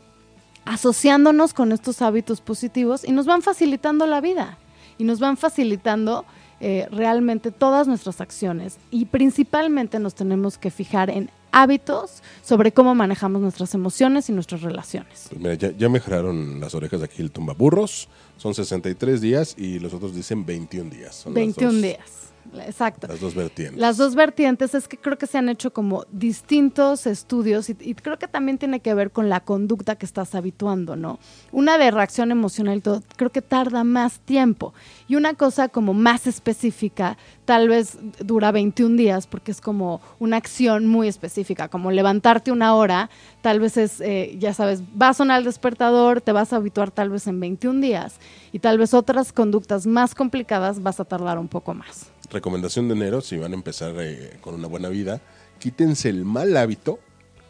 asociándonos 0.66 1.54
con 1.54 1.72
estos 1.72 2.02
hábitos 2.02 2.42
positivos 2.42 3.04
y 3.08 3.12
nos 3.12 3.26
van 3.26 3.42
facilitando 3.42 4.06
la 4.08 4.22
vida 4.22 4.58
y 4.98 5.04
nos 5.04 5.20
van 5.20 5.36
facilitando 5.38 6.26
eh, 6.62 6.88
realmente 6.92 7.52
todas 7.52 7.88
nuestras 7.88 8.22
acciones 8.22 8.78
y 8.92 9.06
principalmente 9.06 10.00
nos 10.00 10.16
tenemos 10.16 10.58
que 10.58 10.72
fijar 10.72 11.10
en 11.10 11.30
hábitos 11.52 12.22
sobre 12.44 12.72
cómo 12.72 12.94
manejamos 12.96 13.42
nuestras 13.42 13.74
emociones 13.74 14.30
y 14.30 14.34
nuestras 14.34 14.62
relaciones. 14.62 15.28
Pues 15.30 15.42
mira, 15.42 15.54
ya, 15.56 15.72
ya 15.72 15.90
mejoraron 15.90 16.60
las 16.60 16.76
orejas 16.76 17.00
de 17.00 17.06
aquí 17.06 17.22
el 17.22 17.32
tumbaburros. 17.32 18.08
Son 18.38 18.54
63 18.54 19.20
días 19.20 19.56
y 19.58 19.80
los 19.80 19.94
otros 19.94 20.14
dicen 20.16 20.46
21 20.46 20.90
días. 20.90 21.16
Son 21.16 21.34
las 21.34 21.36
21 21.36 21.72
dos- 21.74 21.82
días. 21.82 22.29
Exacto. 22.66 23.08
Las 23.08 23.20
dos 23.20 23.36
vertientes. 23.36 23.80
Las 23.80 23.98
dos 23.98 24.16
vertientes 24.16 24.76
es 24.76 24.88
que 24.88 24.98
creo 24.98 25.18
que 25.18 25.28
se 25.28 25.38
han 25.38 25.50
hecho 25.50 25.72
como 25.72 26.06
distintos 26.12 27.08
estudios 27.08 27.70
y, 27.70 27.78
y 27.80 27.96
creo 27.96 28.18
que 28.18 28.28
también 28.28 28.58
tiene 28.58 28.80
que 28.80 28.94
ver 28.94 29.12
con 29.12 29.30
la 29.30 29.42
conducta 29.42 29.96
que 29.96 30.06
estás 30.06 30.36
habituando, 30.36 30.96
¿no? 30.96 31.20
Una 31.52 31.78
de 31.78 31.92
reacción 31.92 32.32
emocional 32.32 32.78
y 32.78 32.82
todo, 32.82 33.04
creo 33.16 33.32
que 33.32 33.42
tarda 33.42 33.84
más 33.84 34.20
tiempo 34.20 34.74
y 35.08 35.16
una 35.16 35.34
cosa 35.34 35.70
como 35.70 35.94
más 35.94 36.28
específica 36.28 37.18
tal 37.46 37.68
vez 37.68 37.98
dura 38.20 38.52
21 38.52 38.96
días 38.96 39.26
porque 39.26 39.52
es 39.52 39.60
como 39.60 40.02
una 40.20 40.38
acción 40.38 40.86
muy 40.86 41.08
específica, 41.08 41.68
como 41.68 41.92
levantarte 41.92 42.52
una 42.52 42.76
hora, 42.76 43.10
tal 43.42 43.60
vez 43.60 43.78
es, 43.78 44.02
eh, 44.02 44.36
ya 44.40 44.54
sabes, 44.54 44.84
va 45.02 45.10
a 45.10 45.14
sonar 45.14 45.40
el 45.40 45.46
despertador, 45.46 46.22
te 46.22 46.32
vas 46.32 46.54
a 46.54 46.58
habituar 46.58 46.92
tal 46.92 47.10
vez 47.10 47.26
en 47.28 47.40
21 47.40 47.82
días 47.82 48.20
y 48.52 48.60
tal 48.60 48.78
vez 48.78 48.94
otras 48.94 49.34
conductas 49.34 49.88
más 49.88 50.14
complicadas 50.14 50.84
vas 50.84 51.00
a 51.00 51.06
tardar 51.06 51.40
un 51.40 51.48
poco 51.48 51.74
más. 51.74 52.12
Recomendación 52.32 52.88
de 52.88 52.96
enero, 52.96 53.22
si 53.22 53.38
van 53.38 53.54
a 53.54 53.56
empezar 53.56 53.94
eh, 54.00 54.38
con 54.42 54.56
una 54.56 54.68
buena 54.68 54.90
vida, 54.90 55.22
quítense 55.60 56.10
el 56.10 56.26
mal 56.26 56.56
hábito 56.58 57.00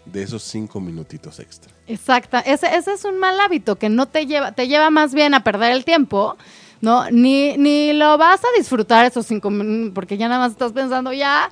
de 0.05 0.23
esos 0.23 0.41
cinco 0.43 0.79
minutitos 0.79 1.39
extra. 1.39 1.71
Exacta, 1.87 2.39
ese, 2.39 2.73
ese 2.75 2.93
es 2.93 3.03
un 3.05 3.19
mal 3.19 3.39
hábito 3.39 3.77
que 3.77 3.89
no 3.89 4.07
te 4.07 4.25
lleva, 4.25 4.53
te 4.53 4.67
lleva 4.67 4.89
más 4.89 5.13
bien 5.13 5.33
a 5.33 5.43
perder 5.43 5.73
el 5.73 5.85
tiempo, 5.85 6.37
¿no? 6.81 7.11
Ni, 7.11 7.57
ni 7.57 7.93
lo 7.93 8.17
vas 8.17 8.41
a 8.43 8.47
disfrutar 8.57 9.05
esos 9.05 9.25
cinco 9.25 9.49
minutos, 9.49 9.91
porque 9.93 10.17
ya 10.17 10.27
nada 10.29 10.39
más 10.39 10.53
estás 10.53 10.71
pensando 10.71 11.11
ya, 11.13 11.49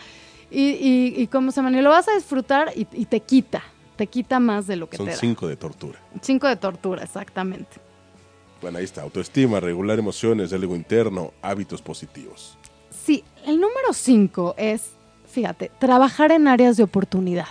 y, 0.50 0.62
y, 0.62 1.14
y 1.18 1.28
cómo 1.28 1.52
se 1.52 1.62
ni 1.62 1.82
lo 1.82 1.90
vas 1.90 2.08
a 2.08 2.16
disfrutar 2.16 2.72
y, 2.76 2.88
y 2.94 3.06
te 3.06 3.20
quita, 3.20 3.62
te 3.98 4.08
quita 4.08 4.40
más 4.40 4.66
de 4.66 4.78
lo 4.78 4.90
que 4.90 4.98
Son 4.98 5.06
te 5.08 5.12
da. 5.12 5.18
cinco 5.18 5.48
de 5.48 5.58
tortura. 5.58 6.00
Cinco 6.22 6.48
de 6.48 6.56
tortura, 6.56 7.04
exactamente. 7.04 7.78
Bueno, 8.62 8.80
ahí 8.80 8.86
está. 8.86 9.04
Autoestima, 9.04 9.60
regular 9.60 10.00
emociones, 10.00 10.50
diálogo 10.50 10.76
interno, 10.76 11.34
hábitos 11.44 11.82
positivos. 11.82 12.57
Sí, 13.08 13.24
el 13.46 13.56
número 13.62 13.94
cinco 13.94 14.54
es, 14.58 14.90
fíjate, 15.32 15.72
trabajar 15.80 16.34
en 16.34 16.46
áreas 16.50 16.76
de 16.76 16.84
oportunidad. 16.84 17.48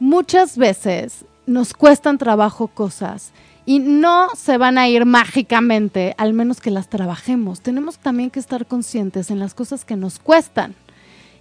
Muchas 0.00 0.56
veces 0.58 1.24
nos 1.46 1.72
cuestan 1.72 2.18
trabajo 2.18 2.66
cosas 2.66 3.30
y 3.64 3.78
no 3.78 4.26
se 4.34 4.58
van 4.58 4.76
a 4.76 4.88
ir 4.88 5.04
mágicamente, 5.06 6.16
al 6.18 6.32
menos 6.32 6.60
que 6.60 6.72
las 6.72 6.88
trabajemos. 6.88 7.60
Tenemos 7.60 7.98
también 7.98 8.28
que 8.28 8.40
estar 8.40 8.66
conscientes 8.66 9.30
en 9.30 9.38
las 9.38 9.54
cosas 9.54 9.84
que 9.84 9.94
nos 9.94 10.18
cuestan 10.18 10.74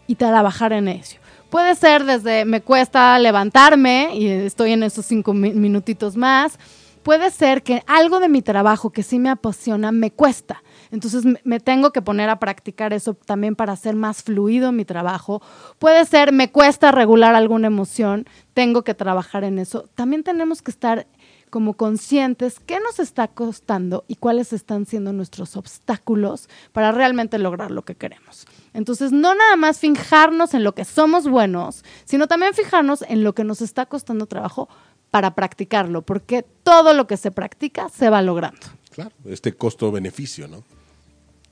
y 0.05 0.13
trabajar 0.13 0.71
en 0.71 0.87
ello. 0.87 1.17
Puede 1.49 1.73
ser 1.73 2.05
desde 2.05 2.45
me 2.45 2.61
cuesta 2.61 3.17
levantarme 3.17 4.11
y 4.13 4.27
estoy 4.27 4.73
en 4.73 4.83
esos 4.83 5.07
cinco 5.07 5.33
mi- 5.33 5.53
minutitos 5.53 6.15
más. 6.15 6.59
Puede 7.01 7.31
ser 7.31 7.63
que 7.63 7.81
algo 7.87 8.19
de 8.19 8.29
mi 8.29 8.43
trabajo 8.43 8.91
que 8.91 9.01
sí 9.01 9.17
me 9.17 9.31
apasiona 9.31 9.91
me 9.91 10.11
cuesta. 10.11 10.61
Entonces 10.91 11.23
me- 11.43 11.59
tengo 11.59 11.91
que 11.91 12.01
poner 12.01 12.29
a 12.29 12.39
practicar 12.39 12.93
eso 12.93 13.13
también 13.13 13.55
para 13.55 13.73
hacer 13.73 13.95
más 13.95 14.23
fluido 14.23 14.71
mi 14.71 14.85
trabajo. 14.85 15.41
Puede 15.77 16.05
ser 16.05 16.31
me 16.31 16.51
cuesta 16.51 16.91
regular 16.91 17.35
alguna 17.35 17.67
emoción, 17.67 18.25
tengo 18.53 18.83
que 18.83 18.93
trabajar 18.95 19.43
en 19.43 19.59
eso. 19.59 19.89
También 19.95 20.23
tenemos 20.23 20.61
que 20.61 20.71
estar 20.71 21.07
como 21.49 21.73
conscientes 21.73 22.59
qué 22.59 22.79
nos 22.79 22.99
está 22.99 23.27
costando 23.27 24.05
y 24.07 24.15
cuáles 24.15 24.53
están 24.53 24.85
siendo 24.85 25.13
nuestros 25.13 25.55
obstáculos 25.57 26.47
para 26.73 26.91
realmente 26.91 27.39
lograr 27.39 27.71
lo 27.71 27.81
que 27.83 27.95
queremos. 27.95 28.45
Entonces, 28.73 29.11
no 29.11 29.33
nada 29.33 29.55
más 29.55 29.79
fijarnos 29.79 30.53
en 30.53 30.63
lo 30.63 30.75
que 30.75 30.85
somos 30.85 31.27
buenos, 31.27 31.83
sino 32.05 32.27
también 32.27 32.53
fijarnos 32.53 33.01
en 33.07 33.23
lo 33.23 33.33
que 33.33 33.43
nos 33.43 33.61
está 33.63 33.87
costando 33.87 34.27
trabajo 34.27 34.69
para 35.09 35.33
practicarlo, 35.33 36.03
porque 36.03 36.43
todo 36.61 36.93
lo 36.93 37.07
que 37.07 37.17
se 37.17 37.31
practica 37.31 37.89
se 37.89 38.11
va 38.11 38.21
logrando. 38.21 38.59
Claro, 38.91 39.11
este 39.25 39.53
costo-beneficio, 39.53 40.47
¿no? 40.47 40.63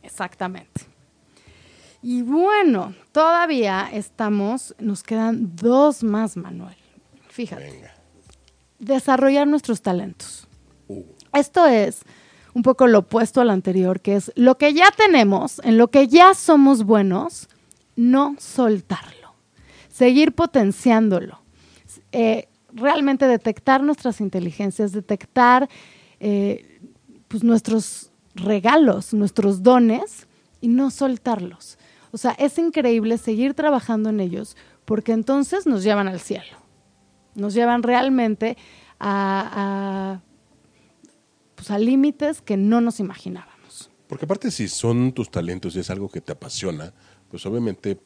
Exactamente. 0.07 0.81
Y 2.01 2.21
bueno, 2.21 2.93
todavía 3.11 3.89
estamos, 3.91 4.73
nos 4.79 5.03
quedan 5.03 5.55
dos 5.55 6.03
más, 6.03 6.37
Manuel. 6.37 6.77
Fíjate, 7.29 7.71
Venga. 7.71 7.93
desarrollar 8.79 9.47
nuestros 9.47 9.81
talentos. 9.81 10.47
Uh, 10.87 11.03
Esto 11.33 11.65
es 11.65 12.01
un 12.53 12.63
poco 12.63 12.87
lo 12.87 12.99
opuesto 12.99 13.41
al 13.41 13.49
anterior, 13.49 13.99
que 13.99 14.15
es 14.15 14.31
lo 14.35 14.57
que 14.57 14.73
ya 14.73 14.89
tenemos, 14.95 15.59
en 15.63 15.77
lo 15.77 15.89
que 15.89 16.07
ya 16.07 16.33
somos 16.33 16.83
buenos, 16.83 17.49
no 17.95 18.35
soltarlo, 18.39 19.33
seguir 19.91 20.33
potenciándolo, 20.33 21.41
Eh, 22.13 22.47
realmente 22.73 23.27
detectar 23.27 23.81
nuestras 23.83 24.21
inteligencias, 24.21 24.91
detectar 24.91 25.67
eh, 26.19 26.79
pues 27.27 27.43
nuestros 27.43 28.06
regalos, 28.37 29.13
nuestros 29.13 29.63
dones 29.63 30.27
y 30.61 30.67
no 30.67 30.89
soltarlos. 30.91 31.77
O 32.11 32.17
sea, 32.17 32.31
es 32.31 32.57
increíble 32.57 33.17
seguir 33.17 33.53
trabajando 33.53 34.09
en 34.09 34.19
ellos 34.19 34.55
porque 34.85 35.11
entonces 35.11 35.67
nos 35.67 35.83
llevan 35.83 36.07
al 36.07 36.19
cielo, 36.19 36.57
nos 37.35 37.53
llevan 37.53 37.83
realmente 37.83 38.57
a, 38.99 40.21
pues 41.55 41.69
a 41.69 41.77
límites 41.77 42.41
que 42.41 42.57
no 42.57 42.81
nos 42.81 42.99
imaginábamos. 42.99 43.91
Porque 44.07 44.25
aparte 44.25 44.51
si 44.51 44.67
son 44.67 45.11
tus 45.11 45.29
talentos 45.29 45.75
y 45.75 45.79
es 45.79 45.89
algo 45.89 46.09
que 46.09 46.21
te 46.21 46.31
apasiona, 46.31 46.93
pues 47.29 47.45
obviamente 47.45 47.99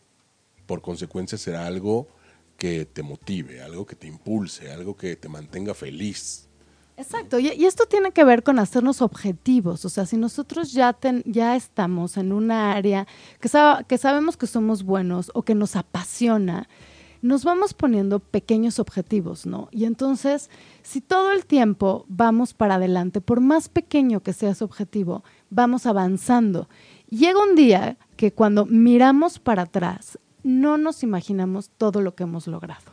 por 0.65 0.81
consecuencia 0.81 1.37
será 1.37 1.67
algo 1.67 2.07
que 2.57 2.85
te 2.85 3.03
motive, 3.03 3.61
algo 3.61 3.85
que 3.85 3.95
te 3.95 4.07
impulse, 4.07 4.71
algo 4.71 4.95
que 4.95 5.15
te 5.15 5.29
mantenga 5.29 5.73
feliz. 5.73 6.49
Exacto, 7.01 7.39
y, 7.39 7.47
esto 7.65 7.85
tiene 7.89 8.11
que 8.11 8.23
ver 8.23 8.43
con 8.43 8.59
hacernos 8.59 9.01
objetivos, 9.01 9.85
o 9.85 9.89
sea, 9.89 10.05
si 10.05 10.17
nosotros 10.17 10.71
ya, 10.71 10.93
ten- 10.93 11.23
ya 11.25 11.55
estamos 11.55 12.15
en 12.17 12.31
una 12.31 12.73
área 12.73 13.07
que, 13.39 13.49
sab- 13.49 13.85
que 13.87 13.97
sabemos 13.97 14.37
que 14.37 14.45
somos 14.45 14.83
buenos 14.83 15.31
o 15.33 15.41
que 15.41 15.55
nos 15.55 15.75
apasiona, 15.75 16.69
nos 17.23 17.43
vamos 17.43 17.73
poniendo 17.73 18.19
pequeños 18.19 18.77
objetivos, 18.79 19.45
¿no? 19.47 19.67
Y 19.71 19.85
entonces, 19.85 20.49
si 20.83 21.01
todo 21.01 21.31
el 21.31 21.45
tiempo 21.45 22.05
vamos 22.07 22.53
para 22.53 22.75
adelante, 22.75 23.19
por 23.19 23.41
más 23.41 23.67
pequeño 23.69 24.21
que 24.21 24.33
sea 24.33 24.51
ese 24.51 24.63
objetivo, 24.63 25.23
vamos 25.49 25.85
avanzando. 25.85 26.67
Llega 27.09 27.41
un 27.43 27.55
día 27.55 27.97
que 28.15 28.31
cuando 28.31 28.65
miramos 28.65 29.39
para 29.39 29.63
atrás, 29.63 30.17
no 30.43 30.77
nos 30.77 31.03
imaginamos 31.03 31.69
todo 31.77 32.01
lo 32.01 32.15
que 32.15 32.23
hemos 32.23 32.47
logrado. 32.47 32.91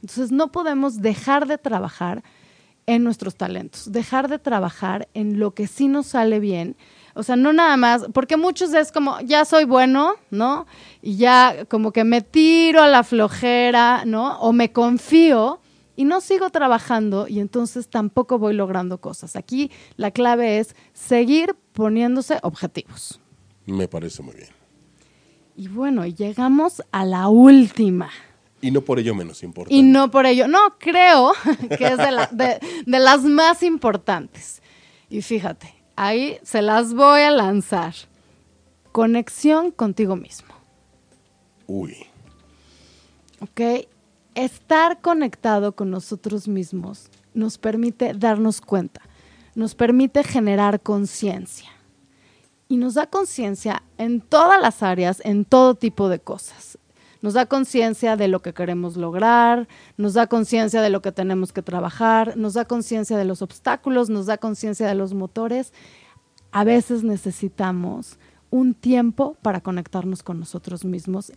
Entonces, 0.00 0.30
no 0.32 0.52
podemos 0.52 1.00
dejar 1.02 1.46
de 1.46 1.58
trabajar 1.58 2.22
en 2.86 3.02
nuestros 3.04 3.36
talentos, 3.36 3.90
dejar 3.92 4.28
de 4.28 4.38
trabajar 4.38 5.08
en 5.14 5.38
lo 5.38 5.54
que 5.54 5.66
sí 5.66 5.88
nos 5.88 6.06
sale 6.06 6.40
bien. 6.40 6.76
O 7.14 7.22
sea, 7.22 7.34
no 7.34 7.52
nada 7.52 7.76
más, 7.76 8.06
porque 8.12 8.36
muchos 8.36 8.74
es 8.74 8.92
como, 8.92 9.18
ya 9.20 9.44
soy 9.44 9.64
bueno, 9.64 10.14
¿no? 10.30 10.66
Y 11.02 11.16
ya 11.16 11.64
como 11.68 11.90
que 11.90 12.04
me 12.04 12.20
tiro 12.20 12.82
a 12.82 12.88
la 12.88 13.02
flojera, 13.02 14.04
¿no? 14.04 14.38
O 14.40 14.52
me 14.52 14.72
confío 14.72 15.60
y 15.96 16.04
no 16.04 16.20
sigo 16.20 16.50
trabajando 16.50 17.26
y 17.26 17.40
entonces 17.40 17.88
tampoco 17.88 18.38
voy 18.38 18.54
logrando 18.54 18.98
cosas. 18.98 19.34
Aquí 19.34 19.70
la 19.96 20.10
clave 20.10 20.58
es 20.58 20.76
seguir 20.92 21.56
poniéndose 21.72 22.38
objetivos. 22.42 23.18
Me 23.64 23.88
parece 23.88 24.22
muy 24.22 24.34
bien. 24.34 24.50
Y 25.56 25.68
bueno, 25.68 26.04
llegamos 26.06 26.82
a 26.92 27.06
la 27.06 27.28
última. 27.28 28.10
Y 28.60 28.70
no 28.70 28.80
por 28.80 28.98
ello 28.98 29.14
menos 29.14 29.42
importante. 29.42 29.74
Y 29.74 29.82
no 29.82 30.10
por 30.10 30.26
ello, 30.26 30.48
no, 30.48 30.78
creo 30.78 31.32
que 31.78 31.86
es 31.88 31.98
de, 31.98 32.10
la- 32.10 32.28
de- 32.32 32.58
de 32.86 32.98
las 32.98 33.22
más 33.22 33.62
importantes. 33.62 34.62
Y 35.10 35.22
fíjate, 35.22 35.74
ahí 35.94 36.38
se 36.42 36.62
las 36.62 36.94
voy 36.94 37.20
a 37.20 37.30
lanzar. 37.30 37.94
Conexión 38.92 39.70
contigo 39.72 40.16
mismo, 40.16 40.48
Uy, 41.66 41.94
¿ok? 43.40 43.86
Estar 44.34 45.00
conectado 45.00 45.72
con 45.72 45.90
nosotros 45.90 46.48
mismos 46.48 47.10
nos 47.34 47.58
permite 47.58 48.12
darnos 48.14 48.60
cuenta, 48.62 49.02
nos 49.54 49.74
permite 49.74 50.24
generar 50.24 50.80
conciencia. 50.80 51.70
Y 52.68 52.78
nos 52.78 52.94
da 52.94 53.06
conciencia 53.06 53.82
en 53.98 54.20
todas 54.20 54.60
las 54.60 54.82
áreas, 54.82 55.20
en 55.24 55.44
todo 55.44 55.74
tipo 55.74 56.08
de 56.08 56.18
cosas. 56.18 56.78
Nos 57.22 57.34
da 57.34 57.46
conciencia 57.46 58.16
de 58.16 58.28
lo 58.28 58.40
que 58.40 58.52
queremos 58.52 58.96
lograr, 58.96 59.68
nos 59.96 60.14
da 60.14 60.26
conciencia 60.26 60.80
de 60.82 60.90
lo 60.90 61.02
que 61.02 61.12
tenemos 61.12 61.52
que 61.52 61.62
trabajar, 61.62 62.36
nos 62.36 62.54
da 62.54 62.64
conciencia 62.64 63.16
de 63.16 63.24
los 63.24 63.42
obstáculos, 63.42 64.10
nos 64.10 64.26
da 64.26 64.38
conciencia 64.38 64.86
de 64.86 64.94
los 64.94 65.14
motores. 65.14 65.72
A 66.52 66.64
veces 66.64 67.02
necesitamos 67.02 68.18
un 68.50 68.74
tiempo 68.74 69.36
para 69.42 69.60
conectarnos 69.60 70.22
con 70.22 70.38
nosotros 70.38 70.84
mismos, 70.84 71.32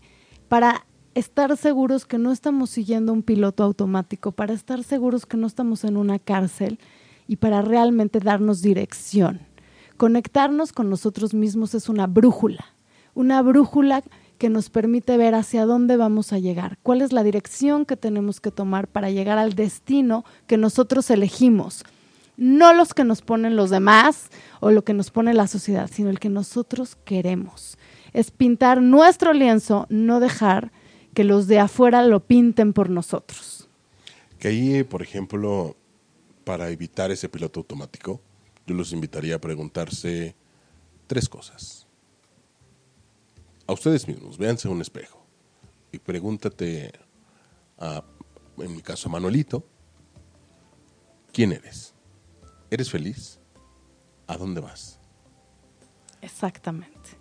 para 0.47 0.85
estar 1.15 1.55
seguros 1.57 2.05
que 2.05 2.17
no 2.17 2.31
estamos 2.31 2.69
siguiendo 2.69 3.13
un 3.13 3.23
piloto 3.23 3.63
automático, 3.63 4.31
para 4.31 4.53
estar 4.53 4.83
seguros 4.83 5.25
que 5.25 5.37
no 5.37 5.47
estamos 5.47 5.83
en 5.83 5.97
una 5.97 6.19
cárcel 6.19 6.79
y 7.27 7.37
para 7.37 7.61
realmente 7.61 8.19
darnos 8.19 8.61
dirección. 8.61 9.41
Conectarnos 9.97 10.71
con 10.71 10.89
nosotros 10.89 11.33
mismos 11.33 11.73
es 11.75 11.89
una 11.89 12.07
brújula, 12.07 12.65
una 13.13 13.41
brújula 13.41 14.03
que 14.39 14.49
nos 14.49 14.69
permite 14.69 15.17
ver 15.17 15.35
hacia 15.35 15.65
dónde 15.65 15.97
vamos 15.97 16.33
a 16.33 16.39
llegar, 16.39 16.79
cuál 16.81 17.01
es 17.01 17.11
la 17.11 17.23
dirección 17.23 17.85
que 17.85 17.97
tenemos 17.97 18.39
que 18.39 18.51
tomar 18.51 18.87
para 18.87 19.11
llegar 19.11 19.37
al 19.37 19.53
destino 19.53 20.25
que 20.47 20.57
nosotros 20.57 21.11
elegimos. 21.11 21.83
No 22.37 22.73
los 22.73 22.93
que 22.93 23.03
nos 23.03 23.21
ponen 23.21 23.57
los 23.57 23.69
demás 23.69 24.29
o 24.61 24.71
lo 24.71 24.83
que 24.85 24.93
nos 24.93 25.11
pone 25.11 25.33
la 25.33 25.47
sociedad, 25.47 25.89
sino 25.93 26.09
el 26.09 26.19
que 26.19 26.29
nosotros 26.29 26.97
queremos. 27.03 27.77
Es 28.13 28.31
pintar 28.31 28.81
nuestro 28.81 29.33
lienzo, 29.33 29.85
no 29.89 30.21
dejar 30.21 30.71
que 31.13 31.25
los 31.25 31.47
de 31.47 31.59
afuera 31.59 32.01
lo 32.01 32.21
pinten 32.21 32.71
por 32.71 32.89
nosotros. 32.89 33.67
Que 34.39 34.47
ahí, 34.47 34.83
por 34.83 35.01
ejemplo, 35.01 35.75
para 36.45 36.69
evitar 36.69 37.11
ese 37.11 37.27
piloto 37.27 37.59
automático, 37.59 38.21
yo 38.65 38.73
los 38.73 38.93
invitaría 38.93 39.35
a 39.35 39.41
preguntarse 39.41 40.33
tres 41.07 41.27
cosas 41.27 41.78
a 43.69 43.71
ustedes 43.71 44.07
mismos, 44.07 44.39
véanse 44.39 44.67
un 44.67 44.81
espejo 44.81 45.23
y 45.91 45.99
pregúntate, 45.99 46.91
a, 47.77 48.03
en 48.57 48.75
mi 48.75 48.81
caso 48.81 49.09
a 49.09 49.11
Manuelito, 49.11 49.63
¿quién 51.31 51.51
eres? 51.51 51.93
¿Eres 52.71 52.89
feliz? 52.89 53.39
¿A 54.25 54.37
dónde 54.37 54.59
vas? 54.59 54.99
Exactamente. 56.19 57.11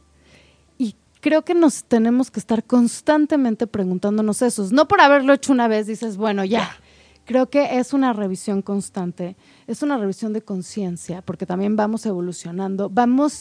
Y 0.79 0.97
creo 1.21 1.45
que 1.45 1.53
nos 1.53 1.85
tenemos 1.85 2.31
que 2.31 2.41
estar 2.41 2.65
constantemente 2.65 3.67
preguntándonos 3.67 4.41
eso. 4.41 4.67
No 4.71 4.89
por 4.89 5.03
haberlo 5.03 5.35
hecho 5.35 5.53
una 5.53 5.69
vez 5.69 5.87
dices, 5.87 6.17
bueno, 6.17 6.47
ya 6.47 6.81
creo 7.29 7.51
que 7.51 7.79
es 7.79 7.93
una 7.93 8.15
revisión 8.15 8.63
constante, 8.63 9.37
es 9.67 9.83
una 9.83 9.99
revisión 9.99 10.33
de 10.33 10.41
conciencia, 10.41 11.21
porque 11.21 11.45
también 11.45 11.77
vamos 11.77 12.07
evolucionando, 12.07 12.89
vamos, 12.89 13.37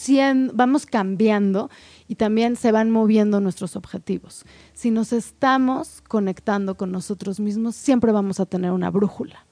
cambiando 0.86 1.70
y 2.06 2.16
también 2.16 2.58
se 2.58 2.74
van 2.74 2.92
moviendo 2.92 3.40
nuestros 3.40 3.78
objetivos. 3.78 4.44
Si 4.74 4.92
nos 4.92 5.14
estamos 5.14 6.02
conectando 6.06 6.76
con 6.76 6.92
nosotros 6.92 7.40
mismos, 7.40 7.78
siempre 7.78 8.12
vamos 8.12 8.42
a 8.42 8.46
tener 8.46 8.72
una 8.72 8.92
brújula. 8.92 9.46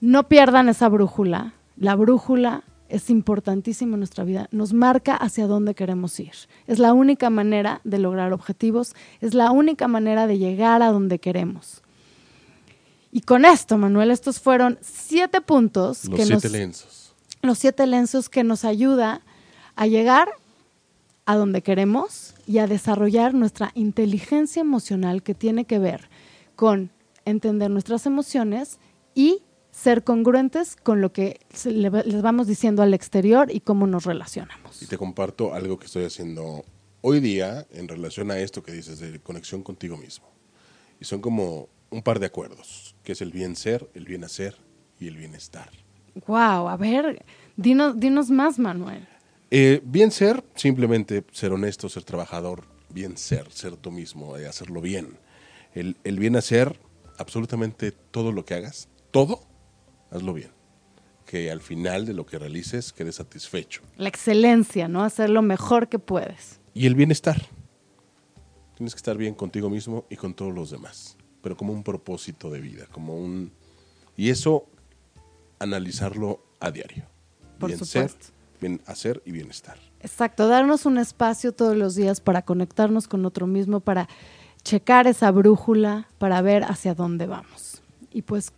No 0.00 0.26
pierdan 0.26 0.70
esa 0.70 0.88
brújula. 0.88 1.52
La 1.76 1.96
brújula 1.96 2.64
es 2.88 3.10
importantísima 3.10 3.94
en 3.94 4.00
nuestra 4.00 4.24
vida, 4.24 4.48
nos 4.50 4.72
marca 4.72 5.14
hacia 5.14 5.46
dónde 5.46 5.74
queremos 5.74 6.18
ir. 6.20 6.32
Es 6.66 6.78
la 6.78 6.94
única 6.94 7.28
manera 7.28 7.82
de 7.84 7.98
lograr 7.98 8.32
objetivos, 8.32 8.94
es 9.20 9.34
la 9.34 9.50
única 9.50 9.88
manera 9.88 10.26
de 10.26 10.38
llegar 10.38 10.80
a 10.80 10.90
donde 10.90 11.18
queremos. 11.18 11.83
Y 13.14 13.20
con 13.20 13.44
esto, 13.44 13.78
Manuel, 13.78 14.10
estos 14.10 14.40
fueron 14.40 14.76
siete 14.82 15.40
puntos. 15.40 16.06
Los 16.06 16.26
siete 16.26 16.48
lenzos. 16.48 17.14
Los 17.42 17.58
siete 17.60 17.86
lenzos 17.86 18.28
que 18.28 18.42
nos 18.42 18.64
ayuda 18.64 19.22
a 19.76 19.86
llegar 19.86 20.32
a 21.24 21.36
donde 21.36 21.62
queremos 21.62 22.34
y 22.48 22.58
a 22.58 22.66
desarrollar 22.66 23.32
nuestra 23.32 23.70
inteligencia 23.76 24.62
emocional 24.62 25.22
que 25.22 25.32
tiene 25.32 25.64
que 25.64 25.78
ver 25.78 26.08
con 26.56 26.90
entender 27.24 27.70
nuestras 27.70 28.04
emociones 28.06 28.80
y 29.14 29.42
ser 29.70 30.02
congruentes 30.02 30.74
con 30.74 31.00
lo 31.00 31.12
que 31.12 31.38
les 31.66 32.20
vamos 32.20 32.48
diciendo 32.48 32.82
al 32.82 32.94
exterior 32.94 33.48
y 33.48 33.60
cómo 33.60 33.86
nos 33.86 34.06
relacionamos. 34.06 34.82
Y 34.82 34.86
te 34.86 34.98
comparto 34.98 35.54
algo 35.54 35.78
que 35.78 35.86
estoy 35.86 36.04
haciendo 36.04 36.64
hoy 37.00 37.20
día 37.20 37.64
en 37.70 37.86
relación 37.86 38.32
a 38.32 38.40
esto 38.40 38.64
que 38.64 38.72
dices 38.72 38.98
de 38.98 39.20
conexión 39.20 39.62
contigo 39.62 39.96
mismo. 39.96 40.26
Y 40.98 41.04
son 41.04 41.20
como 41.20 41.68
un 41.90 42.02
par 42.02 42.18
de 42.18 42.26
acuerdos, 42.26 42.94
que 43.02 43.12
es 43.12 43.20
el 43.22 43.30
bien 43.30 43.56
ser, 43.56 43.88
el 43.94 44.04
bien 44.04 44.24
hacer 44.24 44.56
y 44.98 45.08
el 45.08 45.16
bienestar. 45.16 45.70
Wow, 46.26 46.68
a 46.68 46.76
ver, 46.76 47.24
dinos, 47.56 47.98
dinos 47.98 48.30
más, 48.30 48.58
Manuel. 48.58 49.06
Eh, 49.50 49.80
bien 49.84 50.10
ser, 50.10 50.42
simplemente 50.54 51.24
ser 51.32 51.52
honesto, 51.52 51.88
ser 51.88 52.04
trabajador, 52.04 52.64
bien 52.88 53.16
ser, 53.16 53.50
ser 53.52 53.76
tú 53.76 53.90
mismo, 53.90 54.36
eh, 54.36 54.46
hacerlo 54.46 54.80
bien. 54.80 55.18
El, 55.74 55.96
el 56.04 56.18
bien 56.18 56.36
hacer, 56.36 56.78
absolutamente 57.18 57.92
todo 57.92 58.32
lo 58.32 58.44
que 58.44 58.54
hagas, 58.54 58.88
todo, 59.10 59.42
hazlo 60.10 60.34
bien. 60.34 60.50
Que 61.26 61.50
al 61.50 61.60
final 61.60 62.06
de 62.06 62.14
lo 62.14 62.26
que 62.26 62.38
realices 62.38 62.92
quedes 62.92 63.16
satisfecho. 63.16 63.82
La 63.96 64.08
excelencia, 64.08 64.88
¿no? 64.88 65.02
Hacer 65.02 65.30
lo 65.30 65.42
mejor 65.42 65.88
que 65.88 65.98
puedes. 65.98 66.60
Y 66.74 66.86
el 66.86 66.94
bienestar. 66.94 67.42
Tienes 68.76 68.94
que 68.94 68.98
estar 68.98 69.16
bien 69.16 69.34
contigo 69.34 69.70
mismo 69.70 70.04
y 70.10 70.16
con 70.16 70.34
todos 70.34 70.52
los 70.52 70.70
demás 70.70 71.16
pero 71.44 71.58
como 71.58 71.74
un 71.74 71.82
propósito 71.82 72.48
de 72.50 72.58
vida, 72.58 72.86
como 72.90 73.18
un... 73.18 73.52
Y 74.16 74.30
eso, 74.30 74.64
analizarlo 75.58 76.40
a 76.58 76.70
diario. 76.70 77.04
Por 77.58 77.68
bien 77.68 77.84
ser, 77.84 78.10
bien 78.62 78.80
hacer 78.86 79.22
y 79.26 79.32
bienestar. 79.32 79.76
Exacto, 80.00 80.48
darnos 80.48 80.86
un 80.86 80.96
espacio 80.96 81.52
todos 81.52 81.76
los 81.76 81.96
días 81.96 82.22
para 82.22 82.40
conectarnos 82.40 83.08
con 83.08 83.26
otro 83.26 83.46
mismo, 83.46 83.80
para 83.80 84.08
checar 84.62 85.06
esa 85.06 85.30
brújula, 85.32 86.08
para 86.16 86.40
ver 86.40 86.64
hacia 86.64 86.94
dónde 86.94 87.26
vamos. 87.26 87.82
Y 88.10 88.22
pues 88.22 88.52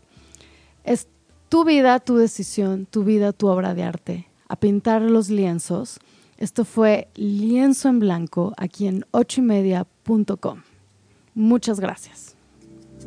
es 0.85 1.09
tu 1.49 1.65
vida, 1.65 1.99
tu 1.99 2.19
decisión, 2.19 2.87
tu 2.87 3.03
vida, 3.03 3.33
tu 3.33 3.49
obra 3.49 3.75
de 3.75 3.83
arte. 3.83 4.29
A 4.47 4.55
pintar 4.55 5.03
los 5.03 5.29
lienzos. 5.29 5.99
Esto 6.39 6.65
fue 6.65 7.09
Lienzo 7.17 7.89
en 7.89 7.99
Blanco 7.99 8.55
aquí 8.57 8.87
en 8.87 9.05
ochoymedia.com. 9.11 10.63
Muchas 11.35 11.81
gracias. 11.81 12.36